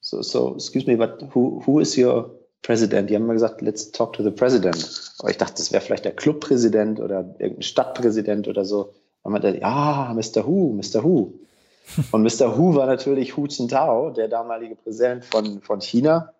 so, 0.00 0.22
so, 0.22 0.54
excuse 0.54 0.86
me, 0.86 0.96
but 0.96 1.34
who, 1.34 1.62
who 1.66 1.80
is 1.80 1.96
your 1.96 2.38
president? 2.62 3.10
Die 3.10 3.14
haben 3.14 3.24
immer 3.24 3.34
gesagt, 3.34 3.60
let's 3.60 3.90
talk 3.90 4.12
to 4.14 4.22
the 4.22 4.30
president. 4.30 5.12
Aber 5.18 5.30
ich 5.30 5.38
dachte, 5.38 5.54
das 5.56 5.72
wäre 5.72 5.82
vielleicht 5.82 6.04
der 6.04 6.14
Clubpräsident 6.14 7.00
oder 7.00 7.34
irgendein 7.38 7.62
Stadtpräsident 7.62 8.48
oder 8.48 8.64
so. 8.64 8.94
Und 9.22 9.32
man 9.32 9.42
dachte, 9.42 9.58
ja, 9.58 10.14
Mr. 10.14 10.46
Hu, 10.46 10.72
Mr. 10.72 11.02
Hu. 11.02 11.34
Und 12.12 12.22
Mr. 12.22 12.56
Hu 12.56 12.74
war 12.74 12.86
natürlich 12.86 13.36
Hu 13.36 13.46
Jintao, 13.46 14.10
der 14.10 14.28
damalige 14.28 14.76
Präsident 14.76 15.24
von, 15.24 15.60
von 15.60 15.80
China. 15.80 16.32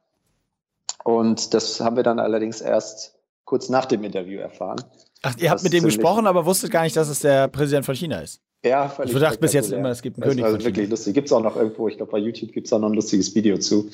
Und 1.04 1.54
das 1.54 1.80
haben 1.80 1.96
wir 1.96 2.02
dann 2.02 2.18
allerdings 2.18 2.60
erst 2.60 3.14
kurz 3.44 3.68
nach 3.68 3.86
dem 3.86 4.04
Interview 4.04 4.40
erfahren. 4.40 4.82
Ach, 5.22 5.34
ihr 5.38 5.50
habt 5.50 5.62
mit 5.62 5.72
dem 5.72 5.84
gesprochen, 5.84 6.26
aber 6.26 6.46
wusstet 6.46 6.70
gar 6.70 6.82
nicht, 6.82 6.96
dass 6.96 7.08
es 7.08 7.20
der 7.20 7.48
Präsident 7.48 7.84
von 7.84 7.94
China 7.94 8.20
ist. 8.20 8.40
Ja, 8.64 8.88
völlig. 8.88 9.14
Ich 9.14 9.20
dachte 9.20 9.38
bis 9.38 9.52
jetzt 9.52 9.72
immer, 9.72 9.90
es 9.90 10.02
gibt 10.02 10.16
einen 10.16 10.22
das 10.22 10.30
König. 10.30 10.44
Also 10.44 10.64
wirklich 10.64 10.90
lustig. 10.90 11.14
Gibt 11.14 11.28
es 11.28 11.32
auch 11.32 11.42
noch 11.42 11.56
irgendwo, 11.56 11.88
ich 11.88 11.96
glaube 11.96 12.12
bei 12.12 12.18
YouTube 12.18 12.52
gibt 12.52 12.66
es 12.66 12.72
auch 12.72 12.80
noch 12.80 12.88
ein 12.88 12.94
lustiges 12.94 13.34
Video 13.34 13.58
zu. 13.58 13.88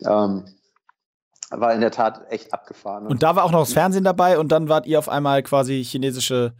Ähm, 0.00 0.44
war 1.50 1.74
in 1.74 1.80
der 1.80 1.90
Tat 1.90 2.30
echt 2.30 2.52
abgefahren. 2.54 3.06
Und 3.06 3.22
da 3.22 3.36
war 3.36 3.44
auch 3.44 3.50
noch 3.50 3.60
das 3.60 3.72
Fernsehen 3.72 4.04
dabei 4.04 4.38
und 4.38 4.52
dann 4.52 4.68
wart 4.68 4.86
ihr 4.86 4.98
auf 4.98 5.08
einmal 5.08 5.42
quasi 5.42 5.84
chinesische 5.84 6.54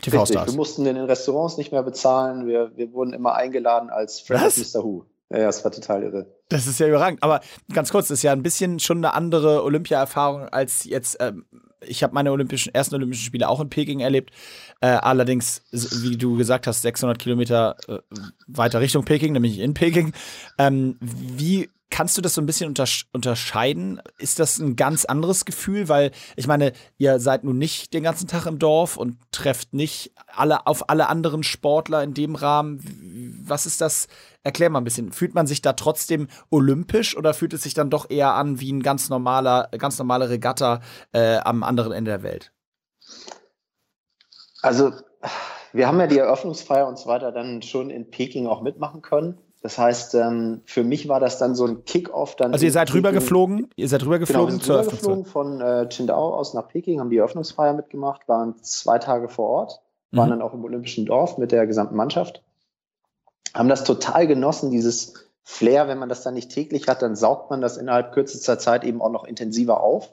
TV-Stars. 0.00 0.52
Wir 0.52 0.56
mussten 0.56 0.86
in 0.86 0.94
den 0.94 1.04
Restaurants 1.04 1.56
nicht 1.56 1.72
mehr 1.72 1.82
bezahlen. 1.82 2.46
Wir, 2.46 2.76
wir 2.76 2.92
wurden 2.92 3.12
immer 3.12 3.34
eingeladen 3.34 3.90
als 3.90 4.20
Friend 4.20 4.42
Was? 4.42 4.74
Mr. 4.74 4.84
Who. 4.84 5.04
Ja, 5.30 5.38
ja, 5.38 5.46
das 5.46 5.62
war 5.64 5.70
total 5.72 6.02
irre. 6.02 6.26
Das 6.48 6.66
ist 6.66 6.80
ja 6.80 6.88
überragend. 6.88 7.22
Aber 7.22 7.40
ganz 7.72 7.90
kurz, 7.90 8.08
das 8.08 8.18
ist 8.18 8.22
ja 8.22 8.32
ein 8.32 8.42
bisschen 8.42 8.78
schon 8.78 8.98
eine 8.98 9.14
andere 9.14 9.62
Olympia-Erfahrung 9.64 10.48
als 10.48 10.84
jetzt. 10.84 11.18
Ähm, 11.20 11.44
ich 11.86 12.02
habe 12.02 12.14
meine 12.14 12.32
olympischen, 12.32 12.74
ersten 12.74 12.94
Olympischen 12.94 13.24
Spiele 13.24 13.48
auch 13.48 13.60
in 13.60 13.70
Peking 13.70 14.00
erlebt. 14.00 14.30
Äh, 14.80 14.88
allerdings, 14.88 15.62
wie 15.72 16.16
du 16.16 16.36
gesagt 16.36 16.66
hast, 16.66 16.82
600 16.82 17.18
Kilometer 17.18 17.76
äh, 17.88 17.98
weiter 18.46 18.80
Richtung 18.80 19.04
Peking, 19.04 19.32
nämlich 19.32 19.58
in 19.58 19.74
Peking. 19.74 20.12
Ähm, 20.58 20.96
wie 21.00 21.70
Kannst 21.90 22.16
du 22.16 22.22
das 22.22 22.34
so 22.34 22.40
ein 22.40 22.46
bisschen 22.46 22.72
unterscheiden? 23.12 24.00
Ist 24.18 24.38
das 24.38 24.58
ein 24.58 24.76
ganz 24.76 25.04
anderes 25.04 25.44
Gefühl? 25.44 25.88
Weil 25.88 26.12
ich 26.36 26.46
meine, 26.46 26.72
ihr 26.98 27.18
seid 27.18 27.42
nun 27.42 27.58
nicht 27.58 27.92
den 27.92 28.04
ganzen 28.04 28.28
Tag 28.28 28.46
im 28.46 28.60
Dorf 28.60 28.96
und 28.96 29.18
trefft 29.32 29.74
nicht 29.74 30.12
alle 30.28 30.66
auf 30.68 30.88
alle 30.88 31.08
anderen 31.08 31.42
Sportler 31.42 32.04
in 32.04 32.14
dem 32.14 32.36
Rahmen. 32.36 32.80
Was 33.44 33.66
ist 33.66 33.80
das? 33.80 34.06
Erklär 34.44 34.70
mal 34.70 34.80
ein 34.80 34.84
bisschen. 34.84 35.12
Fühlt 35.12 35.34
man 35.34 35.48
sich 35.48 35.62
da 35.62 35.72
trotzdem 35.72 36.28
olympisch 36.48 37.16
oder 37.16 37.34
fühlt 37.34 37.52
es 37.54 37.62
sich 37.62 37.74
dann 37.74 37.90
doch 37.90 38.08
eher 38.08 38.34
an 38.34 38.60
wie 38.60 38.72
ein 38.72 38.82
ganz 38.82 39.08
normaler, 39.08 39.68
ganz 39.76 39.98
normale 39.98 40.30
Regatta 40.30 40.80
äh, 41.12 41.38
am 41.38 41.64
anderen 41.64 41.92
Ende 41.92 42.12
der 42.12 42.22
Welt? 42.22 42.52
Also 44.62 44.92
wir 45.72 45.86
haben 45.88 46.00
ja 46.00 46.06
die 46.06 46.18
Eröffnungsfeier 46.18 46.86
und 46.86 46.98
so 46.98 47.08
weiter 47.08 47.32
dann 47.32 47.62
schon 47.62 47.90
in 47.90 48.10
Peking 48.10 48.46
auch 48.46 48.62
mitmachen 48.62 49.02
können. 49.02 49.38
Das 49.62 49.76
heißt, 49.76 50.14
ähm, 50.14 50.62
für 50.64 50.84
mich 50.84 51.08
war 51.08 51.20
das 51.20 51.38
dann 51.38 51.54
so 51.54 51.66
ein 51.66 51.84
Kick-off. 51.84 52.36
Also 52.38 52.64
ihr 52.64 52.72
seid 52.72 52.94
rübergeflogen? 52.94 53.68
Ihr 53.76 53.88
seid 53.88 54.04
rübergeflogen 54.04 54.54
genau, 54.54 54.64
zur 54.64 54.80
rübergeflogen 54.80 55.24
von 55.26 55.60
äh, 55.60 55.86
Qingdao 55.90 56.34
aus 56.34 56.54
nach 56.54 56.68
Peking, 56.68 56.98
haben 56.98 57.10
die 57.10 57.18
Eröffnungsfeier 57.18 57.74
mitgemacht, 57.74 58.26
waren 58.26 58.54
zwei 58.62 58.98
Tage 58.98 59.28
vor 59.28 59.48
Ort, 59.48 59.80
waren 60.12 60.28
mhm. 60.28 60.30
dann 60.30 60.42
auch 60.42 60.54
im 60.54 60.64
Olympischen 60.64 61.04
Dorf 61.04 61.36
mit 61.36 61.52
der 61.52 61.66
gesamten 61.66 61.94
Mannschaft, 61.94 62.42
haben 63.52 63.68
das 63.68 63.84
total 63.84 64.26
genossen, 64.26 64.70
dieses 64.70 65.14
Flair, 65.42 65.88
wenn 65.88 65.98
man 65.98 66.08
das 66.08 66.22
dann 66.22 66.34
nicht 66.34 66.50
täglich 66.50 66.88
hat, 66.88 67.02
dann 67.02 67.16
saugt 67.16 67.50
man 67.50 67.60
das 67.60 67.76
innerhalb 67.76 68.12
kürzester 68.12 68.58
Zeit 68.58 68.84
eben 68.84 69.02
auch 69.02 69.10
noch 69.10 69.24
intensiver 69.24 69.82
auf 69.82 70.10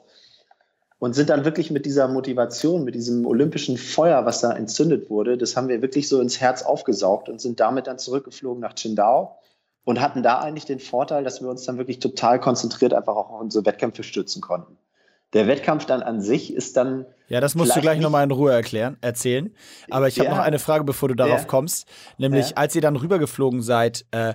und 0.98 1.14
sind 1.14 1.30
dann 1.30 1.44
wirklich 1.44 1.70
mit 1.70 1.86
dieser 1.86 2.08
Motivation, 2.08 2.84
mit 2.84 2.94
diesem 2.94 3.26
olympischen 3.26 3.76
Feuer, 3.76 4.26
was 4.26 4.40
da 4.40 4.52
entzündet 4.52 5.10
wurde, 5.10 5.38
das 5.38 5.56
haben 5.56 5.68
wir 5.68 5.80
wirklich 5.82 6.08
so 6.08 6.20
ins 6.20 6.40
Herz 6.40 6.62
aufgesaugt 6.62 7.28
und 7.28 7.40
sind 7.40 7.60
damit 7.60 7.86
dann 7.86 7.98
zurückgeflogen 7.98 8.60
nach 8.60 8.74
Qingdao 8.74 9.38
und 9.84 10.00
hatten 10.00 10.22
da 10.22 10.40
eigentlich 10.40 10.66
den 10.66 10.80
Vorteil, 10.80 11.24
dass 11.24 11.40
wir 11.40 11.48
uns 11.48 11.64
dann 11.64 11.78
wirklich 11.78 12.00
total 12.00 12.40
konzentriert 12.40 12.92
einfach 12.92 13.16
auch 13.16 13.30
auf 13.30 13.40
unsere 13.40 13.64
Wettkämpfe 13.64 14.02
stützen 14.02 14.42
konnten. 14.42 14.76
Der 15.34 15.46
Wettkampf 15.46 15.84
dann 15.84 16.02
an 16.02 16.20
sich 16.20 16.54
ist 16.54 16.76
dann. 16.76 17.04
Ja, 17.28 17.40
das 17.40 17.54
musst 17.54 17.76
du 17.76 17.80
gleich 17.82 18.00
nochmal 18.00 18.24
in 18.24 18.30
Ruhe 18.30 18.50
erklären, 18.52 18.96
erzählen. 19.02 19.54
Aber 19.90 20.08
ich 20.08 20.18
habe 20.18 20.30
ja, 20.30 20.34
noch 20.34 20.42
eine 20.42 20.58
Frage, 20.58 20.84
bevor 20.84 21.10
du 21.10 21.14
darauf 21.14 21.40
ja, 21.40 21.46
kommst. 21.46 21.86
Nämlich, 22.16 22.50
ja. 22.50 22.56
als 22.56 22.74
ihr 22.74 22.80
dann 22.80 22.96
rübergeflogen 22.96 23.60
seid, 23.60 24.06
äh, 24.12 24.32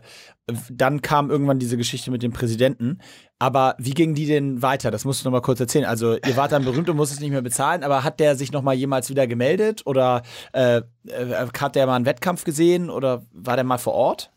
dann 0.69 1.01
kam 1.01 1.31
irgendwann 1.31 1.57
diese 1.57 1.75
Geschichte 1.75 2.11
mit 2.11 2.21
dem 2.21 2.33
Präsidenten. 2.33 2.99
Aber 3.39 3.75
wie 3.79 3.95
ging 3.95 4.13
die 4.13 4.27
denn 4.27 4.61
weiter? 4.61 4.91
Das 4.91 5.05
musst 5.05 5.21
du 5.21 5.27
nochmal 5.27 5.41
kurz 5.41 5.59
erzählen. 5.59 5.85
Also, 5.85 6.17
ihr 6.17 6.37
wart 6.37 6.51
dann 6.51 6.65
berühmt 6.65 6.87
und 6.87 6.97
musstet 6.97 7.21
nicht 7.21 7.31
mehr 7.31 7.41
bezahlen, 7.41 7.83
aber 7.83 8.03
hat 8.03 8.19
der 8.19 8.35
sich 8.35 8.51
nochmal 8.51 8.75
jemals 8.75 9.09
wieder 9.09 9.25
gemeldet? 9.25 9.81
Oder 9.85 10.21
äh, 10.51 10.81
äh, 11.07 11.47
hat 11.59 11.75
der 11.75 11.87
mal 11.87 11.95
einen 11.95 12.05
Wettkampf 12.05 12.43
gesehen? 12.43 12.91
Oder 12.91 13.23
war 13.31 13.55
der 13.55 13.65
mal 13.65 13.79
vor 13.79 13.93
Ort? 13.93 14.31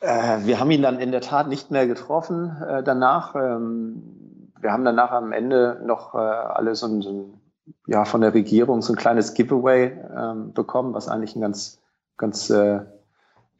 Äh, 0.00 0.46
wir 0.46 0.58
haben 0.58 0.70
ihn 0.70 0.82
dann 0.82 0.98
in 0.98 1.12
der 1.12 1.20
Tat 1.20 1.48
nicht 1.48 1.70
mehr 1.70 1.86
getroffen 1.86 2.56
äh, 2.66 2.82
danach. 2.82 3.34
Ähm 3.34 4.23
wir 4.64 4.72
haben 4.72 4.84
danach 4.84 5.12
am 5.12 5.32
Ende 5.32 5.80
noch 5.84 6.14
äh, 6.14 6.18
alle 6.18 6.74
so 6.74 6.86
ein, 6.86 7.02
so 7.02 7.12
ein, 7.12 7.40
ja, 7.86 8.06
von 8.06 8.22
der 8.22 8.32
Regierung 8.32 8.80
so 8.80 8.94
ein 8.94 8.96
kleines 8.96 9.34
Giveaway 9.34 9.92
ähm, 10.16 10.54
bekommen, 10.54 10.94
was 10.94 11.06
eigentlich 11.06 11.36
ein 11.36 11.42
ganz, 11.42 11.82
ganz 12.16 12.48
äh, 12.48 12.80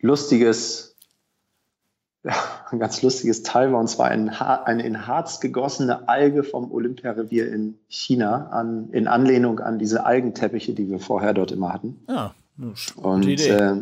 lustiges, 0.00 0.96
ja, 2.24 2.32
ein 2.70 2.78
ganz 2.78 3.02
lustiges 3.02 3.42
Teil 3.42 3.70
war. 3.70 3.80
Und 3.80 3.88
zwar 3.88 4.08
ein, 4.08 4.30
eine 4.30 4.82
in 4.82 5.06
Harz 5.06 5.40
gegossene 5.40 6.08
Alge 6.08 6.42
vom 6.42 6.72
Olympiarevier 6.72 7.52
in 7.52 7.78
China 7.86 8.48
an, 8.48 8.88
in 8.92 9.06
Anlehnung 9.06 9.60
an 9.60 9.78
diese 9.78 10.06
Algenteppiche, 10.06 10.72
die 10.72 10.88
wir 10.88 11.00
vorher 11.00 11.34
dort 11.34 11.52
immer 11.52 11.74
hatten. 11.74 12.02
Ja. 12.08 12.34
Und 12.96 13.28
äh, 13.28 13.74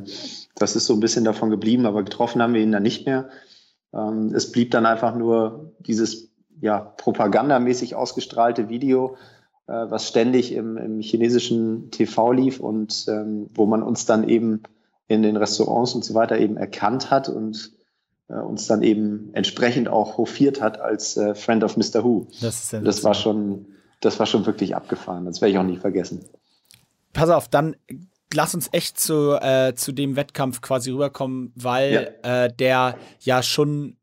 das 0.57 0.75
ist 0.75 0.87
so 0.87 0.95
ein 0.95 1.01
bisschen 1.01 1.25
davon 1.25 1.51
geblieben, 1.51 1.87
aber 1.87 2.03
getroffen 2.03 2.43
haben 2.43 2.55
wir 2.55 2.63
ihn 2.63 2.73
dann 2.73 2.83
nicht 2.83 3.07
mehr. 3.07 3.29
Ähm, 3.95 4.33
es 4.35 4.51
blieb 4.51 4.73
dann 4.73 4.87
einfach 4.87 5.15
nur 5.15 5.73
dieses 5.79 6.32
ja, 6.61 6.79
propagandamäßig 6.79 7.95
ausgestrahlte 7.95 8.69
Video, 8.69 9.17
äh, 9.67 9.73
was 9.73 10.09
ständig 10.09 10.53
im, 10.53 10.77
im, 10.77 11.01
chinesischen 11.01 11.91
TV 11.91 12.33
lief 12.33 12.61
und 12.61 13.07
ähm, 13.09 13.49
wo 13.55 13.67
man 13.67 13.83
uns 13.83 14.07
dann 14.07 14.29
eben 14.29 14.63
in 15.09 15.23
den 15.23 15.37
Restaurants 15.37 15.95
und 15.95 16.05
so 16.05 16.15
weiter 16.15 16.39
eben 16.39 16.57
erkannt 16.57 17.11
hat 17.11 17.29
und 17.29 17.73
äh, 18.29 18.35
uns 18.35 18.67
dann 18.67 18.83
eben 18.83 19.31
entsprechend 19.35 19.89
auch 19.89 20.19
hofiert 20.19 20.61
hat 20.61 20.81
als 20.81 21.17
äh, 21.17 21.35
Friend 21.35 21.63
of 21.65 21.77
Mr. 21.77 22.05
Who. 22.05 22.27
Das, 22.41 22.73
ist 22.73 22.87
das 22.87 23.05
war 23.05 23.15
schon, 23.15 23.67
das 24.01 24.19
war 24.19 24.27
schon 24.27 24.47
wirklich 24.47 24.75
abgefahren. 24.75 25.25
Das 25.25 25.41
werde 25.41 25.53
ich 25.53 25.59
auch 25.59 25.65
nie 25.65 25.79
vergessen. 25.79 26.25
Pass 27.13 27.29
auf, 27.29 27.49
dann 27.49 27.77
lass 28.33 28.55
uns 28.55 28.69
echt 28.73 28.99
zu, 28.99 29.39
äh, 29.41 29.75
zu 29.75 29.93
dem 29.93 30.17
Wettkampf 30.17 30.61
quasi 30.61 30.91
rüberkommen, 30.91 31.53
weil 31.55 32.15
ja. 32.25 32.45
äh, 32.45 32.53
der 32.53 32.97
ja 33.21 33.43
schon 33.43 33.97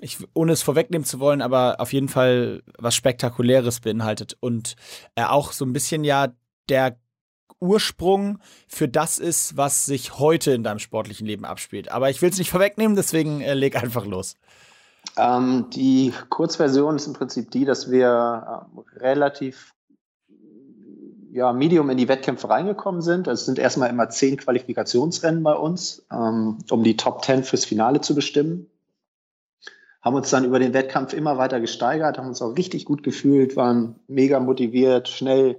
ich, 0.00 0.18
ohne 0.34 0.52
es 0.52 0.62
vorwegnehmen 0.62 1.04
zu 1.04 1.20
wollen, 1.20 1.42
aber 1.42 1.76
auf 1.78 1.92
jeden 1.92 2.08
Fall 2.08 2.62
was 2.78 2.94
Spektakuläres 2.94 3.80
beinhaltet 3.80 4.36
und 4.40 4.76
äh, 5.14 5.24
auch 5.24 5.52
so 5.52 5.64
ein 5.64 5.72
bisschen 5.72 6.04
ja 6.04 6.28
der 6.68 6.96
Ursprung 7.60 8.38
für 8.68 8.88
das 8.88 9.18
ist, 9.18 9.56
was 9.56 9.84
sich 9.84 10.18
heute 10.18 10.52
in 10.52 10.62
deinem 10.62 10.78
sportlichen 10.78 11.26
Leben 11.26 11.44
abspielt. 11.44 11.90
Aber 11.90 12.10
ich 12.10 12.22
will 12.22 12.30
es 12.30 12.38
nicht 12.38 12.50
vorwegnehmen, 12.50 12.96
deswegen 12.96 13.40
äh, 13.40 13.54
leg 13.54 13.76
einfach 13.76 14.06
los. 14.06 14.34
Ähm, 15.16 15.66
die 15.70 16.12
Kurzversion 16.28 16.96
ist 16.96 17.06
im 17.06 17.12
Prinzip 17.12 17.50
die, 17.50 17.64
dass 17.64 17.90
wir 17.90 18.68
äh, 18.76 18.98
relativ 18.98 19.74
ja, 21.32 21.52
medium 21.52 21.90
in 21.90 21.96
die 21.96 22.08
Wettkämpfe 22.08 22.48
reingekommen 22.48 23.02
sind. 23.02 23.28
Also 23.28 23.40
es 23.40 23.46
sind 23.46 23.58
erstmal 23.58 23.90
immer 23.90 24.08
zehn 24.08 24.36
Qualifikationsrennen 24.36 25.42
bei 25.42 25.54
uns, 25.54 26.04
ähm, 26.10 26.58
um 26.70 26.82
die 26.82 26.96
Top 26.96 27.22
Ten 27.22 27.44
fürs 27.44 27.64
Finale 27.64 28.00
zu 28.00 28.14
bestimmen 28.14 28.66
haben 30.02 30.16
uns 30.16 30.30
dann 30.30 30.44
über 30.44 30.58
den 30.58 30.72
Wettkampf 30.72 31.12
immer 31.12 31.36
weiter 31.36 31.60
gesteigert, 31.60 32.18
haben 32.18 32.28
uns 32.28 32.42
auch 32.42 32.56
richtig 32.56 32.84
gut 32.84 33.02
gefühlt, 33.02 33.56
waren 33.56 34.00
mega 34.06 34.40
motiviert, 34.40 35.08
schnell, 35.08 35.58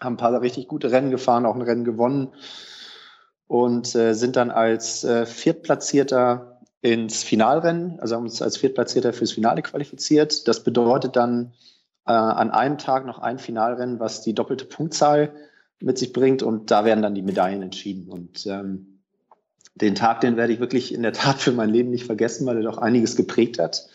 haben 0.00 0.14
ein 0.14 0.18
paar 0.18 0.40
richtig 0.40 0.68
gute 0.68 0.90
Rennen 0.90 1.10
gefahren, 1.10 1.46
auch 1.46 1.54
ein 1.54 1.62
Rennen 1.62 1.84
gewonnen 1.84 2.34
und 3.46 3.94
äh, 3.94 4.14
sind 4.14 4.36
dann 4.36 4.50
als 4.50 5.04
äh, 5.04 5.24
Viertplatzierter 5.26 6.60
ins 6.82 7.22
Finalrennen, 7.22 8.00
also 8.00 8.16
haben 8.16 8.24
uns 8.24 8.42
als 8.42 8.56
Viertplatzierter 8.56 9.12
fürs 9.12 9.32
Finale 9.32 9.62
qualifiziert. 9.62 10.48
Das 10.48 10.64
bedeutet 10.64 11.16
dann 11.16 11.52
äh, 12.06 12.12
an 12.12 12.50
einem 12.50 12.76
Tag 12.76 13.06
noch 13.06 13.20
ein 13.20 13.38
Finalrennen, 13.38 14.00
was 14.00 14.20
die 14.22 14.34
doppelte 14.34 14.64
Punktzahl 14.64 15.32
mit 15.80 15.98
sich 15.98 16.12
bringt 16.12 16.42
und 16.42 16.70
da 16.70 16.84
werden 16.84 17.02
dann 17.02 17.14
die 17.14 17.22
Medaillen 17.22 17.62
entschieden. 17.62 18.08
Und 18.10 18.46
ähm, 18.46 18.91
den 19.74 19.94
Tag, 19.94 20.20
den 20.20 20.36
werde 20.36 20.52
ich 20.52 20.60
wirklich 20.60 20.94
in 20.94 21.02
der 21.02 21.12
Tat 21.12 21.38
für 21.38 21.52
mein 21.52 21.70
Leben 21.70 21.90
nicht 21.90 22.04
vergessen, 22.04 22.46
weil 22.46 22.56
er 22.56 22.62
doch 22.62 22.78
einiges 22.78 23.16
geprägt 23.16 23.58
hat. 23.58 23.88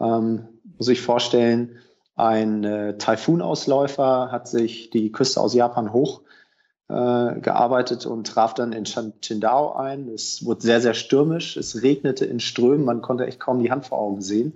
Ähm, 0.00 0.48
muss 0.78 0.88
ich 0.88 1.00
vorstellen, 1.00 1.78
ein 2.14 2.64
äh, 2.64 2.98
Taifunausläufer 2.98 4.30
hat 4.30 4.48
sich 4.48 4.90
die 4.90 5.12
Küste 5.12 5.40
aus 5.40 5.54
Japan 5.54 5.92
hoch 5.92 6.22
äh, 6.88 7.40
gearbeitet 7.40 8.04
und 8.04 8.26
traf 8.26 8.54
dann 8.54 8.72
in 8.72 8.84
Qingdao 8.84 9.72
ein. 9.72 10.08
Es 10.08 10.44
wurde 10.44 10.60
sehr, 10.60 10.80
sehr 10.80 10.94
stürmisch. 10.94 11.56
Es 11.56 11.82
regnete 11.82 12.26
in 12.26 12.40
Strömen. 12.40 12.84
Man 12.84 13.00
konnte 13.00 13.26
echt 13.26 13.40
kaum 13.40 13.62
die 13.62 13.70
Hand 13.70 13.86
vor 13.86 13.98
Augen 13.98 14.20
sehen. 14.20 14.52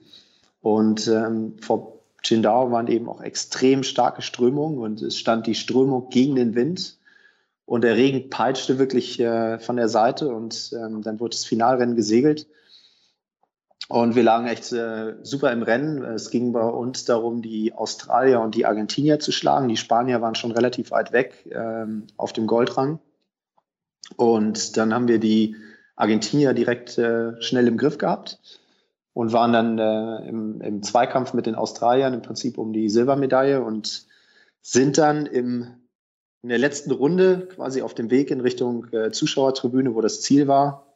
Und 0.61 1.09
ähm, 1.09 1.57
vor 1.61 2.01
Qingdao 2.23 2.73
waren 2.73 2.89
eben 2.89 3.09
auch 3.09 3.23
extrem 3.23 3.85
starke 3.85 4.21
Strömungen 4.21 4.79
und 4.79 5.01
es 5.01 5.17
stand 5.17 5.47
die 5.47 5.55
Strömung 5.55 6.11
gegen 6.11 6.35
den 6.35 6.55
Wind. 6.55 6.96
Und 7.67 7.83
der 7.83 7.97
Regen 7.97 8.31
peitschte 8.31 8.79
wirklich 8.79 9.19
äh, 9.21 9.59
von 9.59 9.77
der 9.77 9.89
Seite 9.89 10.29
und 10.29 10.73
ähm, 10.73 11.03
dann 11.03 11.19
wurde 11.21 11.37
das 11.37 11.45
Finalrennen 11.45 11.97
gesegelt. 11.97 12.47
Und 13.89 14.15
wir 14.15 14.23
lagen 14.23 14.47
echt 14.47 14.73
äh, 14.73 15.15
super 15.23 15.53
im 15.53 15.63
Rennen. 15.63 16.03
Es 16.05 16.31
ging 16.31 16.53
bei 16.53 16.63
uns 16.63 17.05
darum, 17.05 17.43
die 17.43 17.73
Australier 17.73 18.41
und 18.41 18.55
die 18.55 18.67
Argentinier 18.67 19.21
zu 19.21 19.31
schlagen. 19.31 19.69
Die 19.69 19.77
Spanier 19.77 20.21
waren 20.23 20.35
schon 20.35 20.51
relativ 20.53 20.91
weit 20.91 21.13
weg 21.13 21.49
ähm, 21.53 22.07
auf 22.17 22.33
dem 22.33 22.47
Goldrang. 22.47 23.01
Und 24.17 24.77
dann 24.77 24.95
haben 24.95 25.09
wir 25.09 25.19
die 25.19 25.57
Argentinier 25.97 26.53
direkt 26.53 26.99
äh, 26.99 27.41
schnell 27.43 27.67
im 27.67 27.77
Griff 27.77 27.99
gehabt 27.99 28.41
und 29.13 29.33
waren 29.33 29.53
dann 29.53 29.79
äh, 29.79 30.29
im, 30.29 30.61
im 30.61 30.83
Zweikampf 30.83 31.33
mit 31.33 31.47
den 31.47 31.55
Australiern 31.55 32.15
im 32.15 32.23
Prinzip 32.23 32.59
um 32.59 32.73
die 32.73 32.89
Silbermedaille 32.89 33.63
und 33.63 34.07
sind 34.63 34.99
dann 34.99 35.27
im 35.27 35.86
in 36.47 36.51
der 36.51 36.59
letzten 36.59 36.93
Runde 36.93 37.49
quasi 37.57 37.83
auf 37.83 37.93
dem 37.93 38.09
Weg 38.09 38.31
in 38.31 38.41
Richtung 38.41 38.87
äh, 38.93 39.11
Zuschauertribüne, 39.11 39.97
wo 39.97 40.01
das 40.01 40.21
Ziel 40.21 40.47
war, 40.47 40.87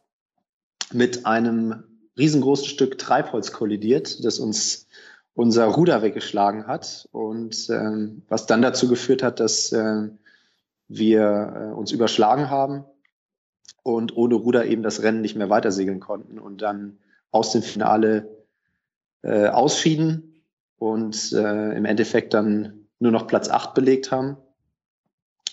mit 0.93 1.27
einem 1.27 1.83
riesengroßen 2.17 2.67
Stück 2.67 2.99
Treibholz 2.99 3.51
kollidiert, 3.51 4.25
das 4.25 4.39
uns 4.39 4.87
unser 5.35 5.65
Ruder 5.65 6.03
weggeschlagen 6.03 6.69
hat 6.69 7.09
und 7.11 7.69
ähm, 7.69 8.23
was 8.29 8.47
dann 8.47 8.63
dazu 8.63 8.87
geführt 8.87 9.25
hat, 9.25 9.41
dass 9.41 9.73
äh, 9.73 10.11
wir 10.87 11.73
äh, 11.73 11.77
uns 11.77 11.91
überschlagen 11.91 12.49
haben 12.49 12.85
und 13.83 14.17
ohne 14.17 14.37
Ruder 14.37 14.67
eben 14.67 14.85
das 14.85 15.03
Rennen 15.03 15.21
nicht 15.21 15.35
mehr 15.35 15.51
weitersegeln 15.51 15.99
konnten 15.99 16.39
und 16.39 16.63
dann 16.63 17.01
aus 17.33 17.51
dem 17.51 17.63
Finale 17.63 18.47
äh, 19.23 19.49
ausschieden 19.49 20.45
und 20.79 21.33
äh, 21.33 21.77
im 21.77 21.87
Endeffekt 21.87 22.35
dann 22.35 22.87
nur 23.01 23.11
noch 23.11 23.27
Platz 23.27 23.49
8 23.49 23.75
belegt 23.75 24.13
haben 24.13 24.37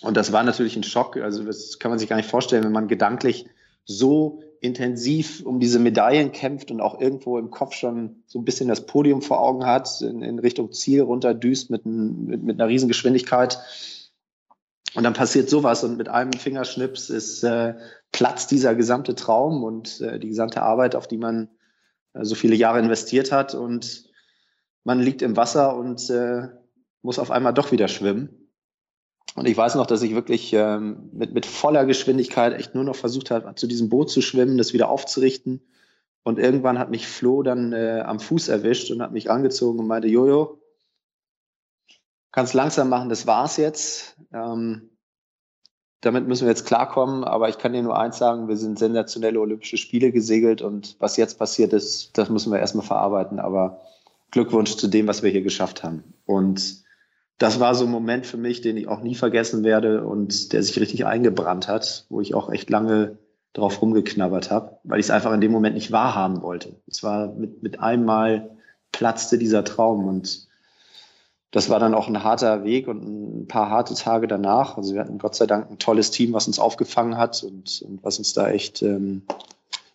und 0.00 0.16
das 0.16 0.32
war 0.32 0.42
natürlich 0.42 0.76
ein 0.76 0.84
Schock. 0.84 1.16
Also 1.16 1.44
das 1.44 1.78
kann 1.78 1.90
man 1.90 1.98
sich 1.98 2.08
gar 2.08 2.16
nicht 2.16 2.28
vorstellen, 2.28 2.64
wenn 2.64 2.72
man 2.72 2.88
gedanklich 2.88 3.46
so 3.84 4.42
intensiv 4.60 5.44
um 5.44 5.60
diese 5.60 5.78
Medaillen 5.78 6.32
kämpft 6.32 6.70
und 6.70 6.80
auch 6.80 7.00
irgendwo 7.00 7.38
im 7.38 7.50
Kopf 7.50 7.74
schon 7.74 8.22
so 8.26 8.38
ein 8.38 8.44
bisschen 8.44 8.68
das 8.68 8.86
Podium 8.86 9.22
vor 9.22 9.40
Augen 9.40 9.64
hat, 9.64 10.00
in, 10.00 10.22
in 10.22 10.38
Richtung 10.38 10.72
Ziel 10.72 11.02
runterdüst 11.02 11.70
mit, 11.70 11.86
mit, 11.86 12.42
mit 12.42 12.60
einer 12.60 12.68
Riesengeschwindigkeit. 12.68 13.58
Und 14.94 15.04
dann 15.04 15.12
passiert 15.12 15.48
sowas 15.48 15.84
und 15.84 15.96
mit 15.96 16.08
einem 16.08 16.32
Fingerschnips 16.32 17.10
ist 17.10 17.44
äh, 17.44 17.74
platzt 18.10 18.50
dieser 18.50 18.74
gesamte 18.74 19.14
Traum 19.14 19.62
und 19.62 20.00
äh, 20.00 20.18
die 20.18 20.28
gesamte 20.28 20.62
Arbeit, 20.62 20.96
auf 20.96 21.06
die 21.06 21.18
man 21.18 21.48
äh, 22.14 22.24
so 22.24 22.34
viele 22.34 22.54
Jahre 22.54 22.80
investiert 22.80 23.30
hat 23.30 23.54
und 23.54 24.04
man 24.84 25.00
liegt 25.00 25.22
im 25.22 25.36
Wasser 25.36 25.76
und 25.76 26.08
äh, 26.08 26.48
muss 27.02 27.18
auf 27.18 27.30
einmal 27.30 27.54
doch 27.54 27.70
wieder 27.70 27.88
schwimmen. 27.88 28.47
Und 29.34 29.46
ich 29.46 29.56
weiß 29.56 29.74
noch, 29.76 29.86
dass 29.86 30.02
ich 30.02 30.14
wirklich 30.14 30.52
ähm, 30.52 31.10
mit, 31.12 31.32
mit 31.32 31.46
voller 31.46 31.84
Geschwindigkeit 31.86 32.54
echt 32.54 32.74
nur 32.74 32.84
noch 32.84 32.96
versucht 32.96 33.30
habe, 33.30 33.54
zu 33.54 33.66
diesem 33.66 33.88
Boot 33.88 34.10
zu 34.10 34.20
schwimmen, 34.20 34.58
das 34.58 34.72
wieder 34.72 34.88
aufzurichten. 34.88 35.60
Und 36.24 36.38
irgendwann 36.38 36.78
hat 36.78 36.90
mich 36.90 37.06
Flo 37.06 37.42
dann 37.42 37.72
äh, 37.72 38.02
am 38.04 38.20
Fuß 38.20 38.48
erwischt 38.48 38.90
und 38.90 39.00
hat 39.00 39.12
mich 39.12 39.30
angezogen 39.30 39.78
und 39.78 39.86
meinte, 39.86 40.08
Jojo, 40.08 40.60
kannst 42.32 42.54
langsam 42.54 42.88
machen, 42.88 43.08
das 43.08 43.26
war's 43.26 43.56
jetzt. 43.56 44.16
Ähm, 44.32 44.90
damit 46.00 46.28
müssen 46.28 46.44
wir 46.44 46.50
jetzt 46.50 46.66
klarkommen, 46.66 47.24
aber 47.24 47.48
ich 47.48 47.58
kann 47.58 47.72
dir 47.72 47.82
nur 47.82 47.98
eins 47.98 48.18
sagen, 48.18 48.46
wir 48.46 48.56
sind 48.56 48.78
sensationelle 48.78 49.40
Olympische 49.40 49.76
Spiele 49.76 50.12
gesegelt 50.12 50.62
und 50.62 50.96
was 51.00 51.16
jetzt 51.16 51.38
passiert 51.38 51.72
ist, 51.72 52.16
das 52.16 52.28
müssen 52.28 52.52
wir 52.52 52.60
erstmal 52.60 52.86
verarbeiten. 52.86 53.40
Aber 53.40 53.80
Glückwunsch 54.30 54.76
zu 54.76 54.86
dem, 54.86 55.08
was 55.08 55.22
wir 55.22 55.30
hier 55.30 55.42
geschafft 55.42 55.82
haben. 55.82 56.04
Und 56.24 56.84
das 57.38 57.60
war 57.60 57.74
so 57.74 57.84
ein 57.84 57.90
Moment 57.90 58.26
für 58.26 58.36
mich, 58.36 58.60
den 58.60 58.76
ich 58.76 58.88
auch 58.88 59.00
nie 59.00 59.14
vergessen 59.14 59.62
werde 59.62 60.04
und 60.04 60.52
der 60.52 60.62
sich 60.62 60.78
richtig 60.80 61.06
eingebrannt 61.06 61.68
hat, 61.68 62.04
wo 62.08 62.20
ich 62.20 62.34
auch 62.34 62.50
echt 62.50 62.68
lange 62.68 63.18
drauf 63.52 63.80
rumgeknabbert 63.80 64.50
habe, 64.50 64.78
weil 64.84 65.00
ich 65.00 65.06
es 65.06 65.10
einfach 65.10 65.32
in 65.32 65.40
dem 65.40 65.52
Moment 65.52 65.74
nicht 65.74 65.92
wahrhaben 65.92 66.42
wollte. 66.42 66.76
Es 66.86 67.02
war 67.02 67.28
mit, 67.28 67.62
mit 67.62 67.80
einmal 67.80 68.50
platzte 68.92 69.38
dieser 69.38 69.64
Traum 69.64 70.06
und 70.06 70.48
das 71.50 71.70
war 71.70 71.80
dann 71.80 71.94
auch 71.94 72.08
ein 72.08 72.24
harter 72.24 72.64
Weg 72.64 72.88
und 72.88 73.02
ein 73.42 73.48
paar 73.48 73.70
harte 73.70 73.94
Tage 73.94 74.28
danach. 74.28 74.76
Also 74.76 74.94
wir 74.94 75.00
hatten 75.00 75.18
Gott 75.18 75.34
sei 75.34 75.46
Dank 75.46 75.70
ein 75.70 75.78
tolles 75.78 76.10
Team, 76.10 76.32
was 76.34 76.46
uns 76.46 76.58
aufgefangen 76.58 77.16
hat 77.16 77.42
und, 77.42 77.82
und 77.82 78.04
was 78.04 78.18
uns 78.18 78.34
da 78.34 78.48
echt 78.48 78.82
ähm, 78.82 79.22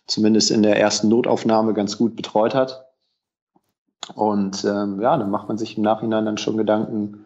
zumindest 0.06 0.50
in 0.50 0.62
der 0.62 0.80
ersten 0.80 1.08
Notaufnahme 1.08 1.74
ganz 1.74 1.96
gut 1.96 2.16
betreut 2.16 2.54
hat. 2.54 2.86
Und 4.14 4.64
ähm, 4.64 5.00
ja, 5.00 5.16
dann 5.16 5.30
macht 5.30 5.48
man 5.48 5.56
sich 5.56 5.76
im 5.76 5.84
Nachhinein 5.84 6.24
dann 6.24 6.38
schon 6.38 6.56
Gedanken, 6.56 7.24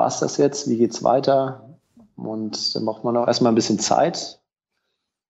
war 0.00 0.06
es 0.06 0.18
das 0.18 0.38
jetzt? 0.38 0.68
Wie 0.70 0.78
geht's 0.78 1.04
weiter? 1.04 1.76
Und 2.16 2.74
dann 2.74 2.86
braucht 2.86 3.04
man 3.04 3.18
auch 3.18 3.26
erstmal 3.26 3.52
ein 3.52 3.54
bisschen 3.54 3.78
Zeit. 3.78 4.40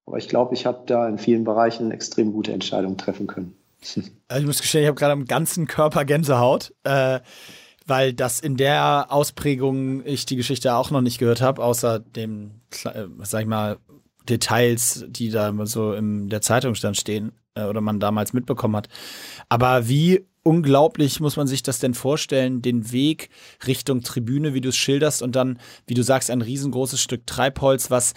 Aber 0.07 0.16
ich 0.16 0.29
glaube, 0.29 0.55
ich 0.55 0.64
habe 0.64 0.85
da 0.87 1.09
in 1.09 1.18
vielen 1.18 1.43
Bereichen 1.43 1.91
extrem 1.91 2.33
gute 2.33 2.53
Entscheidungen 2.53 2.97
treffen 2.97 3.27
können. 3.27 3.55
Also 4.29 4.43
ich 4.43 4.47
muss 4.47 4.61
gestehen, 4.61 4.83
ich 4.83 4.87
habe 4.87 4.99
gerade 4.99 5.12
am 5.12 5.25
ganzen 5.25 5.66
Körper 5.66 6.05
Gänsehaut, 6.05 6.73
äh, 6.85 7.18
weil 7.85 8.12
das 8.12 8.39
in 8.39 8.57
der 8.57 9.07
Ausprägung 9.09 10.07
ich 10.07 10.25
die 10.25 10.37
Geschichte 10.37 10.75
auch 10.75 10.93
noch 10.93 11.01
nicht 11.01 11.18
gehört 11.18 11.43
habe, 11.43 11.64
außer 11.64 11.99
dem, 11.99 12.61
äh, 12.85 13.07
sag 13.25 13.41
ich 13.41 13.49
mal, 13.49 13.79
Details, 14.29 15.05
die 15.09 15.31
da 15.31 15.53
so 15.66 15.95
in 15.95 16.29
der 16.29 16.43
Zeitung 16.43 16.77
stand 16.77 16.97
stehen 16.97 17.33
äh, 17.55 17.64
oder 17.64 17.81
man 17.81 17.99
damals 17.99 18.33
mitbekommen 18.33 18.77
hat. 18.77 18.89
Aber 19.49 19.89
wie 19.89 20.25
unglaublich 20.43 21.20
muss 21.20 21.36
man 21.36 21.47
sich 21.47 21.62
das 21.62 21.78
denn 21.78 21.95
vorstellen, 21.95 22.62
den 22.62 22.93
Weg 22.93 23.30
Richtung 23.66 24.03
Tribüne, 24.03 24.55
wie 24.55 24.61
du 24.61 24.70
es 24.70 24.76
schilderst, 24.76 25.22
und 25.22 25.36
dann, 25.36 25.59
wie 25.86 25.95
du 25.95 26.03
sagst, 26.03 26.30
ein 26.30 26.43
riesengroßes 26.43 27.01
Stück 27.01 27.26
Treibholz, 27.26 27.91
was, 27.91 28.14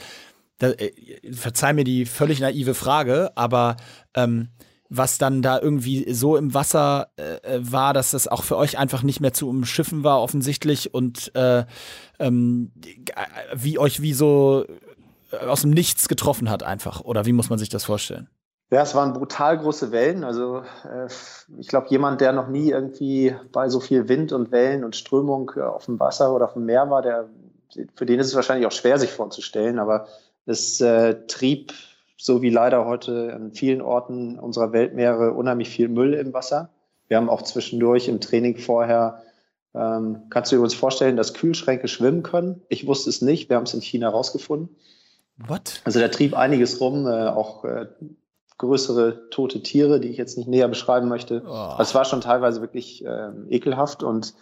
da, 0.57 0.69
äh, 0.71 0.91
verzeih 1.31 1.73
mir 1.73 1.83
die 1.83 2.05
völlig 2.05 2.39
naive 2.39 2.73
Frage, 2.73 3.31
aber 3.35 3.77
ähm, 4.15 4.49
was 4.89 5.17
dann 5.17 5.41
da 5.41 5.59
irgendwie 5.59 6.13
so 6.13 6.37
im 6.37 6.53
Wasser 6.53 7.09
äh, 7.15 7.59
war, 7.59 7.93
dass 7.93 8.11
das 8.11 8.27
auch 8.27 8.43
für 8.43 8.57
euch 8.57 8.77
einfach 8.77 9.01
nicht 9.01 9.19
mehr 9.19 9.33
zu 9.33 9.49
umschiffen 9.49 10.03
war, 10.03 10.21
offensichtlich, 10.21 10.93
und 10.93 11.33
äh, 11.35 11.65
ähm, 12.19 12.71
wie 13.53 13.79
euch 13.79 14.01
wie 14.01 14.13
so 14.13 14.65
aus 15.39 15.61
dem 15.61 15.71
Nichts 15.71 16.07
getroffen 16.07 16.49
hat, 16.49 16.63
einfach. 16.63 17.01
Oder 17.01 17.25
wie 17.25 17.33
muss 17.33 17.49
man 17.49 17.59
sich 17.59 17.69
das 17.69 17.85
vorstellen? 17.85 18.29
Ja, 18.73 18.81
es 18.81 18.95
waren 18.95 19.13
brutal 19.13 19.59
große 19.59 19.91
Wellen. 19.91 20.23
Also 20.23 20.63
äh, 20.83 21.07
ich 21.59 21.67
glaube, 21.67 21.87
jemand, 21.89 22.21
der 22.21 22.33
noch 22.33 22.47
nie 22.47 22.71
irgendwie 22.71 23.35
bei 23.51 23.69
so 23.69 23.79
viel 23.79 24.09
Wind 24.09 24.31
und 24.31 24.51
Wellen 24.51 24.83
und 24.83 24.95
Strömung 24.95 25.51
äh, 25.55 25.61
auf 25.61 25.85
dem 25.85 25.99
Wasser 25.99 26.33
oder 26.33 26.45
auf 26.45 26.53
dem 26.53 26.65
Meer 26.65 26.89
war, 26.89 27.03
der, 27.03 27.29
für 27.95 28.07
den 28.07 28.19
ist 28.19 28.27
es 28.27 28.35
wahrscheinlich 28.35 28.65
auch 28.65 28.71
schwer, 28.71 28.97
sich 28.97 29.11
vorzustellen. 29.11 29.77
Aber 29.77 30.07
es 30.47 30.81
äh, 30.81 31.27
trieb, 31.27 31.71
so 32.17 32.41
wie 32.41 32.49
leider 32.49 32.85
heute 32.85 33.33
an 33.33 33.51
vielen 33.51 33.81
Orten 33.81 34.39
unserer 34.39 34.73
Weltmeere, 34.73 35.33
unheimlich 35.33 35.69
viel 35.69 35.87
Müll 35.87 36.15
im 36.15 36.33
Wasser. 36.33 36.69
Wir 37.07 37.17
haben 37.17 37.29
auch 37.29 37.43
zwischendurch 37.43 38.07
im 38.07 38.21
Training 38.21 38.57
vorher, 38.57 39.21
ähm, 39.75 40.23
kannst 40.29 40.51
du 40.51 40.55
dir 40.55 40.61
uns 40.63 40.73
vorstellen, 40.73 41.15
dass 41.15 41.35
Kühlschränke 41.35 41.87
schwimmen 41.87 42.23
können? 42.23 42.61
Ich 42.69 42.87
wusste 42.87 43.11
es 43.11 43.21
nicht. 43.21 43.49
Wir 43.49 43.57
haben 43.57 43.65
es 43.65 43.73
in 43.73 43.81
China 43.81 44.09
rausgefunden. 44.09 44.75
What? 45.37 45.81
Also 45.83 45.99
da 45.99 46.07
trieb 46.07 46.35
einiges 46.35 46.79
rum, 46.79 47.07
äh, 47.07 47.27
auch 47.27 47.65
äh, 47.65 47.87
größere 48.57 49.29
tote 49.29 49.61
Tiere, 49.61 49.99
die 49.99 50.09
ich 50.09 50.17
jetzt 50.17 50.37
nicht 50.37 50.47
näher 50.47 50.67
beschreiben 50.67 51.09
möchte. 51.09 51.43
Oh. 51.47 51.75
Es 51.79 51.93
war 51.95 52.05
schon 52.05 52.21
teilweise 52.21 52.61
wirklich 52.61 53.05
äh, 53.05 53.29
ekelhaft 53.49 54.03
und 54.03 54.33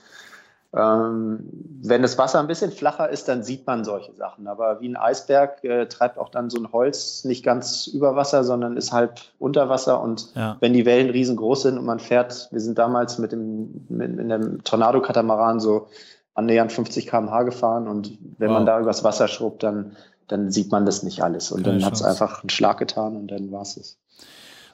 ähm, 0.74 1.40
wenn 1.82 2.02
das 2.02 2.18
Wasser 2.18 2.40
ein 2.40 2.48
bisschen 2.48 2.72
flacher 2.72 3.10
ist, 3.10 3.28
dann 3.28 3.44
sieht 3.44 3.68
man 3.68 3.84
solche 3.84 4.14
Sachen. 4.14 4.48
Aber 4.48 4.80
wie 4.80 4.88
ein 4.88 4.96
Eisberg 4.96 5.64
äh, 5.66 5.88
treibt 5.88 6.18
auch 6.18 6.30
dann 6.30 6.50
so 6.50 6.60
ein 6.60 6.72
Holz 6.72 7.26
nicht 7.26 7.44
ganz 7.44 7.88
über 7.88 8.16
Wasser, 8.16 8.46
sondern 8.46 8.78
ist 8.78 8.94
halb 8.94 9.20
unter 9.38 9.68
Wasser. 9.68 10.02
Und 10.02 10.34
ja. 10.34 10.56
wenn 10.62 10.72
die 10.72 10.86
Wellen 10.86 11.10
riesengroß 11.10 11.64
sind 11.64 11.78
und 11.78 11.86
man 11.86 12.00
fährt, 12.00 12.48
wir 12.52 12.62
sind 12.62 12.78
damals 12.78 13.18
mit 13.18 13.34
dem, 13.34 13.86
mit, 13.90 14.16
mit 14.16 14.32
dem 14.32 14.64
Tornado-Katamaran 14.64 15.60
so 15.60 15.88
annähernd 16.36 16.72
50 16.72 17.08
km/h 17.08 17.44
gefahren. 17.44 17.90
Und 17.90 18.18
wenn 18.38 18.50
wow. 18.50 18.58
man 18.58 18.66
da 18.66 18.80
übers 18.80 19.04
Wasser 19.04 19.28
schrubbt, 19.28 19.64
dann 19.64 19.98
dann 20.32 20.52
sieht 20.52 20.72
man 20.72 20.86
das 20.86 21.04
nicht 21.04 21.24
alles. 21.24 21.52
Und 21.52 21.64
Keine 21.64 21.80
dann 21.80 21.86
hat 21.86 21.94
es 21.94 22.02
einfach 22.02 22.42
einen 22.42 22.50
Schlag 22.50 22.78
getan 22.78 23.16
und 23.16 23.28
dann 23.28 23.52
war 23.52 23.62
es 23.62 23.78
es. 23.78 23.98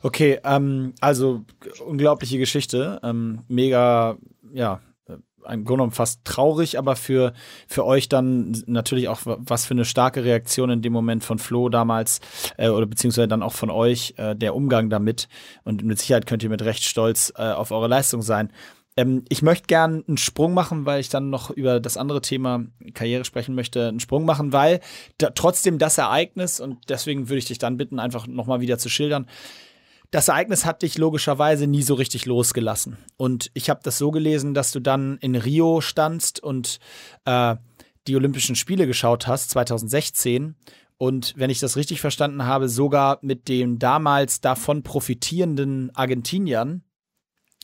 Okay, 0.03 0.39
ähm, 0.43 0.93
also 1.01 1.43
unglaubliche 1.85 2.37
Geschichte. 2.37 2.99
Ähm, 3.03 3.41
mega, 3.47 4.17
ja, 4.53 4.79
im 5.53 5.63
Grunde 5.63 5.81
genommen 5.81 5.91
fast 5.91 6.23
traurig, 6.25 6.77
aber 6.77 6.95
für, 6.95 7.33
für 7.67 7.85
euch 7.85 8.09
dann 8.09 8.63
natürlich 8.65 9.07
auch 9.07 9.21
was 9.23 9.65
für 9.65 9.73
eine 9.73 9.85
starke 9.85 10.23
Reaktion 10.23 10.69
in 10.69 10.81
dem 10.81 10.93
Moment 10.93 11.23
von 11.23 11.39
Flo 11.39 11.69
damals 11.69 12.19
äh, 12.57 12.69
oder 12.69 12.85
beziehungsweise 12.85 13.27
dann 13.27 13.43
auch 13.43 13.53
von 13.53 13.69
euch, 13.69 14.13
äh, 14.17 14.35
der 14.35 14.55
Umgang 14.55 14.89
damit. 14.89 15.27
Und 15.63 15.83
mit 15.83 15.99
Sicherheit 15.99 16.25
könnt 16.25 16.43
ihr 16.43 16.49
mit 16.49 16.61
Recht 16.63 16.83
stolz 16.83 17.31
äh, 17.37 17.43
auf 17.43 17.71
eure 17.71 17.87
Leistung 17.87 18.21
sein. 18.21 18.51
Ähm, 18.97 19.23
ich 19.29 19.41
möchte 19.41 19.67
gern 19.67 20.03
einen 20.07 20.17
Sprung 20.17 20.53
machen, 20.53 20.85
weil 20.85 20.99
ich 20.99 21.09
dann 21.09 21.29
noch 21.29 21.51
über 21.51 21.79
das 21.79 21.95
andere 21.95 22.21
Thema 22.21 22.65
Karriere 22.93 23.23
sprechen 23.23 23.55
möchte. 23.55 23.87
Einen 23.87 23.99
Sprung 23.99 24.25
machen, 24.25 24.51
weil 24.51 24.81
da, 25.19 25.29
trotzdem 25.29 25.77
das 25.77 25.97
Ereignis, 25.97 26.59
und 26.59 26.89
deswegen 26.89 27.29
würde 27.29 27.39
ich 27.39 27.45
dich 27.45 27.59
dann 27.59 27.77
bitten, 27.77 27.99
einfach 27.99 28.27
nochmal 28.27 28.59
wieder 28.59 28.77
zu 28.77 28.89
schildern, 28.89 29.27
das 30.11 30.29
Ereignis 30.29 30.65
hat 30.65 30.83
dich 30.83 30.97
logischerweise 30.97 31.67
nie 31.67 31.83
so 31.83 31.93
richtig 31.93 32.25
losgelassen. 32.25 32.97
Und 33.17 33.51
ich 33.53 33.69
habe 33.69 33.81
das 33.83 33.97
so 33.97 34.11
gelesen, 34.11 34.53
dass 34.53 34.71
du 34.71 34.79
dann 34.79 35.17
in 35.17 35.35
Rio 35.35 35.81
standst 35.81 36.41
und 36.41 36.79
äh, 37.25 37.55
die 38.07 38.15
Olympischen 38.15 38.55
Spiele 38.55 38.87
geschaut 38.87 39.27
hast, 39.27 39.49
2016. 39.51 40.55
Und 40.97 41.33
wenn 41.35 41.49
ich 41.49 41.59
das 41.59 41.75
richtig 41.75 41.99
verstanden 41.99 42.45
habe, 42.45 42.69
sogar 42.69 43.19
mit 43.21 43.49
den 43.49 43.79
damals 43.79 44.39
davon 44.39 44.81
profitierenden 44.81 45.93
Argentiniern 45.93 46.83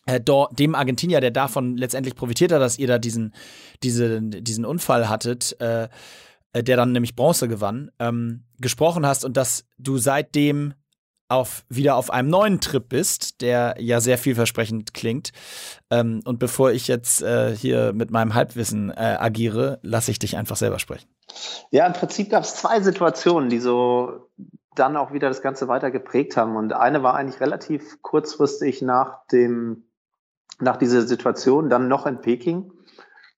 äh, 0.06 0.20
dem 0.52 0.76
Argentinier, 0.76 1.22
der 1.22 1.32
davon 1.32 1.78
letztendlich 1.78 2.16
profitiert 2.16 2.52
hat, 2.52 2.62
dass 2.62 2.78
ihr 2.78 2.88
da 2.88 2.98
diesen, 3.00 3.34
diese, 3.84 4.22
diesen 4.22 4.66
Unfall 4.66 5.10
hattet, 5.10 5.60
äh, 5.62 5.88
äh, 6.54 6.64
der 6.64 6.78
dann 6.78 6.92
nämlich 6.92 7.16
Bronze 7.16 7.48
gewann, 7.48 7.92
ähm, 8.00 8.44
gesprochen 8.60 9.06
hast 9.06 9.26
und 9.26 9.38
dass 9.38 9.66
du 9.78 9.98
seitdem 9.98 10.74
auf, 11.30 11.64
wieder 11.68 11.96
auf 11.96 12.12
einem 12.12 12.30
neuen 12.30 12.60
Trip 12.60 12.88
bist, 12.88 13.42
der 13.42 13.76
ja 13.80 14.00
sehr 14.02 14.18
vielversprechend 14.18 14.94
klingt. 14.94 15.32
Ähm, 15.90 16.22
und 16.26 16.38
bevor 16.38 16.72
ich 16.72 16.88
jetzt 16.88 17.22
äh, 17.22 17.56
hier 17.56 17.94
mit 17.94 18.12
meinem 18.12 18.36
Halbwissen 18.36 18.92
äh, 18.92 19.18
agiere, 19.20 19.80
lasse 19.82 20.12
ich 20.12 20.20
dich 20.20 20.38
einfach 20.38 20.58
selber 20.58 20.80
sprechen. 20.80 21.10
Ja, 21.72 21.88
im 21.88 21.94
Prinzip 21.94 22.30
gab 22.30 22.44
es 22.44 22.56
zwei 22.56 22.82
Situationen, 22.82 23.50
die 23.50 23.60
so 23.60 24.30
dann 24.76 24.98
auch 24.98 25.14
wieder 25.14 25.28
das 25.30 25.42
Ganze 25.42 25.68
weiter 25.68 25.92
geprägt 25.92 26.38
haben. 26.38 26.56
Und 26.56 26.74
eine 26.74 27.04
war 27.04 27.16
eigentlich 27.16 27.42
relativ 27.42 28.02
kurzfristig 28.02 28.82
nach 28.82 29.26
dem 29.28 29.86
nach 30.60 30.78
dieser 30.78 31.02
Situation, 31.02 31.70
dann 31.70 31.88
noch 31.88 32.06
in 32.06 32.22
Peking. 32.22 32.72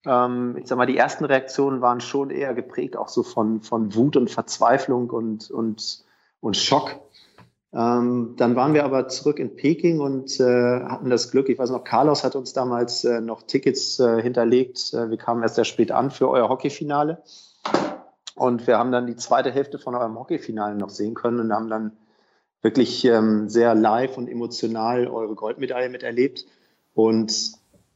Ähm, 0.06 0.58
ich 0.58 0.68
sag 0.68 0.78
mal, 0.78 0.86
die 0.86 0.97
ersten 0.97 1.26
Reaktionen 1.26 1.82
waren 1.82 2.01
schon 2.01 2.30
eher 2.30 2.53
geprägt, 2.53 2.97
auch 2.97 3.10
so 3.10 3.24
von, 3.24 3.62
von 3.62 3.95
Wut 3.95 4.18
und 4.18 4.30
Verzweiflung 4.30 5.10
und, 5.10 5.49
und, 5.49 6.03
und 6.39 6.58
Schock. 6.58 6.99
Ähm, 7.74 8.36
dann 8.38 8.56
waren 8.56 8.74
wir 8.74 8.86
aber 8.86 9.10
zurück 9.10 9.38
in 9.38 9.56
Peking 9.56 9.99
und 9.99 10.39
äh, 10.39 10.82
hatten 10.84 11.10
das 11.10 11.30
Glück, 11.32 11.49
ich 11.49 11.60
weiß 11.60 11.72
noch, 11.72 11.84
Carlos 11.84 12.24
hat 12.24 12.36
uns 12.36 12.53
damals 12.53 13.03
äh, 13.03 13.20
noch 13.20 13.43
Tickets 13.43 13.99
äh, 13.99 14.22
hinterlegt. 14.22 14.93
Äh, 14.93 15.10
wir 15.10 15.18
kamen 15.18 15.43
erst 15.43 15.56
sehr 15.56 15.66
spät 15.66 15.91
an 15.91 16.10
für 16.10 16.30
euer 16.30 16.47
Hockeyfinale. 16.47 17.22
Und 18.36 18.68
wir 18.68 18.78
haben 18.78 18.91
dann 18.91 19.08
die 19.08 19.16
zweite 19.16 19.51
Hälfte 19.51 19.80
von 19.80 19.95
eurem 19.95 20.18
Hockeyfinale 20.18 20.76
noch 20.76 20.89
sehen 20.89 21.16
können 21.16 21.39
und 21.39 21.53
haben 21.53 21.70
dann 21.70 21.97
wirklich 22.62 23.03
ähm, 23.06 23.49
sehr 23.49 23.76
live 23.76 24.18
und 24.18 24.28
emotional 24.28 25.08
eure 25.08 25.36
Goldmedaille 25.36 25.89
miterlebt. 25.89 26.45
Und 26.96 27.52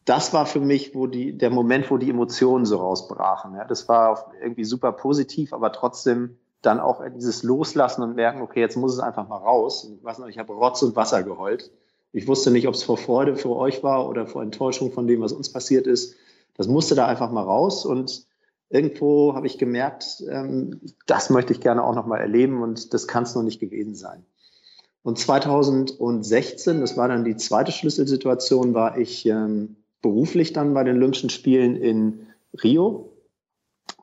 das 0.06 0.34
war 0.34 0.46
für 0.46 0.60
mich 0.60 0.94
wo 0.94 1.08
die, 1.08 1.36
der 1.36 1.50
Moment, 1.50 1.90
wo 1.90 1.98
die 1.98 2.10
Emotionen 2.10 2.66
so 2.66 2.78
rausbrachen. 2.78 3.56
Ja, 3.56 3.66
das 3.66 3.88
war 3.88 4.32
irgendwie 4.42 4.66
super 4.66 4.92
positiv, 4.92 5.54
aber 5.54 5.72
trotzdem 5.72 6.38
dann 6.62 6.80
auch 6.80 7.02
dieses 7.16 7.42
Loslassen 7.44 8.04
und 8.04 8.16
merken, 8.16 8.42
okay, 8.42 8.60
jetzt 8.60 8.76
muss 8.76 8.94
es 8.94 9.00
einfach 9.00 9.28
mal 9.28 9.38
raus. 9.38 9.86
Und 9.86 9.96
ich 9.96 10.04
weiß 10.04 10.20
noch, 10.20 10.28
ich 10.28 10.38
habe 10.38 10.54
Rotz 10.54 10.82
und 10.84 10.96
Wasser 10.96 11.24
geheult. 11.24 11.72
Ich 12.12 12.28
wusste 12.28 12.52
nicht, 12.52 12.68
ob 12.68 12.74
es 12.74 12.84
vor 12.84 12.98
Freude 12.98 13.36
für 13.36 13.56
euch 13.56 13.82
war 13.84 14.10
oder 14.10 14.28
vor 14.28 14.42
Enttäuschung 14.42 14.92
von 14.92 15.08
dem, 15.08 15.22
was 15.22 15.32
uns 15.32 15.52
passiert 15.52 15.88
ist. 15.88 16.16
Das 16.58 16.68
musste 16.68 16.96
da 16.96 17.08
einfach 17.08 17.32
mal 17.32 17.44
raus 17.44 17.86
und 17.86 18.26
irgendwo 18.70 19.36
habe 19.36 19.48
ich 19.48 19.58
gemerkt, 19.58 20.24
ähm, 20.30 20.82
das 21.06 21.30
möchte 21.30 21.54
ich 21.54 21.62
gerne 21.62 21.84
auch 21.84 21.96
noch 21.96 22.06
mal 22.06 22.18
erleben 22.18 22.62
und 22.62 22.94
das 22.94 23.08
kann 23.08 23.24
es 23.24 23.36
noch 23.36 23.44
nicht 23.44 23.60
gewesen 23.60 23.96
sein. 23.96 24.26
Und 25.02 25.18
2016, 25.18 26.82
das 26.82 26.98
war 26.98 27.08
dann 27.08 27.24
die 27.24 27.38
zweite 27.38 27.72
Schlüsselsituation, 27.72 28.74
war 28.74 28.98
ich 28.98 29.26
ähm, 29.26 29.78
beruflich 30.02 30.54
dann 30.54 30.74
bei 30.74 30.84
den 30.84 30.98
Olympischen 30.98 31.30
Spielen 31.30 31.76
in 31.76 32.28
Rio 32.64 33.14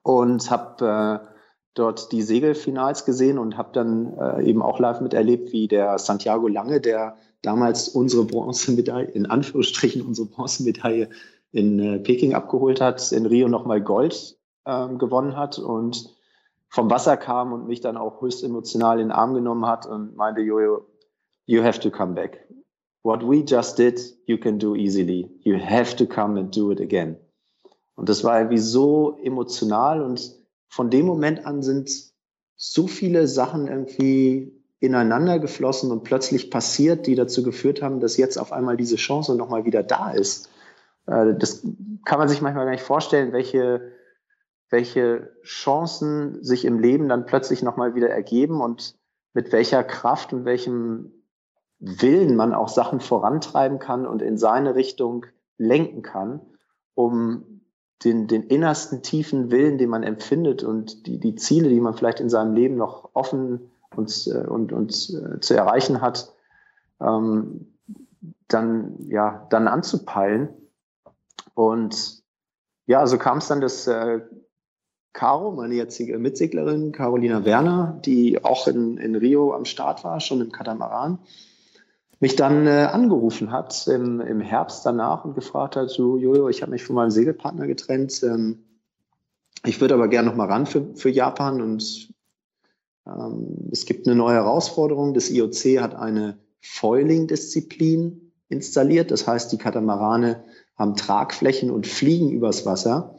und 0.03 0.51
habe 0.51 1.23
äh, 1.23 1.37
dort 1.75 2.13
die 2.13 2.23
Segelfinals 2.23 3.05
gesehen 3.05 3.39
und 3.39 3.57
habe 3.57 3.71
dann 3.73 4.17
äh, 4.19 4.45
eben 4.45 4.63
auch 4.63 4.79
live 4.79 5.01
miterlebt, 5.01 5.53
wie 5.53 5.69
der 5.69 5.99
Santiago 5.99 6.49
Lange, 6.49 6.81
der 6.81 7.17
damals 7.43 7.89
unsere 7.89 8.25
Bronzemedaille, 8.25 9.09
in 9.09 9.27
Anführungsstrichen 9.27 10.03
unsere 10.03 10.29
Bronzemedaille 10.29 11.11
in 11.53 11.79
äh, 11.79 11.99
Peking 11.99 12.35
abgeholt 12.35 12.81
hat, 12.81 13.13
in 13.13 13.27
Rio 13.27 13.49
nochmal 13.49 13.81
Gold 13.81 14.37
äh, 14.65 14.89
gewonnen 14.97 15.37
hat 15.37 15.59
und 15.59 16.16
vom 16.69 16.91
Wasser 16.91 17.17
kam 17.17 17.53
und 17.53 17.67
mich 17.67 17.81
dann 17.81 17.97
auch 17.97 18.21
höchst 18.21 18.43
emotional 18.43 19.01
in 19.01 19.09
den 19.09 19.13
Arm 19.13 19.35
genommen 19.35 19.67
hat 19.67 19.87
und 19.87 20.17
meinte, 20.17 20.43
Jojo, 20.43 20.87
you 21.47 21.63
have 21.63 21.81
to 21.81 21.91
come 21.91 22.15
back. 22.15 22.47
What 23.03 23.23
we 23.23 23.45
just 23.45 23.79
did, 23.79 24.01
you 24.27 24.37
can 24.37 24.59
do 24.59 24.75
easily. 24.75 25.31
You 25.43 25.59
have 25.59 25.97
to 25.97 26.07
come 26.07 26.39
and 26.39 26.55
do 26.55 26.73
it 26.73 26.81
again. 26.81 27.17
Und 27.95 28.09
das 28.09 28.25
war 28.25 28.39
irgendwie 28.39 28.59
so 28.59 29.19
emotional 29.23 30.03
und 30.03 30.35
von 30.69 30.91
dem 30.91 31.07
Moment 31.07 31.47
an 31.47 31.63
sind 31.63 31.91
so 32.57 32.87
viele 32.87 33.27
Sachen 33.27 33.69
irgendwie 33.69 34.53
ineinander 34.81 35.39
geflossen 35.39 35.91
und 35.91 36.05
plötzlich 36.05 36.51
passiert, 36.51 37.07
die 37.07 37.15
dazu 37.15 37.43
geführt 37.43 37.83
haben, 37.83 38.01
dass 38.01 38.17
jetzt 38.17 38.39
auf 38.39 38.53
einmal 38.53 38.77
diese 38.77 38.97
Chance 38.97 39.35
nochmal 39.37 39.65
wieder 39.65 39.83
da 39.83 40.11
ist. 40.11 40.51
Äh, 41.07 41.35
das 41.39 41.67
kann 42.05 42.19
man 42.19 42.29
sich 42.29 42.43
manchmal 42.43 42.65
gar 42.65 42.73
nicht 42.73 42.83
vorstellen, 42.83 43.33
welche, 43.33 43.93
welche 44.71 45.33
Chancen 45.43 46.43
sich 46.43 46.65
im 46.65 46.79
Leben 46.79 47.09
dann 47.09 47.27
plötzlich 47.27 47.63
nochmal 47.63 47.95
wieder 47.95 48.11
ergeben 48.11 48.61
und 48.61 48.97
mit 49.33 49.53
welcher 49.53 49.85
Kraft 49.85 50.33
und 50.33 50.45
welchem 50.45 51.13
Willen 51.79 52.37
man 52.37 52.55
auch 52.55 52.69
Sachen 52.69 53.01
vorantreiben 53.01 53.79
kann 53.79 54.07
und 54.07 54.23
in 54.23 54.39
seine 54.39 54.75
Richtung 54.75 55.27
lenken 55.59 56.03
kann, 56.03 56.41
um 56.95 57.61
den, 58.05 58.27
den 58.27 58.43
innersten 58.45 59.03
tiefen 59.03 59.51
Willen, 59.51 59.79
den 59.79 59.91
man 59.91 60.03
empfindet 60.03 60.65
und 60.65 61.07
die, 61.07 61.19
die 61.19 61.35
Ziele, 61.35 61.69
die 61.69 61.81
man 61.81 61.95
vielleicht 61.95 62.21
in 62.21 62.31
seinem 62.31 62.55
Leben 62.55 62.77
noch 62.77 63.11
offen 63.15 63.71
und, 63.95 64.27
äh, 64.27 64.47
und, 64.47 64.73
und 64.73 64.93
äh, 65.11 65.41
zu 65.41 65.55
erreichen 65.55 66.01
hat, 66.01 66.33
ähm, 67.01 67.75
dann, 68.49 68.97
ja, 69.09 69.47
dann 69.51 69.69
anzupeilen. 69.69 70.49
Und 71.55 72.23
ja, 72.87 73.07
so 73.07 73.19
kam 73.19 73.39
es 73.39 73.49
dann, 73.49 73.61
dass 73.61 73.87
äh, 73.87 74.21
Caro, 75.17 75.51
meine 75.51 75.75
jetzige 75.75 76.19
Mitseglerin, 76.19 76.93
Carolina 76.93 77.47
Werner, 77.47 77.99
die 78.05 78.45
auch 78.45 78.69
in, 78.69 78.99
in 78.99 79.17
Rio 79.17 79.55
am 79.55 79.65
Start 79.65 80.05
war, 80.05 80.21
schon 80.21 80.43
im 80.43 80.53
Katamaran, 80.53 81.19
mich 82.21 82.37
dann 82.37 82.67
äh, 82.67 82.89
angerufen 82.93 83.51
hat 83.51 83.87
im, 83.87 84.21
im 84.21 84.43
Herbst 84.43 84.85
danach 84.85 85.25
und 85.25 85.35
gefragt 85.35 85.77
hat, 85.77 85.89
so 85.89 86.19
Jojo, 86.19 86.51
ich 86.51 86.61
habe 86.61 86.73
mich 86.73 86.85
von 86.85 86.97
meinem 86.97 87.11
Segelpartner 87.11 87.67
getrennt, 87.67 88.23
ähm, 88.23 88.59
ich 89.65 89.81
würde 89.81 89.95
aber 89.95 90.09
gerne 90.09 90.29
noch 90.29 90.37
mal 90.37 90.49
ran 90.49 90.67
für, 90.67 90.95
für 90.95 91.09
Japan 91.09 91.63
und 91.63 92.13
ähm, 93.07 93.71
es 93.73 93.87
gibt 93.87 94.07
eine 94.07 94.17
neue 94.17 94.35
Herausforderung. 94.35 95.15
Das 95.15 95.31
IOC 95.31 95.81
hat 95.81 95.95
eine 95.95 96.37
Foiling-Disziplin 96.61 98.33
installiert. 98.51 99.11
Das 99.11 99.27
heißt, 99.27 99.51
die 99.51 99.59
Katamarane 99.59 100.45
haben 100.77 100.95
Tragflächen 100.95 101.71
und 101.71 101.87
fliegen 101.87 102.31
übers 102.31 102.67
Wasser. 102.67 103.17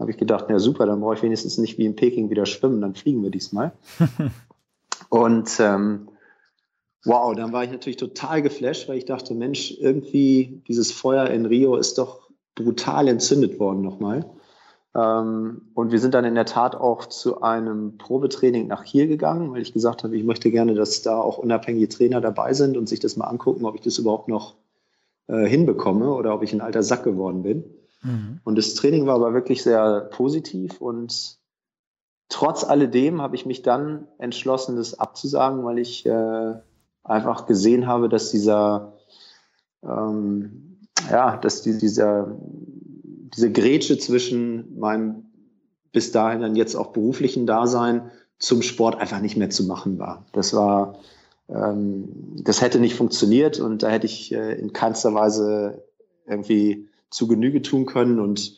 Habe 0.00 0.10
ich 0.10 0.16
gedacht, 0.16 0.46
na 0.48 0.58
super, 0.58 0.86
dann 0.86 1.00
brauche 1.00 1.14
ich 1.14 1.22
wenigstens 1.22 1.58
nicht 1.58 1.76
wie 1.76 1.84
in 1.84 1.94
Peking 1.94 2.30
wieder 2.30 2.46
schwimmen, 2.46 2.80
dann 2.80 2.94
fliegen 2.94 3.22
wir 3.22 3.30
diesmal. 3.30 3.72
und 5.10 5.60
ähm, 5.60 6.08
wow, 7.04 7.34
dann 7.34 7.52
war 7.52 7.64
ich 7.64 7.70
natürlich 7.70 7.98
total 7.98 8.40
geflasht, 8.40 8.88
weil 8.88 8.96
ich 8.96 9.04
dachte, 9.04 9.34
Mensch, 9.34 9.76
irgendwie 9.78 10.62
dieses 10.66 10.90
Feuer 10.90 11.26
in 11.28 11.44
Rio 11.44 11.76
ist 11.76 11.98
doch 11.98 12.30
brutal 12.54 13.08
entzündet 13.08 13.60
worden 13.60 13.82
nochmal. 13.82 14.24
Ähm, 14.94 15.70
und 15.74 15.92
wir 15.92 15.98
sind 15.98 16.14
dann 16.14 16.24
in 16.24 16.34
der 16.34 16.46
Tat 16.46 16.74
auch 16.74 17.06
zu 17.06 17.42
einem 17.42 17.98
Probetraining 17.98 18.66
nach 18.66 18.84
Kiel 18.84 19.06
gegangen, 19.06 19.52
weil 19.52 19.62
ich 19.62 19.74
gesagt 19.74 20.02
habe, 20.02 20.16
ich 20.16 20.24
möchte 20.24 20.50
gerne, 20.50 20.74
dass 20.74 21.02
da 21.02 21.20
auch 21.20 21.38
unabhängige 21.38 21.88
Trainer 21.88 22.22
dabei 22.22 22.54
sind 22.54 22.76
und 22.76 22.88
sich 22.88 23.00
das 23.00 23.16
mal 23.16 23.26
angucken, 23.26 23.66
ob 23.66 23.74
ich 23.74 23.82
das 23.82 23.98
überhaupt 23.98 24.28
noch 24.28 24.56
äh, 25.28 25.46
hinbekomme 25.46 26.12
oder 26.12 26.34
ob 26.34 26.42
ich 26.42 26.52
ein 26.52 26.60
alter 26.60 26.82
Sack 26.82 27.04
geworden 27.04 27.42
bin. 27.42 27.64
Mhm. 28.02 28.40
Und 28.44 28.56
das 28.56 28.74
Training 28.74 29.06
war 29.06 29.14
aber 29.16 29.34
wirklich 29.34 29.62
sehr 29.62 30.00
positiv 30.12 30.80
und 30.80 31.38
trotz 32.28 32.64
alledem 32.64 33.20
habe 33.20 33.36
ich 33.36 33.46
mich 33.46 33.62
dann 33.62 34.06
entschlossen, 34.18 34.76
das 34.76 34.98
abzusagen, 34.98 35.64
weil 35.64 35.78
ich 35.78 36.06
äh, 36.06 36.54
einfach 37.02 37.46
gesehen 37.46 37.86
habe, 37.86 38.08
dass 38.08 38.30
dieser, 38.30 38.98
ähm, 39.82 40.78
ja, 41.10 41.36
dass 41.36 41.62
die, 41.62 41.76
dieser 41.76 42.36
diese 43.34 43.52
Grätsche 43.52 43.98
zwischen 43.98 44.78
meinem 44.78 45.26
bis 45.92 46.12
dahin 46.12 46.40
dann 46.40 46.56
jetzt 46.56 46.76
auch 46.76 46.88
beruflichen 46.88 47.46
Dasein 47.46 48.10
zum 48.38 48.62
Sport 48.62 48.96
einfach 48.96 49.20
nicht 49.20 49.36
mehr 49.36 49.50
zu 49.50 49.64
machen 49.64 49.98
war. 49.98 50.24
Das 50.32 50.54
war, 50.54 50.98
ähm, 51.48 52.36
das 52.42 52.60
hätte 52.60 52.78
nicht 52.78 52.94
funktioniert 52.94 53.60
und 53.60 53.82
da 53.82 53.88
hätte 53.88 54.06
ich 54.06 54.32
äh, 54.32 54.54
in 54.54 54.72
keinster 54.72 55.14
Weise 55.14 55.84
irgendwie 56.26 56.88
zu 57.10 57.28
Genüge 57.28 57.62
tun 57.62 57.86
können. 57.86 58.20
Und 58.20 58.56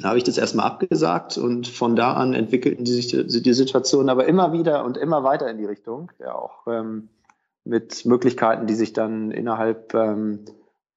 da 0.00 0.08
habe 0.08 0.18
ich 0.18 0.24
das 0.24 0.38
erstmal 0.38 0.66
abgesagt. 0.66 1.38
Und 1.38 1.68
von 1.68 1.96
da 1.96 2.14
an 2.14 2.34
entwickelten 2.34 2.86
sich 2.86 3.08
die, 3.08 3.42
die 3.42 3.54
Situation 3.54 4.08
aber 4.08 4.26
immer 4.26 4.52
wieder 4.52 4.84
und 4.84 4.96
immer 4.96 5.24
weiter 5.24 5.50
in 5.50 5.58
die 5.58 5.66
Richtung, 5.66 6.10
ja 6.18 6.34
auch 6.34 6.66
ähm, 6.66 7.08
mit 7.64 8.06
Möglichkeiten, 8.06 8.66
die 8.66 8.74
sich 8.74 8.92
dann 8.92 9.30
innerhalb 9.30 9.94
ähm, 9.94 10.44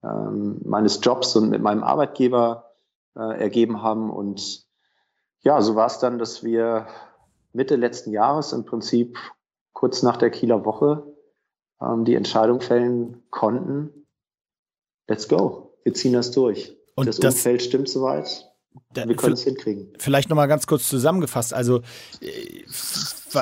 ähm, 0.03 0.61
meines 0.63 0.99
Jobs 1.03 1.35
und 1.35 1.49
mit 1.49 1.61
meinem 1.61 1.83
Arbeitgeber 1.83 2.71
äh, 3.15 3.39
ergeben 3.41 3.81
haben. 3.81 4.09
Und 4.09 4.65
ja, 5.41 5.61
so 5.61 5.75
war 5.75 5.87
es 5.87 5.99
dann, 5.99 6.17
dass 6.17 6.43
wir 6.43 6.87
Mitte 7.53 7.75
letzten 7.75 8.11
Jahres 8.11 8.53
im 8.53 8.65
Prinzip 8.65 9.17
kurz 9.73 10.03
nach 10.03 10.17
der 10.17 10.29
Kieler 10.29 10.63
Woche 10.65 11.03
ähm, 11.81 12.05
die 12.05 12.15
Entscheidung 12.15 12.61
fällen 12.61 13.23
konnten, 13.29 14.07
let's 15.07 15.27
go, 15.27 15.70
wir 15.83 15.93
ziehen 15.93 16.13
das 16.13 16.31
durch. 16.31 16.75
Und 16.95 17.07
das, 17.07 17.17
das 17.17 17.35
Umfeld 17.35 17.61
stimmt 17.61 17.89
soweit. 17.89 18.51
wir 18.93 19.15
können 19.15 19.33
es 19.33 19.43
hinkriegen. 19.43 19.93
Vielleicht 19.97 20.29
nochmal 20.29 20.47
ganz 20.47 20.67
kurz 20.67 20.87
zusammengefasst. 20.87 21.53
Also 21.53 21.81
äh, 22.21 22.63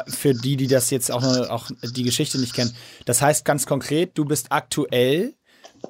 für 0.08 0.34
die, 0.34 0.56
die 0.56 0.68
das 0.68 0.90
jetzt 0.90 1.12
auch, 1.12 1.24
auch 1.24 1.70
die 1.84 2.04
Geschichte 2.04 2.40
nicht 2.40 2.54
kennen. 2.54 2.76
Das 3.06 3.22
heißt 3.22 3.46
ganz 3.46 3.66
konkret, 3.66 4.18
du 4.18 4.26
bist 4.26 4.48
aktuell 4.52 5.34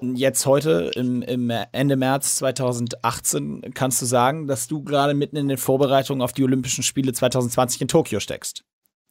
jetzt 0.02 0.46
heute 0.46 0.92
im, 0.96 1.22
im, 1.22 1.52
Ende 1.72 1.96
März 1.96 2.36
2018 2.38 3.72
kannst 3.74 4.02
du 4.02 4.06
sagen, 4.06 4.48
dass 4.48 4.68
du 4.68 4.84
gerade 4.84 5.14
mitten 5.14 5.36
in 5.36 5.48
den 5.48 5.58
Vorbereitungen 5.58 6.22
auf 6.22 6.34
die 6.34 6.44
Olympischen 6.44 6.84
Spiele 6.84 7.14
2020 7.14 7.82
in 7.82 7.88
Tokio 7.88 8.20
steckst. 8.20 8.64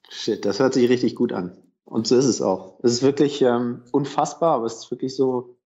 Shit, 0.09 0.45
das 0.45 0.61
hört 0.61 0.75
sich 0.75 0.89
richtig 0.89 1.15
gut 1.15 1.33
an. 1.33 1.57
Und 1.85 2.07
so 2.07 2.17
ist 2.17 2.27
es 2.27 2.43
auch. 2.43 2.79
Es 2.83 2.93
ist 2.93 3.03
wirklich 3.03 3.43
ähm, 3.43 3.83
unfassbar, 3.93 4.57
aber 4.57 4.67
es 4.67 4.75
ist 4.75 4.91
wirklich 4.91 5.17
so, 5.17 5.58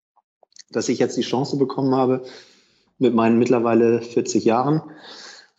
dass 0.71 0.89
ich 0.89 0.99
jetzt 0.99 1.17
die 1.17 1.21
Chance 1.21 1.57
bekommen 1.57 1.95
habe, 1.95 2.23
mit 2.97 3.13
meinen 3.13 3.39
mittlerweile 3.39 4.01
40 4.01 4.45
Jahren 4.45 4.81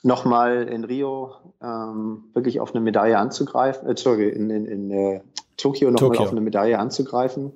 nochmal 0.03 0.69
in 0.69 0.85
Rio 0.85 1.35
ähm, 1.63 2.25
wirklich 2.35 2.61
auf 2.61 2.75
eine 2.75 2.81
Medaille 2.81 3.19
anzugreifen, 3.19 3.89
äh, 3.89 3.97
sorry, 3.97 4.29
in, 4.29 4.51
in, 4.51 4.67
in 4.67 4.91
äh, 4.91 5.21
Tokio 5.57 5.91
nochmal 5.91 6.19
auf 6.19 6.31
eine 6.31 6.41
Medaille 6.41 6.79
anzugreifen. 6.79 7.53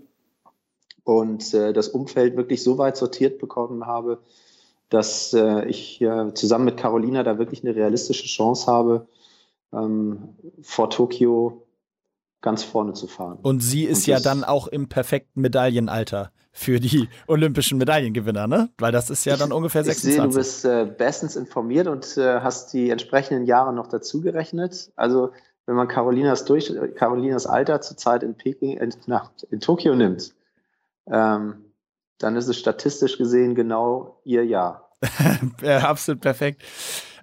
Und 1.05 1.55
äh, 1.55 1.73
das 1.73 1.89
Umfeld 1.89 2.37
wirklich 2.37 2.63
so 2.63 2.79
weit 2.79 2.97
sortiert 2.97 3.39
bekommen 3.39 3.87
habe, 3.87 4.19
dass 4.89 5.33
äh, 5.35 5.65
ich 5.67 6.01
äh, 6.01 6.35
zusammen 6.35 6.65
mit 6.65 6.77
Carolina 6.77 7.23
da 7.23 7.39
wirklich 7.39 7.63
eine 7.63 7.75
realistische 7.75 8.27
Chance 8.27 8.67
habe, 8.67 9.07
ähm, 9.73 10.35
vor 10.63 10.91
Tokio 10.91 11.66
ganz 12.41 12.63
vorne 12.63 12.93
zu 12.93 13.07
fahren. 13.07 13.39
Und 13.43 13.61
sie 13.61 13.85
ist 13.85 14.01
und 14.01 14.07
ja 14.07 14.21
dann 14.21 14.45
auch 14.45 14.69
im 14.69 14.89
perfekten 14.89 15.41
Medaillenalter 15.41 16.31
für 16.53 16.81
die 16.81 17.09
olympischen 17.27 17.79
Medaillengewinner, 17.79 18.47
ne? 18.47 18.71
Weil 18.79 18.93
das 18.93 19.11
ist 19.11 19.25
ja 19.25 19.35
ich, 19.35 19.41
dann 19.41 19.53
ungefähr 19.53 19.85
26. 19.85 20.09
Ich 20.09 20.15
sehe, 20.15 20.29
du 20.29 20.37
bist 20.37 20.65
äh, 20.65 20.85
bestens 20.87 21.37
informiert 21.37 21.87
und 21.87 22.17
äh, 22.17 22.41
hast 22.41 22.73
die 22.73 22.91
entsprechenden 22.91 23.45
Jahre 23.45 23.73
noch 23.73 23.89
dazu 23.89 24.21
gerechnet. 24.21 24.91
Also 24.97 25.33
wenn 25.67 25.75
man 25.75 25.89
Carolinas 25.89 26.45
durch 26.45 26.73
Carolinas 26.95 27.47
Alter 27.47 27.81
zurzeit 27.81 28.23
in 28.23 28.37
Peking, 28.37 28.79
in, 28.79 28.95
na, 29.07 29.31
in 29.51 29.61
Tokio 29.61 29.95
nimmt, 29.95 30.35
ähm, 31.11 31.65
dann 32.19 32.37
ist 32.37 32.49
es 32.49 32.59
statistisch 32.59 33.19
gesehen 33.19 33.55
genau 33.55 34.21
ihr 34.25 34.45
Jahr. 34.45 34.91
ja, 35.63 35.79
absolut 35.81 36.23
perfekt. 36.23 36.63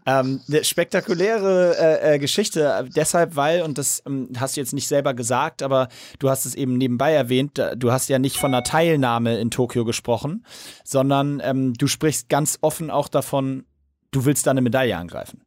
Ähm, 0.05 0.41
eine 0.47 0.63
spektakuläre 0.63 1.75
äh, 1.77 2.15
äh, 2.15 2.19
Geschichte, 2.19 2.65
äh, 2.65 2.89
deshalb, 2.89 3.35
weil, 3.35 3.61
und 3.61 3.77
das 3.77 4.03
ähm, 4.05 4.29
hast 4.37 4.57
du 4.57 4.61
jetzt 4.61 4.73
nicht 4.73 4.87
selber 4.87 5.13
gesagt, 5.13 5.63
aber 5.63 5.87
du 6.19 6.29
hast 6.29 6.45
es 6.45 6.55
eben 6.55 6.77
nebenbei 6.77 7.13
erwähnt, 7.13 7.61
du 7.77 7.91
hast 7.91 8.09
ja 8.09 8.19
nicht 8.19 8.37
von 8.37 8.53
einer 8.53 8.63
Teilnahme 8.63 9.39
in 9.39 9.49
Tokio 9.49 9.85
gesprochen, 9.85 10.45
sondern 10.83 11.41
ähm, 11.43 11.73
du 11.73 11.87
sprichst 11.87 12.27
ganz 12.27 12.59
offen 12.61 12.91
auch 12.91 13.07
davon, 13.07 13.65
du 14.11 14.25
willst 14.25 14.45
da 14.45 14.51
eine 14.51 14.61
Medaille 14.61 14.97
angreifen. 14.97 15.41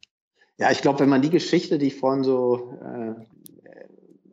Ja, 0.57 0.71
ich 0.71 0.81
glaube, 0.81 1.01
wenn 1.01 1.09
man 1.09 1.21
die 1.21 1.29
Geschichte, 1.29 1.77
die 1.77 1.87
ich 1.87 1.95
vorhin 1.95 2.23
so 2.23 2.73
äh, 2.81 3.13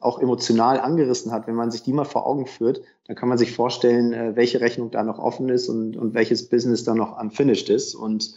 auch 0.00 0.20
emotional 0.20 0.80
angerissen 0.80 1.32
hat, 1.32 1.46
wenn 1.46 1.54
man 1.54 1.70
sich 1.70 1.82
die 1.82 1.92
mal 1.92 2.04
vor 2.04 2.26
Augen 2.26 2.46
führt, 2.46 2.82
dann 3.06 3.16
kann 3.16 3.28
man 3.28 3.38
sich 3.38 3.52
vorstellen, 3.52 4.12
äh, 4.12 4.36
welche 4.36 4.60
Rechnung 4.60 4.90
da 4.90 5.02
noch 5.02 5.18
offen 5.18 5.48
ist 5.48 5.68
und, 5.68 5.96
und 5.96 6.14
welches 6.14 6.48
Business 6.48 6.84
da 6.84 6.94
noch 6.94 7.18
unfinished 7.18 7.68
ist. 7.68 7.94
Und 7.94 8.34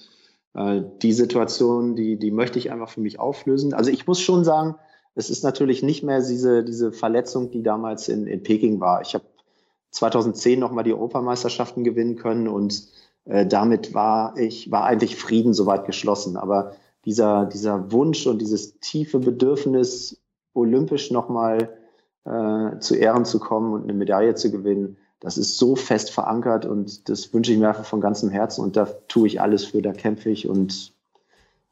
äh, 0.53 0.81
die 1.01 1.13
Situation, 1.13 1.95
die, 1.95 2.17
die 2.17 2.31
möchte 2.31 2.59
ich 2.59 2.71
einfach 2.71 2.89
für 2.89 3.01
mich 3.01 3.19
auflösen. 3.19 3.73
Also 3.73 3.91
ich 3.91 4.07
muss 4.07 4.19
schon 4.19 4.43
sagen, 4.43 4.75
es 5.15 5.29
ist 5.29 5.43
natürlich 5.43 5.81
nicht 5.83 6.03
mehr 6.03 6.21
diese, 6.21 6.63
diese 6.63 6.91
Verletzung, 6.91 7.49
die 7.51 7.63
damals 7.63 8.07
in, 8.07 8.27
in 8.27 8.43
Peking 8.43 8.79
war. 8.79 9.01
Ich 9.01 9.13
habe 9.13 9.25
2010 9.91 10.59
nochmal 10.59 10.83
die 10.83 10.93
Europameisterschaften 10.93 11.83
gewinnen 11.83 12.15
können 12.17 12.47
und 12.47 12.87
äh, 13.25 13.45
damit 13.45 13.93
war 13.93 14.37
ich, 14.37 14.71
war 14.71 14.83
eigentlich 14.85 15.15
Frieden 15.15 15.53
soweit 15.53 15.85
geschlossen. 15.85 16.37
Aber 16.37 16.73
dieser, 17.05 17.45
dieser 17.45 17.91
Wunsch 17.91 18.27
und 18.27 18.39
dieses 18.39 18.79
tiefe 18.79 19.19
Bedürfnis, 19.19 20.21
olympisch 20.53 21.11
nochmal 21.11 21.77
äh, 22.25 22.79
zu 22.79 22.95
Ehren 22.95 23.25
zu 23.25 23.39
kommen 23.39 23.73
und 23.73 23.83
eine 23.83 23.93
Medaille 23.93 24.35
zu 24.35 24.51
gewinnen, 24.51 24.97
das 25.20 25.38
ist 25.38 25.57
so 25.57 25.76
fest 25.76 26.11
verankert 26.11 26.65
und 26.65 27.09
das 27.09 27.34
wünsche 27.34 27.51
ich 27.51 27.57
mir 27.57 27.70
einfach 27.70 27.86
von 27.86 28.01
ganzem 28.01 28.30
Herzen 28.30 28.63
und 28.63 28.76
da 28.76 28.86
tue 29.07 29.28
ich 29.28 29.41
alles 29.41 29.65
für, 29.65 29.82
da 29.82 29.93
kämpfe 29.93 30.30
ich 30.30 30.47
und 30.47 30.93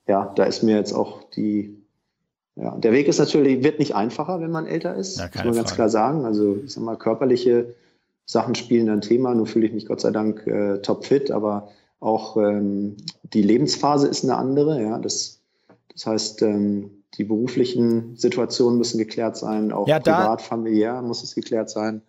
ja, 0.08 0.32
da 0.36 0.44
ist 0.44 0.64
mir 0.64 0.76
jetzt 0.76 0.94
auch 0.94 1.24
die, 1.36 1.82
ja, 2.56 2.76
der 2.78 2.92
Weg 2.92 3.08
ist 3.08 3.20
natürlich, 3.20 3.64
wird 3.64 3.80
nicht 3.80 3.96
einfacher, 3.96 4.40
wenn 4.40 4.52
man 4.52 4.66
älter 4.66 4.96
ist, 4.96 5.18
ja, 5.18 5.26
muss 5.26 5.44
man 5.44 5.56
ganz 5.56 5.74
klar 5.74 5.90
sagen. 5.90 6.26
Also 6.26 6.58
ich 6.64 6.74
sag 6.74 6.84
mal, 6.84 6.96
körperliche 6.96 7.74
Sachen 8.26 8.56
spielen 8.56 8.90
ein 8.90 9.02
Thema, 9.02 9.36
nur 9.36 9.46
fühle 9.46 9.68
ich 9.68 9.74
mich 9.74 9.86
Gott 9.86 10.02
sei 10.02 10.12
Dank 10.12 10.46
äh, 10.48 10.78
topfit, 10.80 11.32
aber 11.32 11.70
auch 12.00 12.38
ähm, 12.38 12.98
die 13.24 13.42
Lebensphase 13.42 14.08
ist 14.08 14.24
eine 14.24 14.38
andere, 14.38 14.82
ja, 14.82 15.00
das, 15.00 15.42
das 15.92 16.06
heißt, 16.06 16.42
ähm, 16.44 17.04
die 17.18 17.24
beruflichen 17.24 18.16
Situationen 18.16 18.78
müssen 18.78 18.98
geklärt 18.98 19.38
sein, 19.38 19.72
auch 19.72 19.88
ja, 19.88 20.00
privat, 20.00 20.42
familiär 20.42 21.02
muss 21.02 21.24
es 21.24 21.36
geklärt 21.36 21.70
sein. 21.70 22.02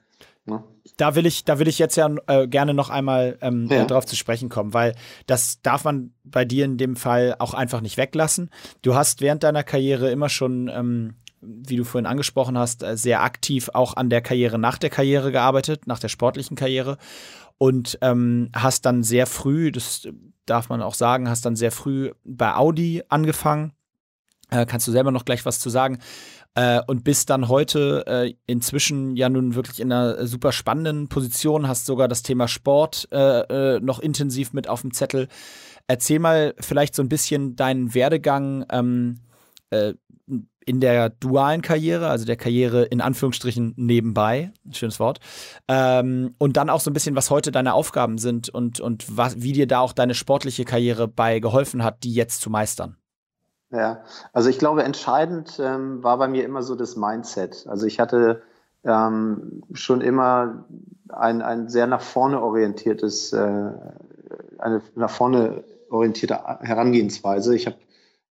Ne? 0.46 0.62
Da 0.96 1.14
will 1.14 1.26
ich, 1.26 1.44
da 1.44 1.58
will 1.58 1.68
ich 1.68 1.78
jetzt 1.78 1.96
ja 1.96 2.08
äh, 2.28 2.46
gerne 2.46 2.72
noch 2.72 2.88
einmal 2.88 3.36
ähm, 3.40 3.66
ja. 3.68 3.84
darauf 3.84 4.06
zu 4.06 4.16
sprechen 4.16 4.48
kommen, 4.48 4.72
weil 4.72 4.94
das 5.26 5.60
darf 5.62 5.84
man 5.84 6.12
bei 6.24 6.44
dir 6.44 6.64
in 6.64 6.78
dem 6.78 6.96
Fall 6.96 7.36
auch 7.38 7.54
einfach 7.54 7.80
nicht 7.80 7.96
weglassen. 7.96 8.50
Du 8.82 8.94
hast 8.94 9.20
während 9.20 9.42
deiner 9.42 9.64
Karriere 9.64 10.10
immer 10.10 10.28
schon, 10.28 10.68
ähm, 10.68 11.14
wie 11.40 11.76
du 11.76 11.84
vorhin 11.84 12.06
angesprochen 12.06 12.56
hast, 12.56 12.82
äh, 12.82 12.96
sehr 12.96 13.22
aktiv 13.22 13.70
auch 13.74 13.96
an 13.96 14.08
der 14.08 14.20
Karriere 14.20 14.58
nach 14.58 14.78
der 14.78 14.90
Karriere 14.90 15.32
gearbeitet, 15.32 15.86
nach 15.86 15.98
der 15.98 16.08
sportlichen 16.08 16.56
Karriere 16.56 16.96
und 17.58 17.98
ähm, 18.02 18.50
hast 18.54 18.86
dann 18.86 19.02
sehr 19.02 19.26
früh, 19.26 19.72
das 19.72 20.08
darf 20.46 20.68
man 20.68 20.82
auch 20.82 20.94
sagen, 20.94 21.28
hast 21.28 21.44
dann 21.44 21.56
sehr 21.56 21.72
früh 21.72 22.12
bei 22.24 22.54
Audi 22.54 23.02
angefangen. 23.08 23.72
Äh, 24.50 24.64
kannst 24.66 24.86
du 24.86 24.92
selber 24.92 25.10
noch 25.10 25.24
gleich 25.24 25.44
was 25.44 25.58
zu 25.58 25.70
sagen? 25.70 25.98
Äh, 26.56 26.80
und 26.86 27.04
bist 27.04 27.28
dann 27.28 27.48
heute 27.48 28.04
äh, 28.06 28.34
inzwischen 28.46 29.14
ja 29.14 29.28
nun 29.28 29.54
wirklich 29.54 29.78
in 29.78 29.92
einer 29.92 30.26
super 30.26 30.52
spannenden 30.52 31.08
Position, 31.08 31.68
hast 31.68 31.84
sogar 31.84 32.08
das 32.08 32.22
Thema 32.22 32.48
Sport 32.48 33.08
äh, 33.12 33.76
äh 33.76 33.80
noch 33.80 33.98
intensiv 33.98 34.54
mit 34.54 34.66
auf 34.66 34.80
dem 34.80 34.94
Zettel. 34.94 35.28
Erzähl 35.86 36.18
mal 36.18 36.54
vielleicht 36.58 36.94
so 36.94 37.02
ein 37.02 37.10
bisschen 37.10 37.56
deinen 37.56 37.94
Werdegang 37.94 38.64
ähm, 38.70 39.20
äh, 39.68 39.92
in 40.64 40.80
der 40.80 41.10
dualen 41.10 41.62
Karriere, 41.62 42.08
also 42.08 42.24
der 42.24 42.36
Karriere 42.36 42.84
in 42.84 43.00
Anführungsstrichen 43.00 43.74
nebenbei, 43.76 44.50
schönes 44.72 44.98
Wort, 44.98 45.20
ähm, 45.68 46.34
und 46.38 46.56
dann 46.56 46.70
auch 46.70 46.80
so 46.80 46.90
ein 46.90 46.94
bisschen, 46.94 47.14
was 47.14 47.30
heute 47.30 47.52
deine 47.52 47.74
Aufgaben 47.74 48.18
sind 48.18 48.48
und, 48.48 48.80
und 48.80 49.04
was, 49.16 49.40
wie 49.42 49.52
dir 49.52 49.68
da 49.68 49.80
auch 49.80 49.92
deine 49.92 50.14
sportliche 50.14 50.64
Karriere 50.64 51.06
bei 51.06 51.38
geholfen 51.38 51.84
hat, 51.84 52.02
die 52.02 52.12
jetzt 52.12 52.40
zu 52.40 52.50
meistern. 52.50 52.96
Ja, 53.70 54.04
also 54.32 54.48
ich 54.48 54.58
glaube, 54.58 54.84
entscheidend 54.84 55.58
ähm, 55.60 56.02
war 56.02 56.18
bei 56.18 56.28
mir 56.28 56.44
immer 56.44 56.62
so 56.62 56.76
das 56.76 56.96
Mindset. 56.96 57.66
Also 57.68 57.86
ich 57.86 57.98
hatte 57.98 58.42
ähm, 58.84 59.62
schon 59.72 60.00
immer 60.00 60.66
ein, 61.08 61.42
ein 61.42 61.68
sehr 61.68 61.86
nach 61.86 62.00
vorne 62.00 62.40
orientiertes, 62.40 63.32
äh, 63.32 63.72
eine 64.58 64.82
nach 64.94 65.10
vorne 65.10 65.64
orientierte 65.90 66.38
Herangehensweise. 66.60 67.56
Ich 67.56 67.66
hab, 67.66 67.74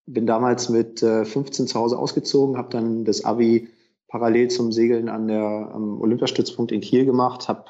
bin 0.07 0.27
damals 0.27 0.69
mit 0.69 1.03
äh, 1.03 1.25
15 1.25 1.67
zu 1.67 1.81
Hause 1.81 1.99
ausgezogen, 1.99 2.57
habe 2.57 2.71
dann 2.71 3.05
das 3.05 3.25
Abi 3.25 3.69
parallel 4.07 4.49
zum 4.49 4.71
Segeln 4.71 5.09
an 5.09 5.27
der 5.27 5.43
am 5.43 6.01
Olympiastützpunkt 6.01 6.71
in 6.71 6.81
Kiel 6.81 7.05
gemacht, 7.05 7.49
habe 7.49 7.65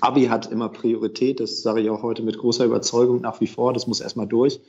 Abi 0.00 0.26
hat 0.26 0.50
immer 0.50 0.70
Priorität, 0.70 1.40
das 1.40 1.60
sage 1.60 1.82
ich 1.82 1.90
auch 1.90 2.02
heute 2.02 2.22
mit 2.22 2.38
großer 2.38 2.64
Überzeugung 2.64 3.20
nach 3.20 3.42
wie 3.42 3.46
vor, 3.46 3.74
das 3.74 3.86
muss 3.86 4.00
erstmal 4.00 4.26
durch. 4.26 4.60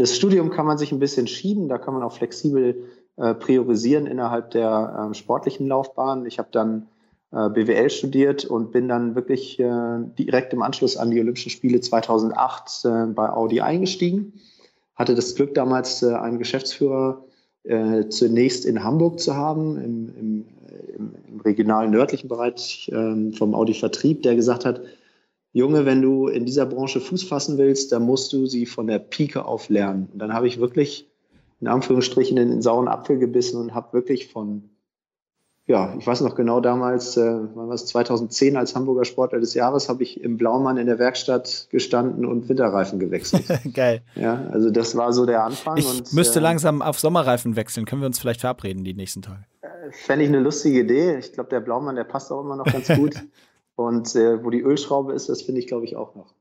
Das 0.00 0.16
Studium 0.16 0.48
kann 0.48 0.64
man 0.64 0.78
sich 0.78 0.92
ein 0.92 0.98
bisschen 0.98 1.26
schieben, 1.26 1.68
da 1.68 1.76
kann 1.76 1.92
man 1.92 2.02
auch 2.02 2.14
flexibel 2.14 2.88
äh, 3.18 3.34
priorisieren 3.34 4.06
innerhalb 4.06 4.50
der 4.50 5.10
äh, 5.10 5.14
sportlichen 5.14 5.66
Laufbahn. 5.66 6.24
Ich 6.24 6.38
habe 6.38 6.48
dann 6.50 6.86
äh, 7.32 7.50
BWL 7.50 7.90
studiert 7.90 8.46
und 8.46 8.72
bin 8.72 8.88
dann 8.88 9.14
wirklich 9.14 9.60
äh, 9.60 9.98
direkt 10.18 10.54
im 10.54 10.62
Anschluss 10.62 10.96
an 10.96 11.10
die 11.10 11.20
Olympischen 11.20 11.50
Spiele 11.50 11.82
2008 11.82 12.84
äh, 12.86 13.06
bei 13.12 13.28
Audi 13.28 13.60
eingestiegen. 13.60 14.40
Hatte 14.94 15.14
das 15.14 15.34
Glück, 15.34 15.52
damals 15.52 16.02
äh, 16.02 16.14
einen 16.14 16.38
Geschäftsführer 16.38 17.24
zunächst 18.08 18.64
in 18.64 18.82
Hamburg 18.82 19.20
zu 19.20 19.36
haben, 19.36 19.76
im, 19.76 20.14
im, 20.18 20.46
im, 20.96 21.40
regionalen 21.42 21.90
nördlichen 21.90 22.26
Bereich 22.26 22.90
ähm, 22.90 23.34
vom 23.34 23.54
Audi-Vertrieb, 23.54 24.22
der 24.22 24.34
gesagt 24.34 24.64
hat, 24.64 24.80
Junge, 25.52 25.84
wenn 25.84 26.00
du 26.00 26.28
in 26.28 26.46
dieser 26.46 26.66
Branche 26.66 27.00
Fuß 27.00 27.24
fassen 27.24 27.58
willst, 27.58 27.92
dann 27.92 28.02
musst 28.02 28.32
du 28.32 28.46
sie 28.46 28.66
von 28.66 28.86
der 28.86 29.00
Pike 29.00 29.44
auf 29.44 29.68
lernen. 29.68 30.08
Und 30.12 30.20
dann 30.20 30.32
habe 30.32 30.46
ich 30.46 30.60
wirklich 30.60 31.08
in 31.60 31.68
Anführungsstrichen 31.68 32.36
in 32.38 32.50
den 32.50 32.62
sauren 32.62 32.88
Apfel 32.88 33.18
gebissen 33.18 33.60
und 33.60 33.74
habe 33.74 33.92
wirklich 33.92 34.28
von, 34.28 34.70
ja, 35.66 35.94
ich 35.98 36.06
weiß 36.06 36.22
noch 36.22 36.34
genau 36.34 36.60
damals, 36.60 37.16
äh, 37.16 37.20
wann 37.20 37.68
war 37.68 37.74
es 37.74 37.86
2010 37.86 38.56
als 38.56 38.74
Hamburger 38.74 39.04
Sportler 39.04 39.40
des 39.40 39.54
Jahres, 39.54 39.88
habe 39.88 40.02
ich 40.02 40.22
im 40.22 40.38
Blaumann 40.38 40.78
in 40.78 40.86
der 40.86 40.98
Werkstatt 40.98 41.66
gestanden 41.70 42.24
und 42.24 42.48
Winterreifen 42.48 42.98
gewechselt. 42.98 43.44
Geil. 43.74 44.02
Ja, 44.14 44.46
also 44.52 44.70
das 44.70 44.96
war 44.96 45.12
so 45.12 45.26
der 45.26 45.44
Anfang. 45.44 45.76
Ich 45.76 45.86
und, 45.86 46.12
müsste 46.14 46.38
äh, 46.38 46.42
langsam 46.42 46.80
auf 46.80 46.98
Sommerreifen 46.98 47.56
wechseln. 47.56 47.84
Können 47.84 48.02
wir 48.02 48.06
uns 48.06 48.18
vielleicht 48.18 48.40
verabreden 48.40 48.84
die 48.84 48.94
nächsten 48.94 49.20
Tage? 49.20 49.44
Äh, 49.60 49.68
Fände 49.90 50.24
ich 50.24 50.30
eine 50.30 50.40
lustige 50.40 50.80
Idee. 50.80 51.18
Ich 51.18 51.32
glaube, 51.32 51.50
der 51.50 51.60
Blaumann, 51.60 51.96
der 51.96 52.04
passt 52.04 52.32
auch 52.32 52.40
immer 52.40 52.56
noch 52.56 52.66
ganz 52.66 52.88
gut. 52.88 53.16
Und 53.80 54.14
äh, 54.14 54.44
wo 54.44 54.50
die 54.50 54.60
Ölschraube 54.60 55.14
ist, 55.14 55.30
das 55.30 55.40
finde 55.40 55.58
ich, 55.58 55.66
glaube 55.66 55.86
ich, 55.86 55.96
auch 55.96 56.14
noch. 56.14 56.34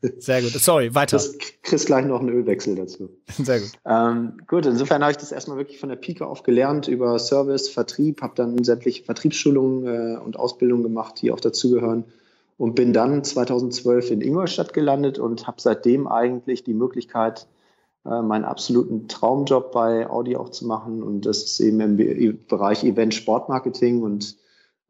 Sehr 0.18 0.42
gut. 0.42 0.52
Sorry, 0.52 0.94
weiter. 0.94 1.18
Du 1.18 1.38
kriegst 1.64 1.86
gleich 1.86 2.04
noch 2.04 2.20
einen 2.20 2.28
Ölwechsel 2.28 2.76
dazu. 2.76 3.10
Sehr 3.36 3.58
gut. 3.58 3.72
Ähm, 3.84 4.34
gut, 4.46 4.64
insofern 4.64 5.02
habe 5.02 5.10
ich 5.10 5.16
das 5.16 5.32
erstmal 5.32 5.56
wirklich 5.56 5.80
von 5.80 5.88
der 5.88 5.96
Pike 5.96 6.24
auf 6.24 6.44
gelernt 6.44 6.86
über 6.86 7.18
Service, 7.18 7.68
Vertrieb, 7.68 8.22
habe 8.22 8.34
dann 8.36 8.62
sämtliche 8.62 9.02
Vertriebsschulungen 9.02 9.86
äh, 9.86 10.18
und 10.18 10.38
Ausbildungen 10.38 10.84
gemacht, 10.84 11.20
die 11.20 11.32
auch 11.32 11.40
dazugehören. 11.40 12.04
Und 12.58 12.76
bin 12.76 12.92
dann 12.92 13.24
2012 13.24 14.12
in 14.12 14.20
Ingolstadt 14.20 14.72
gelandet 14.72 15.18
und 15.18 15.48
habe 15.48 15.60
seitdem 15.60 16.06
eigentlich 16.06 16.62
die 16.62 16.74
Möglichkeit, 16.74 17.48
äh, 18.06 18.22
meinen 18.22 18.44
absoluten 18.44 19.08
Traumjob 19.08 19.72
bei 19.72 20.08
Audi 20.08 20.36
auch 20.36 20.50
zu 20.50 20.64
machen. 20.64 21.02
Und 21.02 21.26
das 21.26 21.38
ist 21.38 21.58
eben 21.58 21.80
im 21.80 22.46
Bereich 22.46 22.84
Event 22.84 23.14
Sportmarketing 23.14 24.02
und 24.04 24.36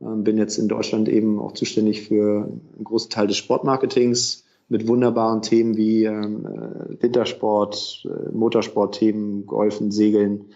bin 0.01 0.38
jetzt 0.38 0.59
in 0.59 0.68
Deutschland 0.68 1.09
eben 1.09 1.40
auch 1.40 1.53
zuständig 1.53 2.07
für 2.09 2.45
einen 2.45 2.84
großen 2.84 3.11
Teil 3.11 3.26
des 3.26 3.36
Sportmarketings 3.36 4.45
mit 4.68 4.88
wunderbaren 4.88 5.42
Themen 5.42 5.76
wie 5.76 6.05
ähm, 6.05 6.47
äh, 6.47 7.03
Wintersport, 7.03 8.07
äh, 8.07 8.30
Motorsportthemen, 8.32 9.47
Golfen, 9.47 9.90
Segeln. 9.90 10.47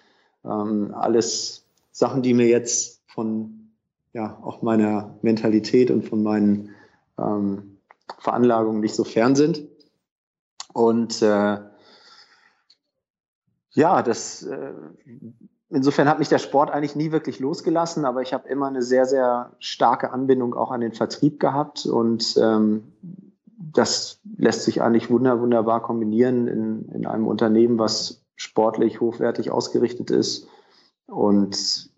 Ähm, 0.45 0.95
alles 0.95 1.66
Sachen, 1.93 2.22
die 2.22 2.34
mir 2.34 2.47
jetzt 2.47 3.03
von 3.07 3.70
ja, 4.12 4.39
auch 4.43 4.62
meiner 4.62 5.18
Mentalität 5.22 5.91
und 5.91 6.09
von 6.09 6.22
meinen 6.22 6.70
ähm, 7.18 7.78
Veranlagungen 8.18 8.80
nicht 8.80 8.95
so 8.95 9.05
fern 9.05 9.34
sind. 9.34 9.66
Und 10.72 11.22
äh, 11.22 11.59
ja, 13.72 14.03
das 14.03 14.43
äh, 14.43 14.72
insofern 15.71 16.09
hat 16.09 16.19
mich 16.19 16.29
der 16.29 16.39
Sport 16.39 16.71
eigentlich 16.71 16.97
nie 16.97 17.12
wirklich 17.12 17.41
losgelassen, 17.41 18.05
aber 18.05 18.23
ich 18.23 18.33
habe 18.33 18.49
immer 18.49 18.69
eine 18.69 18.83
sehr, 18.83 19.05
sehr 19.05 19.53
starke 19.59 20.12
Anbindung 20.12 20.55
auch 20.55 20.71
an 20.71 20.81
den 20.81 20.93
Vertrieb 20.93 21.41
gehabt 21.41 21.87
und 21.87 22.37
ähm, 22.41 22.93
das 23.59 24.21
lässt 24.37 24.62
sich 24.62 24.83
eigentlich 24.83 25.11
wunder, 25.11 25.41
wunderbar 25.41 25.83
kombinieren 25.83 26.49
in, 26.49 26.89
in 26.89 27.07
einem 27.07 27.27
Unternehmen, 27.27 27.79
was 27.79 28.25
sportlich 28.37 29.01
hochwertig 29.01 29.51
ausgerichtet 29.51 30.11
ist. 30.11 30.47
Und 31.07 31.91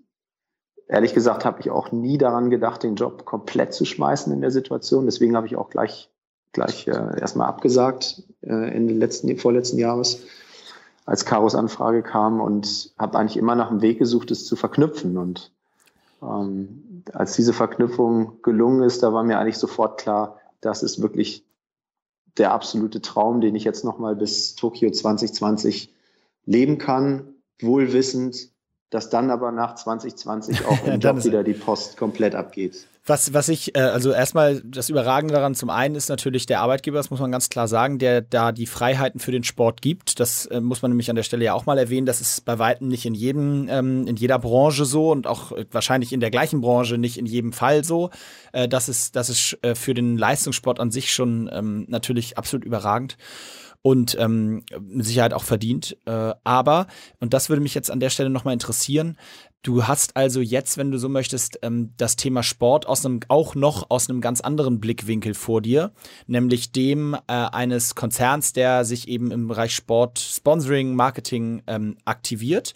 ehrlich 0.88 1.14
gesagt 1.14 1.44
habe 1.44 1.60
ich 1.60 1.70
auch 1.70 1.92
nie 1.92 2.16
daran 2.16 2.50
gedacht, 2.50 2.82
den 2.82 2.96
Job 2.96 3.24
komplett 3.26 3.74
zu 3.74 3.84
schmeißen 3.84 4.32
in 4.32 4.40
der 4.40 4.50
Situation. 4.50 5.04
Deswegen 5.04 5.36
habe 5.36 5.46
ich 5.46 5.56
auch 5.56 5.68
gleich, 5.68 6.10
gleich 6.52 6.88
äh, 6.88 7.20
erstmal 7.20 7.48
abgesagt 7.48 8.22
äh, 8.40 8.74
Ende 8.74 8.94
letzten, 8.94 9.36
vorletzten 9.36 9.78
Jahres 9.78 10.22
als 11.06 11.24
Karos 11.24 11.54
Anfrage 11.54 12.02
kam 12.02 12.40
und 12.40 12.92
habe 12.98 13.18
eigentlich 13.18 13.36
immer 13.36 13.54
nach 13.54 13.70
einem 13.70 13.82
Weg 13.82 13.98
gesucht, 13.98 14.30
es 14.30 14.46
zu 14.46 14.56
verknüpfen. 14.56 15.18
Und 15.18 15.50
ähm, 16.22 17.04
als 17.12 17.34
diese 17.34 17.52
Verknüpfung 17.52 18.42
gelungen 18.42 18.82
ist, 18.82 19.02
da 19.02 19.12
war 19.12 19.22
mir 19.22 19.38
eigentlich 19.38 19.58
sofort 19.58 19.98
klar, 20.00 20.38
das 20.60 20.82
ist 20.82 21.02
wirklich 21.02 21.44
der 22.36 22.52
absolute 22.52 23.00
Traum, 23.00 23.40
den 23.40 23.54
ich 23.54 23.64
jetzt 23.64 23.84
nochmal 23.84 24.14
bis 24.14 24.54
Tokio 24.54 24.90
2020 24.90 25.92
leben 26.46 26.78
kann, 26.78 27.34
wohlwissend, 27.60 28.49
dass 28.90 29.08
dann 29.08 29.30
aber 29.30 29.52
nach 29.52 29.76
2020 29.76 30.66
auch 30.66 30.84
im 30.84 31.00
Job 31.00 31.24
wieder 31.24 31.44
die 31.44 31.54
Post 31.54 31.96
komplett 31.96 32.34
abgeht. 32.34 32.86
Was, 33.06 33.32
was 33.32 33.48
ich, 33.48 33.74
äh, 33.74 33.80
also 33.80 34.12
erstmal 34.12 34.60
das 34.62 34.90
Überragende 34.90 35.32
daran 35.32 35.54
zum 35.54 35.70
einen 35.70 35.94
ist 35.94 36.10
natürlich 36.10 36.44
der 36.46 36.60
Arbeitgeber, 36.60 36.98
das 36.98 37.10
muss 37.10 37.18
man 37.18 37.32
ganz 37.32 37.48
klar 37.48 37.66
sagen, 37.66 37.98
der 37.98 38.20
da 38.20 38.52
die 38.52 38.66
Freiheiten 38.66 39.20
für 39.20 39.32
den 39.32 39.42
Sport 39.42 39.80
gibt. 39.80 40.20
Das 40.20 40.46
äh, 40.46 40.60
muss 40.60 40.82
man 40.82 40.90
nämlich 40.90 41.08
an 41.08 41.16
der 41.16 41.22
Stelle 41.22 41.44
ja 41.44 41.54
auch 41.54 41.66
mal 41.66 41.78
erwähnen. 41.78 42.06
Das 42.06 42.20
ist 42.20 42.44
bei 42.44 42.58
weitem 42.58 42.88
nicht 42.88 43.06
in 43.06 43.14
jedem, 43.14 43.68
ähm, 43.70 44.06
in 44.06 44.16
jeder 44.16 44.38
Branche 44.38 44.84
so 44.84 45.10
und 45.10 45.26
auch 45.26 45.52
äh, 45.52 45.64
wahrscheinlich 45.72 46.12
in 46.12 46.20
der 46.20 46.30
gleichen 46.30 46.60
Branche 46.60 46.98
nicht 46.98 47.16
in 47.16 47.26
jedem 47.26 47.52
Fall 47.52 47.84
so. 47.84 48.10
Äh, 48.52 48.68
das 48.68 48.88
ist, 48.88 49.16
das 49.16 49.28
ist 49.30 49.58
für 49.74 49.94
den 49.94 50.18
Leistungssport 50.18 50.78
an 50.78 50.90
sich 50.90 51.12
schon 51.12 51.48
ähm, 51.52 51.86
natürlich 51.88 52.38
absolut 52.38 52.64
überragend 52.64 53.16
und 53.82 54.16
ähm, 54.18 54.64
mit 54.80 55.06
Sicherheit 55.06 55.32
auch 55.32 55.44
verdient. 55.44 55.96
Äh, 56.06 56.34
aber, 56.44 56.86
und 57.18 57.32
das 57.34 57.48
würde 57.48 57.62
mich 57.62 57.74
jetzt 57.74 57.90
an 57.90 58.00
der 58.00 58.10
Stelle 58.10 58.30
nochmal 58.30 58.54
interessieren, 58.54 59.16
Du 59.62 59.86
hast 59.86 60.16
also 60.16 60.40
jetzt, 60.40 60.78
wenn 60.78 60.90
du 60.90 60.96
so 60.96 61.10
möchtest, 61.10 61.58
ähm, 61.60 61.92
das 61.98 62.16
Thema 62.16 62.42
Sport 62.42 62.86
aus 62.86 63.04
einem, 63.04 63.20
auch 63.28 63.54
noch 63.54 63.90
aus 63.90 64.08
einem 64.08 64.22
ganz 64.22 64.40
anderen 64.40 64.80
Blickwinkel 64.80 65.34
vor 65.34 65.60
dir, 65.60 65.92
nämlich 66.26 66.72
dem 66.72 67.12
äh, 67.12 67.18
eines 67.26 67.94
Konzerns, 67.94 68.54
der 68.54 68.86
sich 68.86 69.06
eben 69.06 69.30
im 69.30 69.48
Bereich 69.48 69.74
Sport, 69.74 70.18
Sponsoring, 70.18 70.94
Marketing 70.94 71.62
ähm, 71.66 71.98
aktiviert 72.06 72.72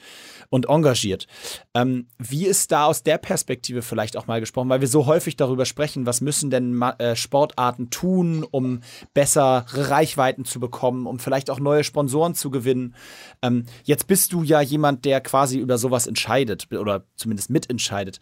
und 0.51 0.69
engagiert. 0.69 1.27
Ähm, 1.75 2.07
wie 2.19 2.47
ist 2.47 2.71
da 2.71 2.87
aus 2.87 3.03
der 3.03 3.19
Perspektive 3.19 3.83
vielleicht 3.83 4.17
auch 4.17 4.29
mal 4.29 4.39
gesprochen, 4.39 4.69
weil 4.69 4.81
wir 4.81 4.89
so 4.89 5.07
häufig 5.07 5.37
darüber 5.37 5.65
sprechen, 5.65 6.07
was 6.07 6.21
müssen 6.21 6.49
denn 6.49 6.81
äh, 6.81 7.17
Sportarten 7.17 7.91
tun, 7.91 8.47
um 8.49 8.81
bessere 9.13 9.65
Reichweiten 9.69 10.45
zu 10.45 10.61
bekommen, 10.61 11.07
um 11.07 11.19
vielleicht 11.19 11.51
auch 11.51 11.59
neue 11.59 11.83
Sponsoren 11.83 12.35
zu 12.35 12.51
gewinnen. 12.51 12.95
Ähm, 13.43 13.67
jetzt 13.83 14.07
bist 14.07 14.33
du 14.33 14.45
ja 14.45 14.61
jemand, 14.61 15.05
der 15.05 15.21
quasi 15.21 15.59
über 15.59 15.77
sowas 15.77 16.07
entscheidet 16.07 16.73
oder 16.73 17.07
zumindest 17.17 17.51
mitentscheidet. 17.51 18.21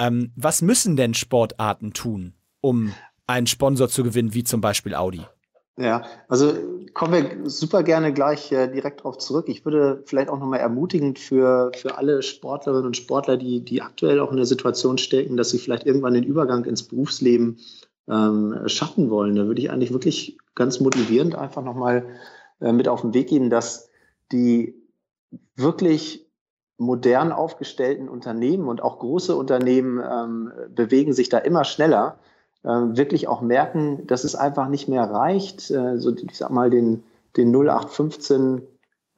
Ähm, 0.00 0.32
was 0.34 0.60
müssen 0.60 0.96
denn 0.96 1.14
Sportarten 1.14 1.92
tun, 1.92 2.34
um 2.60 2.92
einen 3.28 3.46
Sponsor 3.46 3.88
zu 3.88 4.02
gewinnen, 4.02 4.34
wie 4.34 4.42
zum 4.42 4.60
Beispiel 4.60 4.96
Audi? 4.96 5.22
Ja, 5.80 6.02
also 6.26 6.54
kommen 6.92 7.12
wir 7.12 7.48
super 7.50 7.84
gerne 7.84 8.12
gleich 8.12 8.50
äh, 8.50 8.66
direkt 8.66 9.00
darauf 9.00 9.18
zurück. 9.18 9.48
Ich 9.48 9.64
würde 9.64 10.02
vielleicht 10.06 10.28
auch 10.28 10.40
nochmal 10.40 10.58
ermutigend 10.58 11.20
für, 11.20 11.70
für 11.76 11.96
alle 11.96 12.22
Sportlerinnen 12.22 12.86
und 12.86 12.96
Sportler, 12.96 13.36
die, 13.36 13.60
die 13.60 13.80
aktuell 13.80 14.18
auch 14.18 14.32
in 14.32 14.38
der 14.38 14.46
Situation 14.46 14.98
stecken, 14.98 15.36
dass 15.36 15.50
sie 15.50 15.58
vielleicht 15.58 15.86
irgendwann 15.86 16.14
den 16.14 16.24
Übergang 16.24 16.64
ins 16.64 16.82
Berufsleben 16.82 17.58
ähm, 18.08 18.58
schaffen 18.66 19.08
wollen. 19.08 19.36
Da 19.36 19.46
würde 19.46 19.60
ich 19.60 19.70
eigentlich 19.70 19.92
wirklich 19.92 20.36
ganz 20.56 20.80
motivierend 20.80 21.36
einfach 21.36 21.62
nochmal 21.62 22.04
äh, 22.60 22.72
mit 22.72 22.88
auf 22.88 23.02
den 23.02 23.14
Weg 23.14 23.28
geben, 23.28 23.48
dass 23.48 23.88
die 24.32 24.74
wirklich 25.54 26.26
modern 26.76 27.30
aufgestellten 27.30 28.08
Unternehmen 28.08 28.66
und 28.66 28.82
auch 28.82 28.98
große 28.98 29.36
Unternehmen 29.36 30.00
ähm, 30.00 30.52
bewegen 30.70 31.12
sich 31.12 31.28
da 31.28 31.38
immer 31.38 31.62
schneller, 31.62 32.18
wirklich 32.62 33.28
auch 33.28 33.40
merken, 33.40 34.06
dass 34.06 34.24
es 34.24 34.34
einfach 34.34 34.68
nicht 34.68 34.88
mehr 34.88 35.04
reicht, 35.04 35.70
äh, 35.70 35.96
so 35.98 36.14
ich 36.14 36.36
sag 36.36 36.50
mal 36.50 36.70
den, 36.70 37.04
den 37.36 37.54
0815 37.54 38.62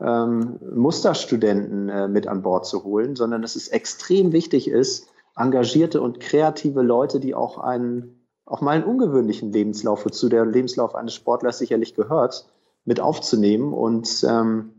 ähm, 0.01 0.59
Musterstudenten 0.75 1.89
äh, 1.89 2.09
mit 2.09 2.27
an 2.27 2.43
Bord 2.43 2.67
zu 2.67 2.85
holen, 2.85 3.17
sondern 3.17 3.43
dass 3.43 3.57
es 3.57 3.69
extrem 3.69 4.33
wichtig 4.33 4.69
ist, 4.69 5.09
engagierte 5.37 6.01
und 6.01 6.21
kreative 6.21 6.83
Leute, 6.83 7.21
die 7.21 7.35
auch 7.35 7.59
einen 7.59 8.17
auch 8.47 8.63
mal 8.63 8.73
einen 8.73 8.85
ungewöhnlichen 8.85 9.53
Lebenslauf, 9.53 10.05
wozu 10.05 10.29
der 10.29 10.45
Lebenslauf 10.45 10.97
eines 10.97 11.15
Sportlers 11.15 11.59
sicherlich 11.59 11.95
gehört, 11.95 12.47
mit 12.85 12.99
aufzunehmen 12.99 13.73
und 13.73 14.25
ähm, 14.29 14.75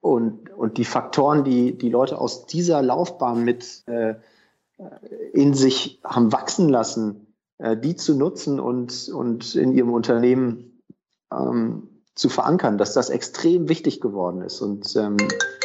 und, 0.00 0.50
und 0.50 0.78
die 0.78 0.84
Faktoren, 0.84 1.42
die 1.42 1.76
die 1.76 1.88
Leute 1.88 2.18
aus 2.18 2.46
dieser 2.46 2.80
Laufbahn 2.80 3.44
mit 3.44 3.82
äh, 3.86 4.14
in 5.32 5.54
sich 5.54 6.00
haben 6.04 6.32
wachsen 6.32 6.68
lassen, 6.68 7.25
äh, 7.58 7.76
die 7.76 7.96
zu 7.96 8.16
nutzen 8.16 8.60
und, 8.60 9.08
und 9.08 9.54
in 9.54 9.72
ihrem 9.72 9.92
Unternehmen 9.92 10.82
ähm, 11.32 11.88
zu 12.14 12.28
verankern, 12.28 12.78
dass 12.78 12.94
das 12.94 13.10
extrem 13.10 13.68
wichtig 13.68 14.00
geworden 14.00 14.42
ist. 14.42 14.60
Und 14.60 14.94
ähm, 14.96 15.16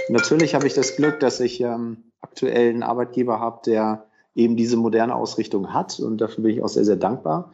natürlich 0.10 0.56
habe 0.56 0.68
ich 0.68 0.74
das 0.74 0.96
Glück, 0.96 1.20
dass 1.20 1.40
ich 1.40 1.62
ähm, 1.62 2.04
aktuell 2.22 2.70
einen 2.70 2.84
Arbeitgeber 2.84 3.40
habe, 3.40 3.62
der 3.66 4.06
eben 4.36 4.56
diese 4.56 4.78
moderne 4.78 5.16
Ausrichtung 5.16 5.74
hat. 5.74 6.00
Und 6.00 6.20
dafür 6.20 6.44
bin 6.44 6.54
ich 6.54 6.64
auch 6.64 6.70
sehr, 6.70 6.86
sehr 6.86 6.98
dankbar. 6.98 7.54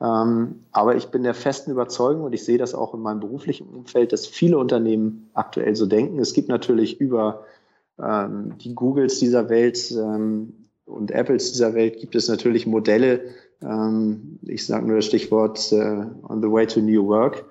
Ähm, 0.00 0.64
aber 0.72 0.96
ich 0.96 1.08
bin 1.08 1.22
der 1.22 1.34
festen 1.34 1.70
Überzeugung 1.70 2.24
und 2.24 2.32
ich 2.32 2.44
sehe 2.44 2.58
das 2.58 2.74
auch 2.74 2.94
in 2.94 3.00
meinem 3.00 3.20
beruflichen 3.20 3.68
Umfeld, 3.68 4.12
dass 4.12 4.26
viele 4.26 4.58
Unternehmen 4.58 5.30
aktuell 5.32 5.76
so 5.76 5.86
denken. 5.86 6.18
Es 6.18 6.32
gibt 6.32 6.48
natürlich 6.48 7.00
über 7.00 7.44
ähm, 8.00 8.58
die 8.58 8.74
Googles 8.74 9.20
dieser 9.20 9.48
Welt 9.48 9.92
ähm, 9.92 10.68
und 10.86 11.12
Apples 11.12 11.52
dieser 11.52 11.74
Welt 11.74 12.00
gibt 12.00 12.16
es 12.16 12.28
natürlich 12.28 12.66
Modelle. 12.66 13.20
Ähm, 13.62 14.38
ich 14.42 14.66
sage 14.66 14.86
nur 14.86 14.96
das 14.96 15.06
Stichwort 15.06 15.72
äh, 15.72 16.04
on 16.28 16.42
the 16.42 16.50
way 16.50 16.66
to 16.66 16.80
new 16.80 17.06
work. 17.06 17.44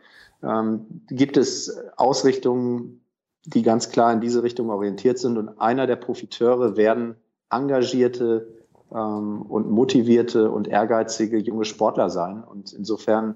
Ähm, 0.43 0.85
gibt 1.09 1.37
es 1.37 1.75
Ausrichtungen, 1.97 3.01
die 3.45 3.63
ganz 3.63 3.89
klar 3.89 4.13
in 4.13 4.21
diese 4.21 4.43
Richtung 4.43 4.69
orientiert 4.69 5.19
sind 5.19 5.37
und 5.37 5.59
einer 5.59 5.87
der 5.87 5.95
Profiteure 5.95 6.77
werden 6.77 7.15
engagierte 7.49 8.47
ähm, 8.93 9.41
und 9.43 9.69
motivierte 9.69 10.51
und 10.51 10.67
ehrgeizige 10.67 11.37
junge 11.37 11.65
Sportler 11.65 12.09
sein. 12.09 12.43
Und 12.43 12.73
insofern 12.73 13.35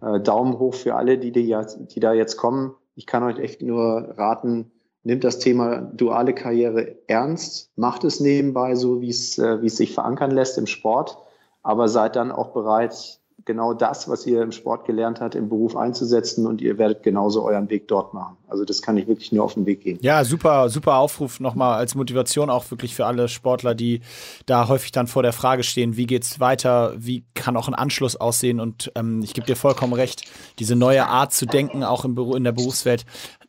äh, 0.00 0.20
Daumen 0.20 0.58
hoch 0.58 0.74
für 0.74 0.94
alle, 0.94 1.18
die, 1.18 1.32
die, 1.32 1.56
die 1.90 2.00
da 2.00 2.12
jetzt 2.12 2.36
kommen. 2.36 2.74
Ich 2.94 3.06
kann 3.06 3.22
euch 3.22 3.38
echt 3.38 3.62
nur 3.62 4.14
raten, 4.16 4.70
nimmt 5.04 5.24
das 5.24 5.38
Thema 5.38 5.80
duale 5.80 6.34
Karriere 6.34 6.96
ernst, 7.06 7.70
macht 7.76 8.04
es 8.04 8.20
nebenbei 8.20 8.74
so, 8.74 9.00
wie 9.00 9.10
äh, 9.10 9.62
wie 9.62 9.66
es 9.66 9.76
sich 9.76 9.94
verankern 9.94 10.30
lässt 10.30 10.58
im 10.58 10.66
Sport, 10.66 11.18
aber 11.66 11.88
seid 11.88 12.14
dann 12.14 12.30
auch 12.30 12.52
bereit, 12.52 13.18
genau 13.44 13.74
das, 13.74 14.08
was 14.08 14.24
ihr 14.24 14.40
im 14.42 14.52
Sport 14.52 14.86
gelernt 14.86 15.20
habt, 15.20 15.34
im 15.34 15.48
Beruf 15.48 15.76
einzusetzen 15.76 16.46
und 16.46 16.60
ihr 16.60 16.78
werdet 16.78 17.02
genauso 17.02 17.44
euren 17.44 17.68
Weg 17.70 17.88
dort 17.88 18.14
machen. 18.14 18.36
Also 18.48 18.64
das 18.64 18.82
kann 18.82 18.96
ich 18.96 19.06
wirklich 19.08 19.32
nur 19.32 19.44
auf 19.44 19.54
den 19.54 19.66
Weg 19.66 19.82
gehen. 19.82 19.98
Ja, 20.00 20.24
super, 20.24 20.68
super 20.68 20.96
Aufruf 20.96 21.40
nochmal 21.40 21.78
als 21.78 21.94
Motivation 21.94 22.50
auch 22.50 22.70
wirklich 22.70 22.94
für 22.94 23.06
alle 23.06 23.28
Sportler, 23.28 23.74
die 23.74 24.00
da 24.46 24.68
häufig 24.68 24.92
dann 24.92 25.06
vor 25.06 25.22
der 25.22 25.32
Frage 25.32 25.64
stehen, 25.64 25.96
wie 25.96 26.06
geht's 26.06 26.38
weiter, 26.40 26.94
wie 26.96 27.24
kann 27.34 27.56
auch 27.56 27.68
ein 27.68 27.74
Anschluss 27.74 28.16
aussehen 28.16 28.60
und 28.60 28.92
ähm, 28.94 29.22
ich 29.22 29.34
gebe 29.34 29.46
dir 29.46 29.56
vollkommen 29.56 29.92
recht, 29.92 30.22
diese 30.58 30.76
neue 30.76 31.06
Art 31.06 31.32
zu 31.32 31.46
denken, 31.46 31.82
auch 31.82 32.04
im 32.04 32.14
Büro, 32.14 32.34
in 32.34 32.44
der 32.44 32.52
Berufswelt, 32.52 33.06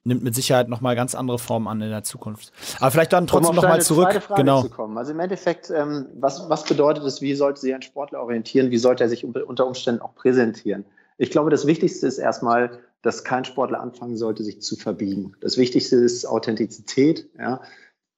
nimmt 0.07 0.23
mit 0.23 0.33
Sicherheit 0.33 0.69
nochmal 0.69 0.95
ganz 0.95 1.13
andere 1.13 1.37
Formen 1.37 1.67
an 1.67 1.81
in 1.81 1.89
der 1.89 2.03
Zukunft. 2.03 2.51
Aber 2.79 2.91
vielleicht 2.91 3.13
dann 3.13 3.27
trotzdem 3.27 3.55
nochmal 3.55 3.81
zurück. 3.81 4.27
genau. 4.35 4.63
Zu. 4.63 4.81
Also 4.95 5.11
im 5.11 5.19
Endeffekt, 5.19 5.69
ähm, 5.69 6.07
was, 6.15 6.49
was 6.49 6.63
bedeutet 6.63 7.03
es, 7.03 7.21
wie 7.21 7.35
sollte 7.35 7.61
sich 7.61 7.73
ein 7.73 7.81
Sportler 7.81 8.21
orientieren, 8.21 8.71
wie 8.71 8.77
sollte 8.77 9.03
er 9.03 9.09
sich 9.09 9.23
unter 9.25 9.67
Umständen 9.67 10.01
auch 10.01 10.15
präsentieren? 10.15 10.85
Ich 11.17 11.31
glaube, 11.31 11.49
das 11.49 11.67
Wichtigste 11.67 12.07
ist 12.07 12.17
erstmal, 12.17 12.79
dass 13.01 13.23
kein 13.23 13.45
Sportler 13.45 13.79
anfangen 13.79 14.17
sollte, 14.17 14.43
sich 14.43 14.61
zu 14.61 14.75
verbiegen. 14.75 15.35
Das 15.41 15.57
Wichtigste 15.57 15.97
ist 15.97 16.25
Authentizität, 16.25 17.29
ja? 17.37 17.61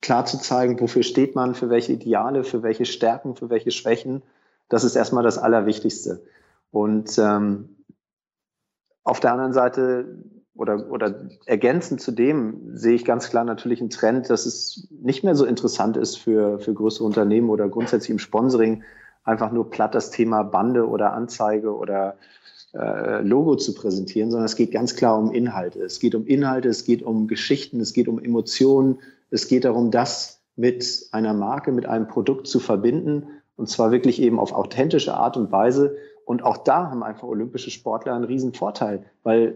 klar 0.02 0.26
zu 0.26 0.40
zeigen, 0.40 0.80
wofür 0.80 1.04
steht 1.04 1.36
man, 1.36 1.56
für 1.56 1.70
welche 1.70 1.94
Ideale, 1.94 2.44
für 2.44 2.64
welche 2.64 2.86
Stärken, 2.86 3.36
für 3.36 3.50
welche 3.50 3.72
Schwächen. 3.72 4.24
Das 4.70 4.84
ist 4.84 4.96
erstmal 4.96 5.24
das 5.24 5.38
Allerwichtigste. 5.38 6.24
Und 6.72 7.18
ähm, 7.18 7.78
auf 9.04 9.20
der 9.20 9.32
anderen 9.32 9.54
Seite 9.54 10.24
oder, 10.60 10.92
oder 10.92 11.16
ergänzend 11.46 12.02
zu 12.02 12.12
dem 12.12 12.76
sehe 12.76 12.96
ich 12.96 13.06
ganz 13.06 13.30
klar 13.30 13.46
natürlich 13.46 13.80
einen 13.80 13.90
Trend, 13.90 14.30
dass 14.30 14.46
es 14.46 14.88
nicht 14.90 15.24
mehr 15.24 15.36
so 15.36 15.46
interessant 15.46 15.96
ist 15.96 16.18
für, 16.18 16.60
für 16.60 16.74
größere 16.74 17.06
Unternehmen 17.06 17.50
oder 17.50 17.70
grundsätzlich 17.70 18.10
im 18.10 18.20
Sponsoring 18.20 18.84
einfach 19.24 19.52
nur 19.52 19.70
platt 19.70 19.96
das 19.96 20.12
Thema 20.12 20.44
Bande 20.44 20.88
oder 20.88 21.14
Anzeige 21.14 21.76
oder 21.76 22.16
äh, 22.74 23.22
Logo 23.22 23.56
zu 23.56 23.74
präsentieren, 23.74 24.32
sondern 24.32 24.46
es 24.46 24.58
geht 24.58 24.72
ganz 24.72 24.96
klar 24.96 25.18
um 25.18 25.32
Inhalte. 25.32 25.82
Es 25.82 26.00
geht 26.00 26.14
um 26.14 26.26
Inhalte, 26.28 26.68
es 26.68 26.84
geht 26.84 27.04
um 27.04 27.28
Geschichten, 27.28 27.80
es 27.80 27.94
geht 27.94 28.10
um 28.10 28.20
Emotionen, 28.20 29.00
es 29.30 29.48
geht 29.48 29.64
darum, 29.64 29.92
das 29.92 30.42
mit 30.58 31.08
einer 31.12 31.34
Marke, 31.34 31.72
mit 31.72 31.86
einem 31.86 32.08
Produkt 32.08 32.48
zu 32.48 32.60
verbinden 32.60 33.28
und 33.56 33.70
zwar 33.70 33.92
wirklich 33.92 34.22
eben 34.22 34.40
auf 34.40 34.52
authentische 34.52 35.14
Art 35.14 35.38
und 35.38 35.52
Weise. 35.54 35.96
Und 36.26 36.44
auch 36.44 36.58
da 36.58 36.92
haben 36.92 37.02
einfach 37.02 37.28
olympische 37.28 37.72
Sportler 37.72 38.14
einen 38.14 38.26
riesen 38.26 38.54
Vorteil, 38.54 39.04
weil 39.24 39.56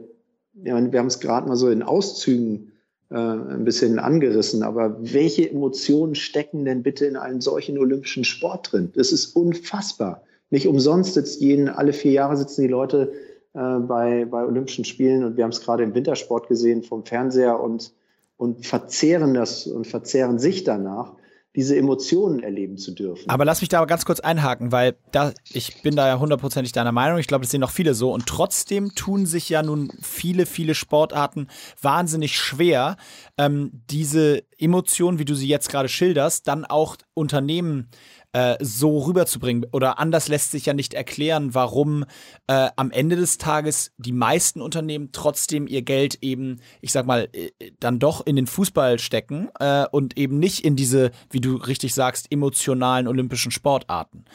ja, 0.53 0.91
wir 0.91 0.99
haben 0.99 1.07
es 1.07 1.19
gerade 1.19 1.47
mal 1.47 1.55
so 1.55 1.69
in 1.69 1.83
Auszügen 1.83 2.71
äh, 3.09 3.15
ein 3.15 3.63
bisschen 3.63 3.99
angerissen, 3.99 4.63
aber 4.63 4.97
welche 4.99 5.49
Emotionen 5.49 6.15
stecken 6.15 6.65
denn 6.65 6.83
bitte 6.83 7.05
in 7.05 7.15
einem 7.15 7.41
solchen 7.41 7.77
olympischen 7.77 8.23
Sport 8.23 8.71
drin? 8.71 8.91
Das 8.95 9.11
ist 9.11 9.35
unfassbar. 9.35 10.23
Nicht 10.49 10.67
umsonst 10.67 11.15
sitzt 11.15 11.41
jeden, 11.41 11.69
alle 11.69 11.93
vier 11.93 12.11
Jahre 12.11 12.37
sitzen 12.37 12.61
die 12.61 12.67
Leute 12.67 13.11
äh, 13.53 13.79
bei, 13.79 14.25
bei 14.25 14.45
Olympischen 14.45 14.85
Spielen 14.85 15.23
und 15.23 15.37
wir 15.37 15.43
haben 15.43 15.51
es 15.51 15.61
gerade 15.61 15.83
im 15.83 15.95
Wintersport 15.95 16.47
gesehen 16.47 16.83
vom 16.83 17.05
Fernseher 17.05 17.59
und, 17.59 17.93
und 18.37 18.65
verzehren 18.65 19.33
das 19.33 19.67
und 19.67 19.87
verzehren 19.87 20.37
sich 20.39 20.63
danach 20.63 21.13
diese 21.55 21.77
Emotionen 21.77 22.41
erleben 22.41 22.77
zu 22.77 22.91
dürfen. 22.91 23.29
Aber 23.29 23.45
lass 23.45 23.61
mich 23.61 23.69
da 23.69 23.77
aber 23.77 23.87
ganz 23.87 24.05
kurz 24.05 24.19
einhaken, 24.19 24.71
weil 24.71 24.95
da, 25.11 25.33
ich 25.51 25.83
bin 25.83 25.95
da 25.95 26.07
ja 26.07 26.19
hundertprozentig 26.19 26.71
deiner 26.71 26.91
Meinung. 26.91 27.19
Ich 27.19 27.27
glaube, 27.27 27.43
das 27.43 27.51
sehen 27.51 27.63
auch 27.63 27.69
viele 27.69 27.93
so. 27.93 28.11
Und 28.11 28.25
trotzdem 28.25 28.95
tun 28.95 29.25
sich 29.27 29.49
ja 29.49 29.61
nun 29.61 29.91
viele, 30.01 30.47
viele 30.47 30.73
Sportarten 30.73 31.47
wahnsinnig 31.81 32.37
schwer, 32.37 32.97
ähm, 33.37 33.83
diese 33.89 34.43
Emotionen, 34.57 35.19
wie 35.19 35.25
du 35.25 35.35
sie 35.35 35.47
jetzt 35.47 35.69
gerade 35.69 35.89
schilderst, 35.89 36.47
dann 36.47 36.65
auch 36.65 36.95
Unternehmen 37.13 37.89
äh, 37.91 38.22
so 38.59 38.99
rüberzubringen. 38.99 39.65
Oder 39.71 39.99
anders 39.99 40.27
lässt 40.27 40.51
sich 40.51 40.65
ja 40.65 40.73
nicht 40.73 40.93
erklären, 40.93 41.53
warum 41.53 42.05
äh, 42.47 42.69
am 42.75 42.91
Ende 42.91 43.15
des 43.15 43.37
Tages 43.37 43.91
die 43.97 44.11
meisten 44.11 44.61
Unternehmen 44.61 45.09
trotzdem 45.11 45.67
ihr 45.67 45.83
Geld 45.83 46.17
eben, 46.21 46.59
ich 46.81 46.91
sag 46.91 47.05
mal, 47.05 47.29
äh, 47.33 47.51
dann 47.79 47.99
doch 47.99 48.25
in 48.25 48.35
den 48.35 48.47
Fußball 48.47 48.99
stecken 48.99 49.49
äh, 49.59 49.85
und 49.91 50.17
eben 50.17 50.39
nicht 50.39 50.65
in 50.65 50.75
diese, 50.75 51.11
wie 51.29 51.41
du 51.41 51.55
richtig 51.55 51.93
sagst, 51.93 52.31
emotionalen 52.31 53.07
olympischen 53.07 53.51
Sportarten. 53.51 54.25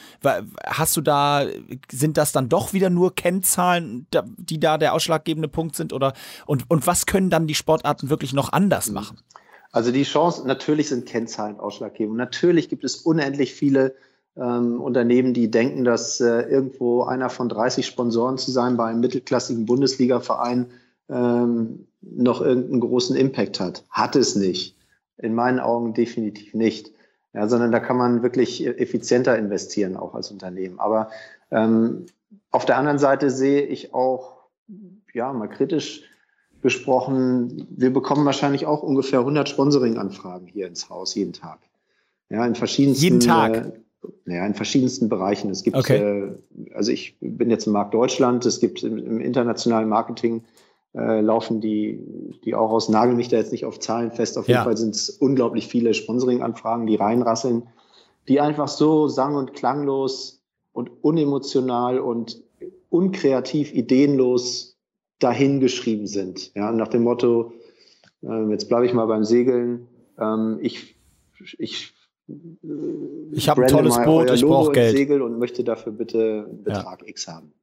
Hast 0.65 0.97
du 0.97 1.01
da, 1.01 1.47
sind 1.91 2.17
das 2.17 2.33
dann 2.33 2.49
doch 2.49 2.73
wieder 2.73 2.91
nur 2.91 3.15
Kennzahlen, 3.15 4.07
die 4.37 4.61
da 4.61 4.79
der 4.79 4.95
ausschlaggebende 4.95 5.49
Punkt 5.49 5.77
sind? 5.77 5.93
Oder 5.93 6.13
und, 6.47 6.71
und 6.71 6.87
was 6.87 7.07
können 7.07 7.31
dann 7.31 7.47
die 7.47 7.55
Sportarten 7.55 8.11
wirklich 8.11 8.33
noch 8.33 8.53
anders 8.53 8.91
machen? 8.91 9.19
Also 9.71 9.93
die 9.93 10.05
Chance, 10.05 10.47
natürlich 10.47 10.89
sind 10.89 11.07
Kennzahlen 11.07 11.61
ausschlaggebend. 11.61 12.17
Natürlich 12.17 12.69
gibt 12.69 12.85
es 12.85 12.97
unendlich 12.97 13.55
viele 13.55 13.95
ähm, 14.37 14.81
Unternehmen, 14.81 15.35
die 15.35 15.51
denken, 15.51 15.85
dass 15.85 16.21
äh, 16.21 16.43
irgendwo 16.43 17.03
einer 17.03 17.29
von 17.29 17.49
30 17.49 17.87
Sponsoren 17.87 18.39
zu 18.39 18.51
sein 18.51 18.77
bei 18.77 18.87
einem 18.87 19.01
mittelklassigen 19.01 19.67
Bundesliga-Verein 19.67 20.67
ähm, 21.11 21.87
noch 22.01 22.41
irgendeinen 22.41 22.81
großen 22.81 23.17
Impact 23.17 23.61
hat. 23.61 23.85
Hat 23.91 24.17
es 24.17 24.37
nicht. 24.37 24.77
In 25.19 25.35
meinen 25.35 25.59
Augen 25.59 25.95
definitiv 25.95 26.55
nicht. 26.55 26.93
Ja, 27.35 27.47
sondern 27.47 27.73
da 27.73 27.81
kann 27.81 27.99
man 27.99 28.23
wirklich 28.23 28.67
effizienter 28.67 29.37
investieren, 29.37 29.97
auch 29.97 30.15
als 30.15 30.31
Unternehmen. 30.31 30.81
Aber 30.81 31.11
ähm, 31.51 32.07
auf 32.51 32.65
der 32.65 32.79
anderen 32.79 32.99
Seite 32.99 33.31
sehe 33.31 33.63
ich 33.63 33.93
auch, 33.93 34.39
ja, 35.13 35.33
mal 35.33 35.49
kritisch 35.49 36.08
besprochen, 36.61 37.67
wir 37.71 37.93
bekommen 37.93 38.25
wahrscheinlich 38.25 38.67
auch 38.67 38.83
ungefähr 38.83 39.21
100 39.21 39.49
Sponsoring-Anfragen 39.49 40.47
hier 40.47 40.67
ins 40.67 40.91
Haus 40.91 41.15
jeden 41.15 41.33
Tag. 41.33 41.61
Ja, 42.31 42.45
in 42.47 42.55
verschiedensten. 42.55 43.05
Jeden 43.05 43.21
Tag? 43.21 43.57
Äh, 44.27 44.35
ja, 44.35 44.47
in 44.47 44.55
verschiedensten 44.55 45.09
Bereichen. 45.09 45.51
Es 45.51 45.63
gibt, 45.63 45.77
okay. 45.77 45.97
äh, 45.97 46.73
also 46.75 46.93
ich 46.93 47.17
bin 47.21 47.51
jetzt 47.51 47.67
im 47.67 47.73
Markt 47.73 47.95
Deutschland, 47.95 48.45
es 48.47 48.61
gibt 48.61 48.83
im, 48.83 48.99
im 48.99 49.21
internationalen 49.21 49.89
Marketing 49.89 50.45
äh, 50.95 51.21
laufen 51.21 51.61
die, 51.61 52.01
die 52.45 52.55
auch 52.55 52.71
aus, 52.71 52.89
nagel 52.89 53.15
mich 53.15 53.29
da 53.29 53.37
jetzt 53.37 53.53
nicht 53.53 53.65
auf 53.65 53.79
Zahlen 53.79 54.11
fest. 54.13 54.39
Auf 54.39 54.49
jeden 54.49 54.63
Fall 54.63 54.77
sind 54.77 54.95
es 54.95 55.11
unglaublich 55.11 55.69
viele 55.69 55.95
Sponsoring-Anfragen, 55.95 56.87
die 56.87 56.97
reinrasseln, 56.97 57.69
die 58.27 58.41
einfach 58.41 58.69
so 58.69 59.09
sang- 59.09 59.37
und 59.37 59.55
klanglos 59.55 60.43
und 60.73 60.91
unemotional 61.03 61.99
und 61.99 62.43
unkreativ, 62.91 63.73
ideenlos 63.75 64.78
dahingeschrieben 65.19 66.07
sind. 66.07 66.55
Ja, 66.55 66.73
nach 66.73 66.89
dem 66.89 67.03
Motto, 67.03 67.53
äh, 68.23 68.51
jetzt 68.51 68.69
bleibe 68.69 68.87
ich 68.87 68.93
mal 68.93 69.07
beim 69.07 69.25
Segeln, 69.25 69.89
ähm, 70.19 70.59
ich, 70.61 70.97
ich 71.59 71.95
ich 73.33 73.49
habe 73.49 73.63
ein 73.63 73.69
tolles 73.69 73.97
Boot, 74.03 74.31
ich 74.31 74.45
brauche 74.45 74.73
Geld. 74.73 74.95
Segel 74.95 75.23
und 75.23 75.39
möchte 75.39 75.65
dafür 75.65 75.93
bitte 75.93 76.47
einen 76.47 76.63
Betrag 76.63 77.01
ja. 77.01 77.09
X 77.09 77.27
haben. 77.27 77.55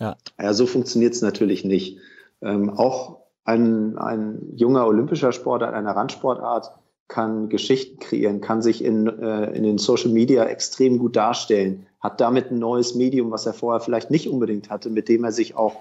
Ja. 0.00 0.16
ja, 0.40 0.52
so 0.52 0.66
funktioniert 0.66 1.14
es 1.14 1.22
natürlich 1.22 1.64
nicht. 1.64 1.98
Ähm, 2.42 2.70
auch 2.70 3.18
ein, 3.44 3.98
ein 3.98 4.52
junger 4.56 4.86
olympischer 4.86 5.32
Sportler, 5.32 5.72
einer 5.72 5.92
Randsportart, 5.92 6.72
kann 7.06 7.48
Geschichten 7.48 7.98
kreieren, 7.98 8.40
kann 8.40 8.62
sich 8.62 8.84
in, 8.84 9.06
äh, 9.06 9.52
in 9.52 9.64
den 9.64 9.78
Social 9.78 10.10
Media 10.10 10.44
extrem 10.44 10.98
gut 10.98 11.16
darstellen, 11.16 11.86
hat 12.00 12.20
damit 12.20 12.50
ein 12.50 12.58
neues 12.58 12.94
Medium, 12.94 13.30
was 13.30 13.46
er 13.46 13.52
vorher 13.52 13.80
vielleicht 13.80 14.10
nicht 14.10 14.28
unbedingt 14.28 14.70
hatte, 14.70 14.90
mit 14.90 15.08
dem 15.08 15.24
er 15.24 15.32
sich 15.32 15.56
auch 15.56 15.76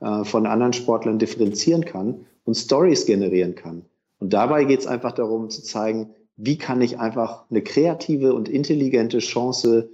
äh, 0.00 0.24
von 0.24 0.46
anderen 0.46 0.72
Sportlern 0.72 1.18
differenzieren 1.18 1.84
kann 1.84 2.26
und 2.44 2.54
Stories 2.54 3.06
generieren 3.06 3.54
kann. 3.54 3.84
Und 4.18 4.32
dabei 4.32 4.64
geht 4.64 4.80
es 4.80 4.86
einfach 4.86 5.12
darum 5.12 5.50
zu 5.50 5.62
zeigen, 5.62 6.10
wie 6.36 6.58
kann 6.58 6.80
ich 6.80 6.98
einfach 6.98 7.44
eine 7.50 7.62
kreative 7.62 8.34
und 8.34 8.48
intelligente 8.48 9.18
Chance 9.18 9.90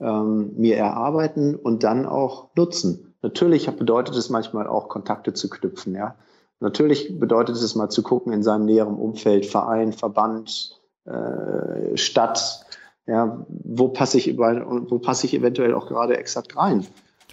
ähm, 0.00 0.52
mir 0.56 0.76
erarbeiten 0.76 1.54
und 1.54 1.82
dann 1.84 2.06
auch 2.06 2.48
nutzen. 2.54 3.14
Natürlich 3.22 3.68
bedeutet 3.70 4.14
es 4.14 4.30
manchmal 4.30 4.66
auch 4.66 4.88
Kontakte 4.88 5.32
zu 5.32 5.48
knüpfen, 5.48 5.94
ja. 5.94 6.16
Natürlich 6.60 7.18
bedeutet 7.18 7.56
es 7.56 7.74
mal 7.74 7.90
zu 7.90 8.02
gucken 8.02 8.32
in 8.32 8.42
seinem 8.42 8.64
näheren 8.64 8.96
Umfeld, 8.96 9.44
Verein, 9.44 9.92
Verband, 9.92 10.80
äh, 11.04 11.96
Stadt, 11.96 12.64
ja, 13.06 13.44
wo 13.48 13.88
passe 13.88 14.18
ich 14.18 14.26
überall, 14.26 14.64
wo 14.66 14.98
passe 14.98 15.26
ich 15.26 15.34
eventuell 15.34 15.74
auch 15.74 15.86
gerade 15.86 16.16
exakt 16.16 16.56
rein. 16.56 16.86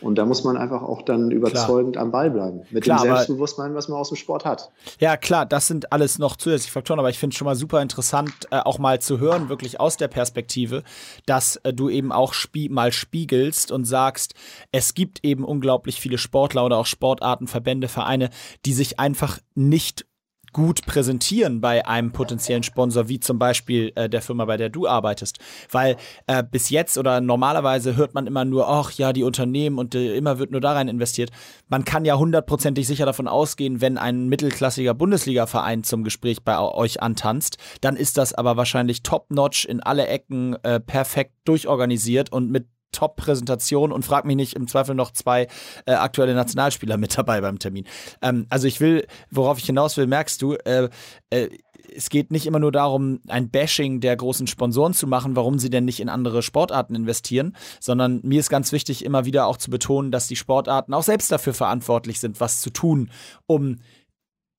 Und 0.04 0.16
da 0.16 0.26
muss 0.26 0.44
man 0.44 0.58
einfach 0.58 0.82
auch 0.84 1.02
dann 1.02 1.32
überzeugend 1.32 1.94
klar. 1.94 2.04
am 2.06 2.12
Ball 2.12 2.30
bleiben. 2.30 2.62
Mit 2.72 2.84
klar, 2.84 3.00
dem 3.00 3.14
Selbstbewusstsein, 3.14 3.74
was 3.74 3.88
man 3.88 3.98
aus 3.98 4.10
dem 4.10 4.18
Sport 4.18 4.46
hat. 4.46 4.72
Ja, 5.00 5.18
klar, 5.18 5.46
das 5.46 5.68
sind 5.68 5.92
alles 5.92 6.20
noch 6.20 6.36
zusätzliche 6.36 6.74
Faktoren, 6.74 7.00
aber 7.00 7.10
ich 7.10 7.18
finde 7.18 7.34
es 7.34 7.38
schon 7.38 7.46
mal 7.46 7.56
super 7.56 7.82
interessant, 7.82 8.32
äh, 8.52 8.58
auch 8.58 8.80
mal 8.80 9.00
zu 9.00 9.20
hören, 9.20 9.50
wirklich 9.50 9.80
aus 9.80 9.98
der 9.98 10.10
Perspektive, 10.10 10.84
dass 11.26 11.56
äh, 11.58 11.74
du 11.74 11.90
eben 11.90 12.12
auch 12.12 12.34
spie 12.34 12.70
mal 12.70 12.92
spiegelst 12.92 13.72
und 13.72 13.86
sagst, 13.86 14.34
es 14.72 14.94
gibt 14.94 15.24
eben 15.24 15.46
unglaublich 15.46 16.00
viele 16.00 16.18
Sportler 16.18 16.66
oder 16.66 16.78
auch 16.78 16.86
Sportarten, 16.86 17.48
Verbände, 17.48 17.88
Vereine, 17.88 18.30
die 18.66 18.74
sich 18.74 19.00
einfach 19.00 19.40
nicht 19.56 20.06
gut 20.54 20.86
präsentieren 20.86 21.60
bei 21.60 21.86
einem 21.86 22.12
potenziellen 22.12 22.64
Sponsor, 22.64 23.10
wie 23.10 23.20
zum 23.20 23.40
Beispiel 23.40 23.92
äh, 23.96 24.08
der 24.08 24.22
Firma, 24.22 24.46
bei 24.46 24.58
der 24.58 24.70
du 24.70 24.88
arbeitest. 24.88 25.40
Weil 25.72 25.98
äh, 26.28 26.44
bis 26.44 26.70
jetzt 26.70 26.98
oder 26.98 27.20
normalerweise 27.20 27.96
hört 27.96 28.14
man 28.14 28.28
immer 28.28 28.46
nur, 28.46 28.70
ach 28.70 28.92
ja, 28.92 29.12
die 29.12 29.24
Unternehmen 29.24 29.78
und 29.78 29.96
äh, 29.96 30.16
immer 30.16 30.40
wird 30.40 30.52
nur 30.52 30.62
da 30.62 30.74
rein 30.74 30.88
investiert. 30.88 31.32
Man 31.68 31.84
kann 31.84 32.06
ja 32.06 32.18
hundertprozentig 32.18 32.88
sicher 32.88 33.06
davon 33.06 33.28
ausgehen, 33.28 33.82
wenn 33.82 33.98
ein 33.98 34.30
mittelklassiger 34.30 34.94
Bundesliga-Verein 34.94 35.84
zum 35.84 36.04
Gespräch 36.04 36.44
bei 36.44 36.60
euch 36.60 37.02
antanzt, 37.02 37.58
dann 37.82 37.96
ist 37.96 38.18
das 38.18 38.34
aber 38.34 38.58
wahrscheinlich 38.58 39.04
top-notch 39.04 39.66
in 39.66 39.82
alle 39.82 40.08
Ecken 40.08 40.56
äh, 40.64 40.80
perfekt 40.80 41.34
durchorganisiert 41.46 42.32
und 42.32 42.52
mit 42.52 42.68
Top-Präsentation 42.94 43.92
und 43.92 44.06
frag 44.06 44.24
mich 44.26 44.38
nicht 44.38 44.54
im 44.54 44.68
Zweifel 44.68 44.96
noch 44.96 45.12
zwei 45.12 45.48
äh, 45.86 45.94
aktuelle 45.94 46.34
Nationalspieler 46.34 46.98
mit 46.98 47.18
dabei 47.18 47.42
beim 47.42 47.60
Termin. 47.60 47.86
Ähm, 48.22 48.46
also 48.50 48.68
ich 48.68 48.80
will, 48.80 49.06
worauf 49.30 49.58
ich 49.58 49.66
hinaus 49.66 49.98
will, 49.98 50.08
merkst 50.08 50.42
du, 50.42 50.54
äh, 50.54 50.90
äh, 51.30 51.50
es 51.96 52.10
geht 52.10 52.32
nicht 52.32 52.46
immer 52.46 52.60
nur 52.60 52.72
darum, 52.72 53.20
ein 53.28 53.50
Bashing 53.50 54.00
der 54.00 54.16
großen 54.16 54.48
Sponsoren 54.48 54.94
zu 54.94 55.08
machen, 55.08 55.36
warum 55.36 55.60
sie 55.60 55.70
denn 55.70 55.86
nicht 55.86 56.00
in 56.00 56.10
andere 56.10 56.42
Sportarten 56.42 56.96
investieren, 56.96 57.56
sondern 57.80 58.22
mir 58.24 58.40
ist 58.40 58.50
ganz 58.50 58.72
wichtig, 58.72 59.04
immer 59.04 59.26
wieder 59.26 59.48
auch 59.48 59.58
zu 59.58 59.70
betonen, 59.70 60.12
dass 60.12 60.28
die 60.28 60.36
Sportarten 60.36 60.94
auch 60.94 61.04
selbst 61.04 61.32
dafür 61.32 61.54
verantwortlich 61.54 62.20
sind, 62.20 62.40
was 62.40 62.62
zu 62.62 62.70
tun, 62.70 63.12
um 63.48 63.80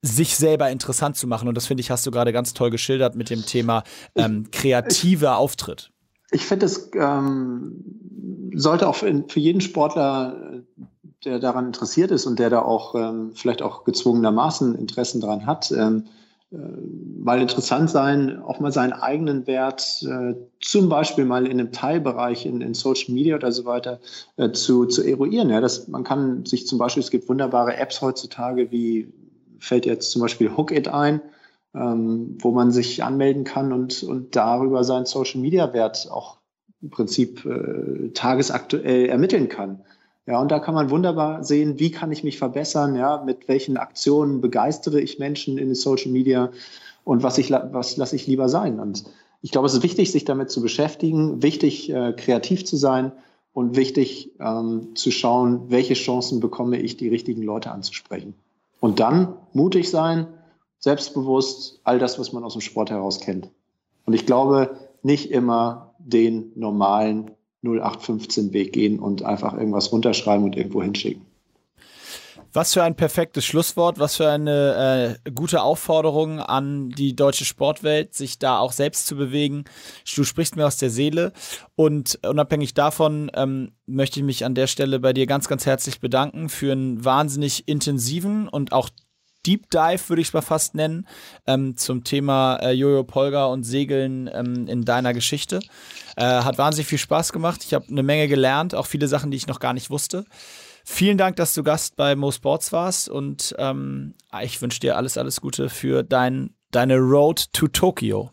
sich 0.03 0.37
selber 0.37 0.70
interessant 0.70 1.16
zu 1.16 1.26
machen. 1.26 1.49
Und 1.49 1.55
das 1.55 1.66
finde 1.66 1.80
ich, 1.80 1.91
hast 1.91 2.07
du 2.07 2.11
gerade 2.11 2.32
ganz 2.32 2.53
toll 2.53 2.70
geschildert 2.70 3.14
mit 3.14 3.30
dem 3.30 3.45
Thema 3.47 3.85
ähm, 4.14 4.49
kreativer 4.53 5.39
Auftritt. 5.39 5.93
Ich 6.35 6.47
finde, 6.47 6.66
es 6.66 6.91
ähm, 6.95 8.51
sollte 8.55 8.89
auch 8.89 8.97
für, 8.97 9.09
jeden 9.39 9.61
Sportler, 9.61 10.62
der 11.24 11.39
daran 11.39 11.66
interessiert 11.66 12.11
ist 12.11 12.26
und 12.26 12.41
der 12.41 12.51
da 12.51 12.61
auch 12.62 12.97
ähm, 12.97 13.30
vielleicht 13.35 13.62
auch 13.62 13.85
gezwungenermaßen 13.85 14.74
Interessen 14.74 15.20
daran 15.20 15.47
hat, 15.47 15.70
ähm, 15.70 16.05
äh, 16.51 16.57
mal 17.22 17.41
interessant 17.41 17.89
sein, 17.89 18.43
auch 18.43 18.59
mal 18.59 18.72
seinen 18.72 18.93
eigenen 18.93 19.47
Wert 19.47 20.03
äh, 20.03 20.35
zum 20.61 20.89
Beispiel 20.89 21.24
mal 21.24 21.47
in 21.47 21.53
einem 21.53 21.70
Teilbereich 21.70 22.47
in, 22.47 22.61
in 22.61 22.74
Social 22.74 23.14
Media 23.14 23.37
oder 23.37 23.53
so 23.53 23.64
weiter 23.64 24.01
äh, 24.37 24.51
zu, 24.51 24.87
zu 24.87 25.03
eruieren. 25.03 25.51
Ja, 25.51 25.61
das, 25.61 25.87
man 25.87 26.03
kann 26.03 26.45
sich 26.47 26.66
zum 26.66 26.78
Beispiel, 26.78 27.03
es 27.03 27.12
gibt 27.12 27.28
wunderbare 27.28 27.76
Apps 27.76 28.03
heutzutage, 28.03 28.72
wie 28.72 29.12
fällt 29.61 29.87
jetzt 29.87 30.11
zum 30.11 30.20
Beispiel 30.20 30.51
Hook 30.57 30.72
It 30.72 30.89
ein, 30.89 31.20
ähm, 31.74 32.38
wo 32.40 32.52
man 32.52 32.70
sich 32.70 33.02
anmelden 33.02 33.44
kann 33.44 33.72
und, 33.72 34.02
und 34.02 34.36
darüber 34.36 34.84
seinen 34.84 35.06
Social 35.06 35.40
Media 35.40 35.72
Wert 35.72 36.08
auch 36.10 36.38
im 36.82 36.90
Prinzip 36.90 37.44
äh, 37.44 38.10
tagesaktuell 38.10 39.06
ermitteln 39.06 39.48
kann. 39.48 39.80
Ja, 40.26 40.40
und 40.40 40.50
da 40.50 40.58
kann 40.58 40.74
man 40.74 40.90
wunderbar 40.90 41.44
sehen, 41.44 41.78
wie 41.78 41.90
kann 41.90 42.10
ich 42.12 42.24
mich 42.24 42.38
verbessern, 42.38 42.94
ja, 42.94 43.22
mit 43.24 43.48
welchen 43.48 43.76
Aktionen 43.76 44.40
begeistere 44.40 45.00
ich 45.00 45.18
Menschen 45.18 45.58
in 45.58 45.74
Social 45.74 46.10
Media 46.10 46.50
und 47.04 47.22
was 47.22 47.36
ich 47.36 47.50
was 47.50 47.96
lasse 47.96 48.16
ich 48.16 48.26
lieber 48.26 48.48
sein. 48.48 48.80
Und 48.80 49.04
ich 49.42 49.50
glaube, 49.50 49.66
es 49.66 49.74
ist 49.74 49.82
wichtig, 49.82 50.10
sich 50.12 50.24
damit 50.24 50.50
zu 50.50 50.62
beschäftigen, 50.62 51.42
wichtig, 51.42 51.90
äh, 51.90 52.14
kreativ 52.14 52.64
zu 52.64 52.76
sein 52.76 53.12
und 53.52 53.76
wichtig 53.76 54.32
ähm, 54.40 54.94
zu 54.94 55.10
schauen, 55.10 55.70
welche 55.70 55.94
Chancen 55.94 56.40
bekomme 56.40 56.80
ich, 56.80 56.96
die 56.96 57.08
richtigen 57.08 57.42
Leute 57.42 57.70
anzusprechen. 57.70 58.34
Und 58.80 59.00
dann 59.00 59.34
mutig 59.52 59.90
sein, 59.90 60.26
selbstbewusst, 60.85 61.80
all 61.85 61.99
das, 61.99 62.18
was 62.18 62.35
man 62.35 62.45
aus 62.45 62.53
dem 62.53 62.61
Sport 62.61 62.91
heraus 62.91 63.20
kennt. 63.20 63.49
Und 64.05 64.12
ich 64.12 64.26
glaube, 64.26 64.76
nicht 65.03 65.30
immer 65.30 65.95
den 65.99 66.53
normalen 66.57 67.30
0815-Weg 67.64 68.74
gehen 68.74 68.99
und 68.99 69.22
einfach 69.22 69.55
irgendwas 69.55 69.91
runterschreiben 69.91 70.45
und 70.45 70.57
irgendwo 70.57 70.82
hinschicken. 70.82 71.24
Was 72.53 72.74
für 72.74 72.82
ein 72.85 72.95
perfektes 72.95 73.47
Schlusswort, 73.47 73.99
was 73.99 74.16
für 74.16 74.28
eine 74.28 75.18
äh, 75.24 75.30
gute 75.30 75.62
Aufforderung 75.62 76.39
an 76.39 76.91
die 76.91 77.16
deutsche 77.16 77.47
Sportwelt, 77.47 78.14
sich 78.14 78.39
da 78.39 78.59
auch 78.59 78.72
selbst 78.72 79.07
zu 79.07 79.16
bewegen. 79.16 79.64
Du 80.14 80.22
sprichst 80.22 80.55
mir 80.55 80.66
aus 80.66 80.76
der 80.76 80.91
Seele 80.91 81.32
und 81.76 82.20
unabhängig 82.24 82.74
davon 82.74 83.30
ähm, 83.35 83.72
möchte 83.87 84.20
ich 84.20 84.24
mich 84.24 84.45
an 84.45 84.55
der 84.55 84.66
Stelle 84.66 85.01
bei 85.01 85.14
dir 85.14 85.26
ganz, 85.26 85.49
ganz 85.49 85.64
herzlich 85.64 85.99
bedanken 85.99 86.51
für 86.51 86.72
einen 86.72 87.05
wahnsinnig 87.05 87.66
intensiven 87.66 88.49
und 88.49 88.72
auch 88.72 88.91
Deep 89.47 89.70
Dive, 89.70 90.09
würde 90.09 90.22
ich 90.22 90.28
es 90.28 90.34
mal 90.34 90.42
fast 90.42 90.74
nennen, 90.74 91.07
ähm, 91.47 91.76
zum 91.76 92.05
Thema 92.05 92.57
äh, 92.57 92.72
Jojo 92.72 93.05
Polga 93.05 93.47
und 93.47 93.64
Segeln 93.64 94.30
ähm, 94.32 94.66
in 94.66 94.84
deiner 94.84 95.14
Geschichte. 95.14 95.61
Äh, 96.16 96.24
hat 96.24 96.59
wahnsinnig 96.59 96.86
viel 96.86 96.99
Spaß 96.99 97.32
gemacht. 97.32 97.62
Ich 97.64 97.74
habe 97.74 97.86
eine 97.88 98.03
Menge 98.03 98.28
gelernt, 98.28 98.74
auch 98.74 98.86
viele 98.86 99.09
Sachen, 99.09 99.30
die 99.30 99.36
ich 99.36 99.47
noch 99.47 99.61
gar 99.61 99.72
nicht 99.72 99.90
wusste. 99.90 100.24
Vielen 100.84 101.16
Dank, 101.16 101.36
dass 101.36 101.55
du 101.55 101.62
Gast 101.62 101.97
bei 101.97 102.14
Mo 102.14 102.30
Sports 102.30 102.72
warst 102.72 103.09
und 103.09 103.55
ähm, 103.59 104.14
ich 104.42 104.61
wünsche 104.61 104.80
dir 104.80 104.97
alles, 104.97 105.16
alles 105.16 105.40
Gute 105.40 105.70
für 105.70 106.03
dein, 106.03 106.55
deine 106.70 106.99
Road 106.99 107.53
to 107.53 107.68
Tokio. 107.68 108.30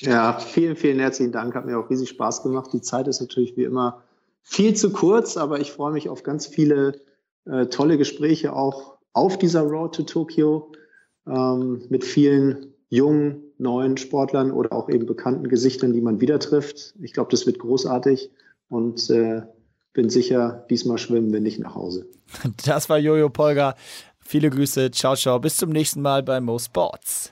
Ja, 0.00 0.38
vielen, 0.38 0.76
vielen 0.76 0.98
herzlichen 0.98 1.32
Dank. 1.32 1.54
Hat 1.54 1.66
mir 1.66 1.78
auch 1.78 1.88
riesig 1.88 2.10
Spaß 2.10 2.42
gemacht. 2.42 2.70
Die 2.72 2.80
Zeit 2.80 3.08
ist 3.08 3.20
natürlich 3.20 3.56
wie 3.56 3.64
immer 3.64 4.02
viel 4.42 4.74
zu 4.74 4.92
kurz, 4.92 5.36
aber 5.36 5.60
ich 5.60 5.72
freue 5.72 5.92
mich 5.92 6.08
auf 6.08 6.22
ganz 6.22 6.46
viele 6.46 7.00
äh, 7.46 7.66
tolle 7.66 7.98
Gespräche 7.98 8.52
auch 8.52 8.95
auf 9.16 9.38
dieser 9.38 9.62
Road 9.62 9.94
to 9.94 10.02
Tokyo 10.02 10.70
ähm, 11.26 11.82
mit 11.88 12.04
vielen 12.04 12.74
jungen 12.90 13.42
neuen 13.58 13.96
Sportlern 13.96 14.50
oder 14.50 14.72
auch 14.72 14.90
eben 14.90 15.06
bekannten 15.06 15.48
Gesichtern, 15.48 15.94
die 15.94 16.02
man 16.02 16.20
wieder 16.20 16.38
trifft. 16.38 16.94
Ich 17.00 17.14
glaube, 17.14 17.30
das 17.30 17.46
wird 17.46 17.58
großartig 17.58 18.30
und 18.68 19.08
äh, 19.08 19.42
bin 19.94 20.10
sicher, 20.10 20.66
diesmal 20.68 20.98
schwimmen 20.98 21.32
wir 21.32 21.40
nicht 21.40 21.58
nach 21.58 21.74
Hause. 21.74 22.06
Das 22.66 22.90
war 22.90 22.98
Jojo 22.98 23.30
Polga. 23.30 23.74
Viele 24.20 24.50
Grüße, 24.50 24.90
ciao, 24.90 25.16
ciao, 25.16 25.38
bis 25.38 25.56
zum 25.56 25.70
nächsten 25.70 26.02
Mal 26.02 26.22
bei 26.22 26.40
Mo 26.40 26.58
Sports. 26.58 27.30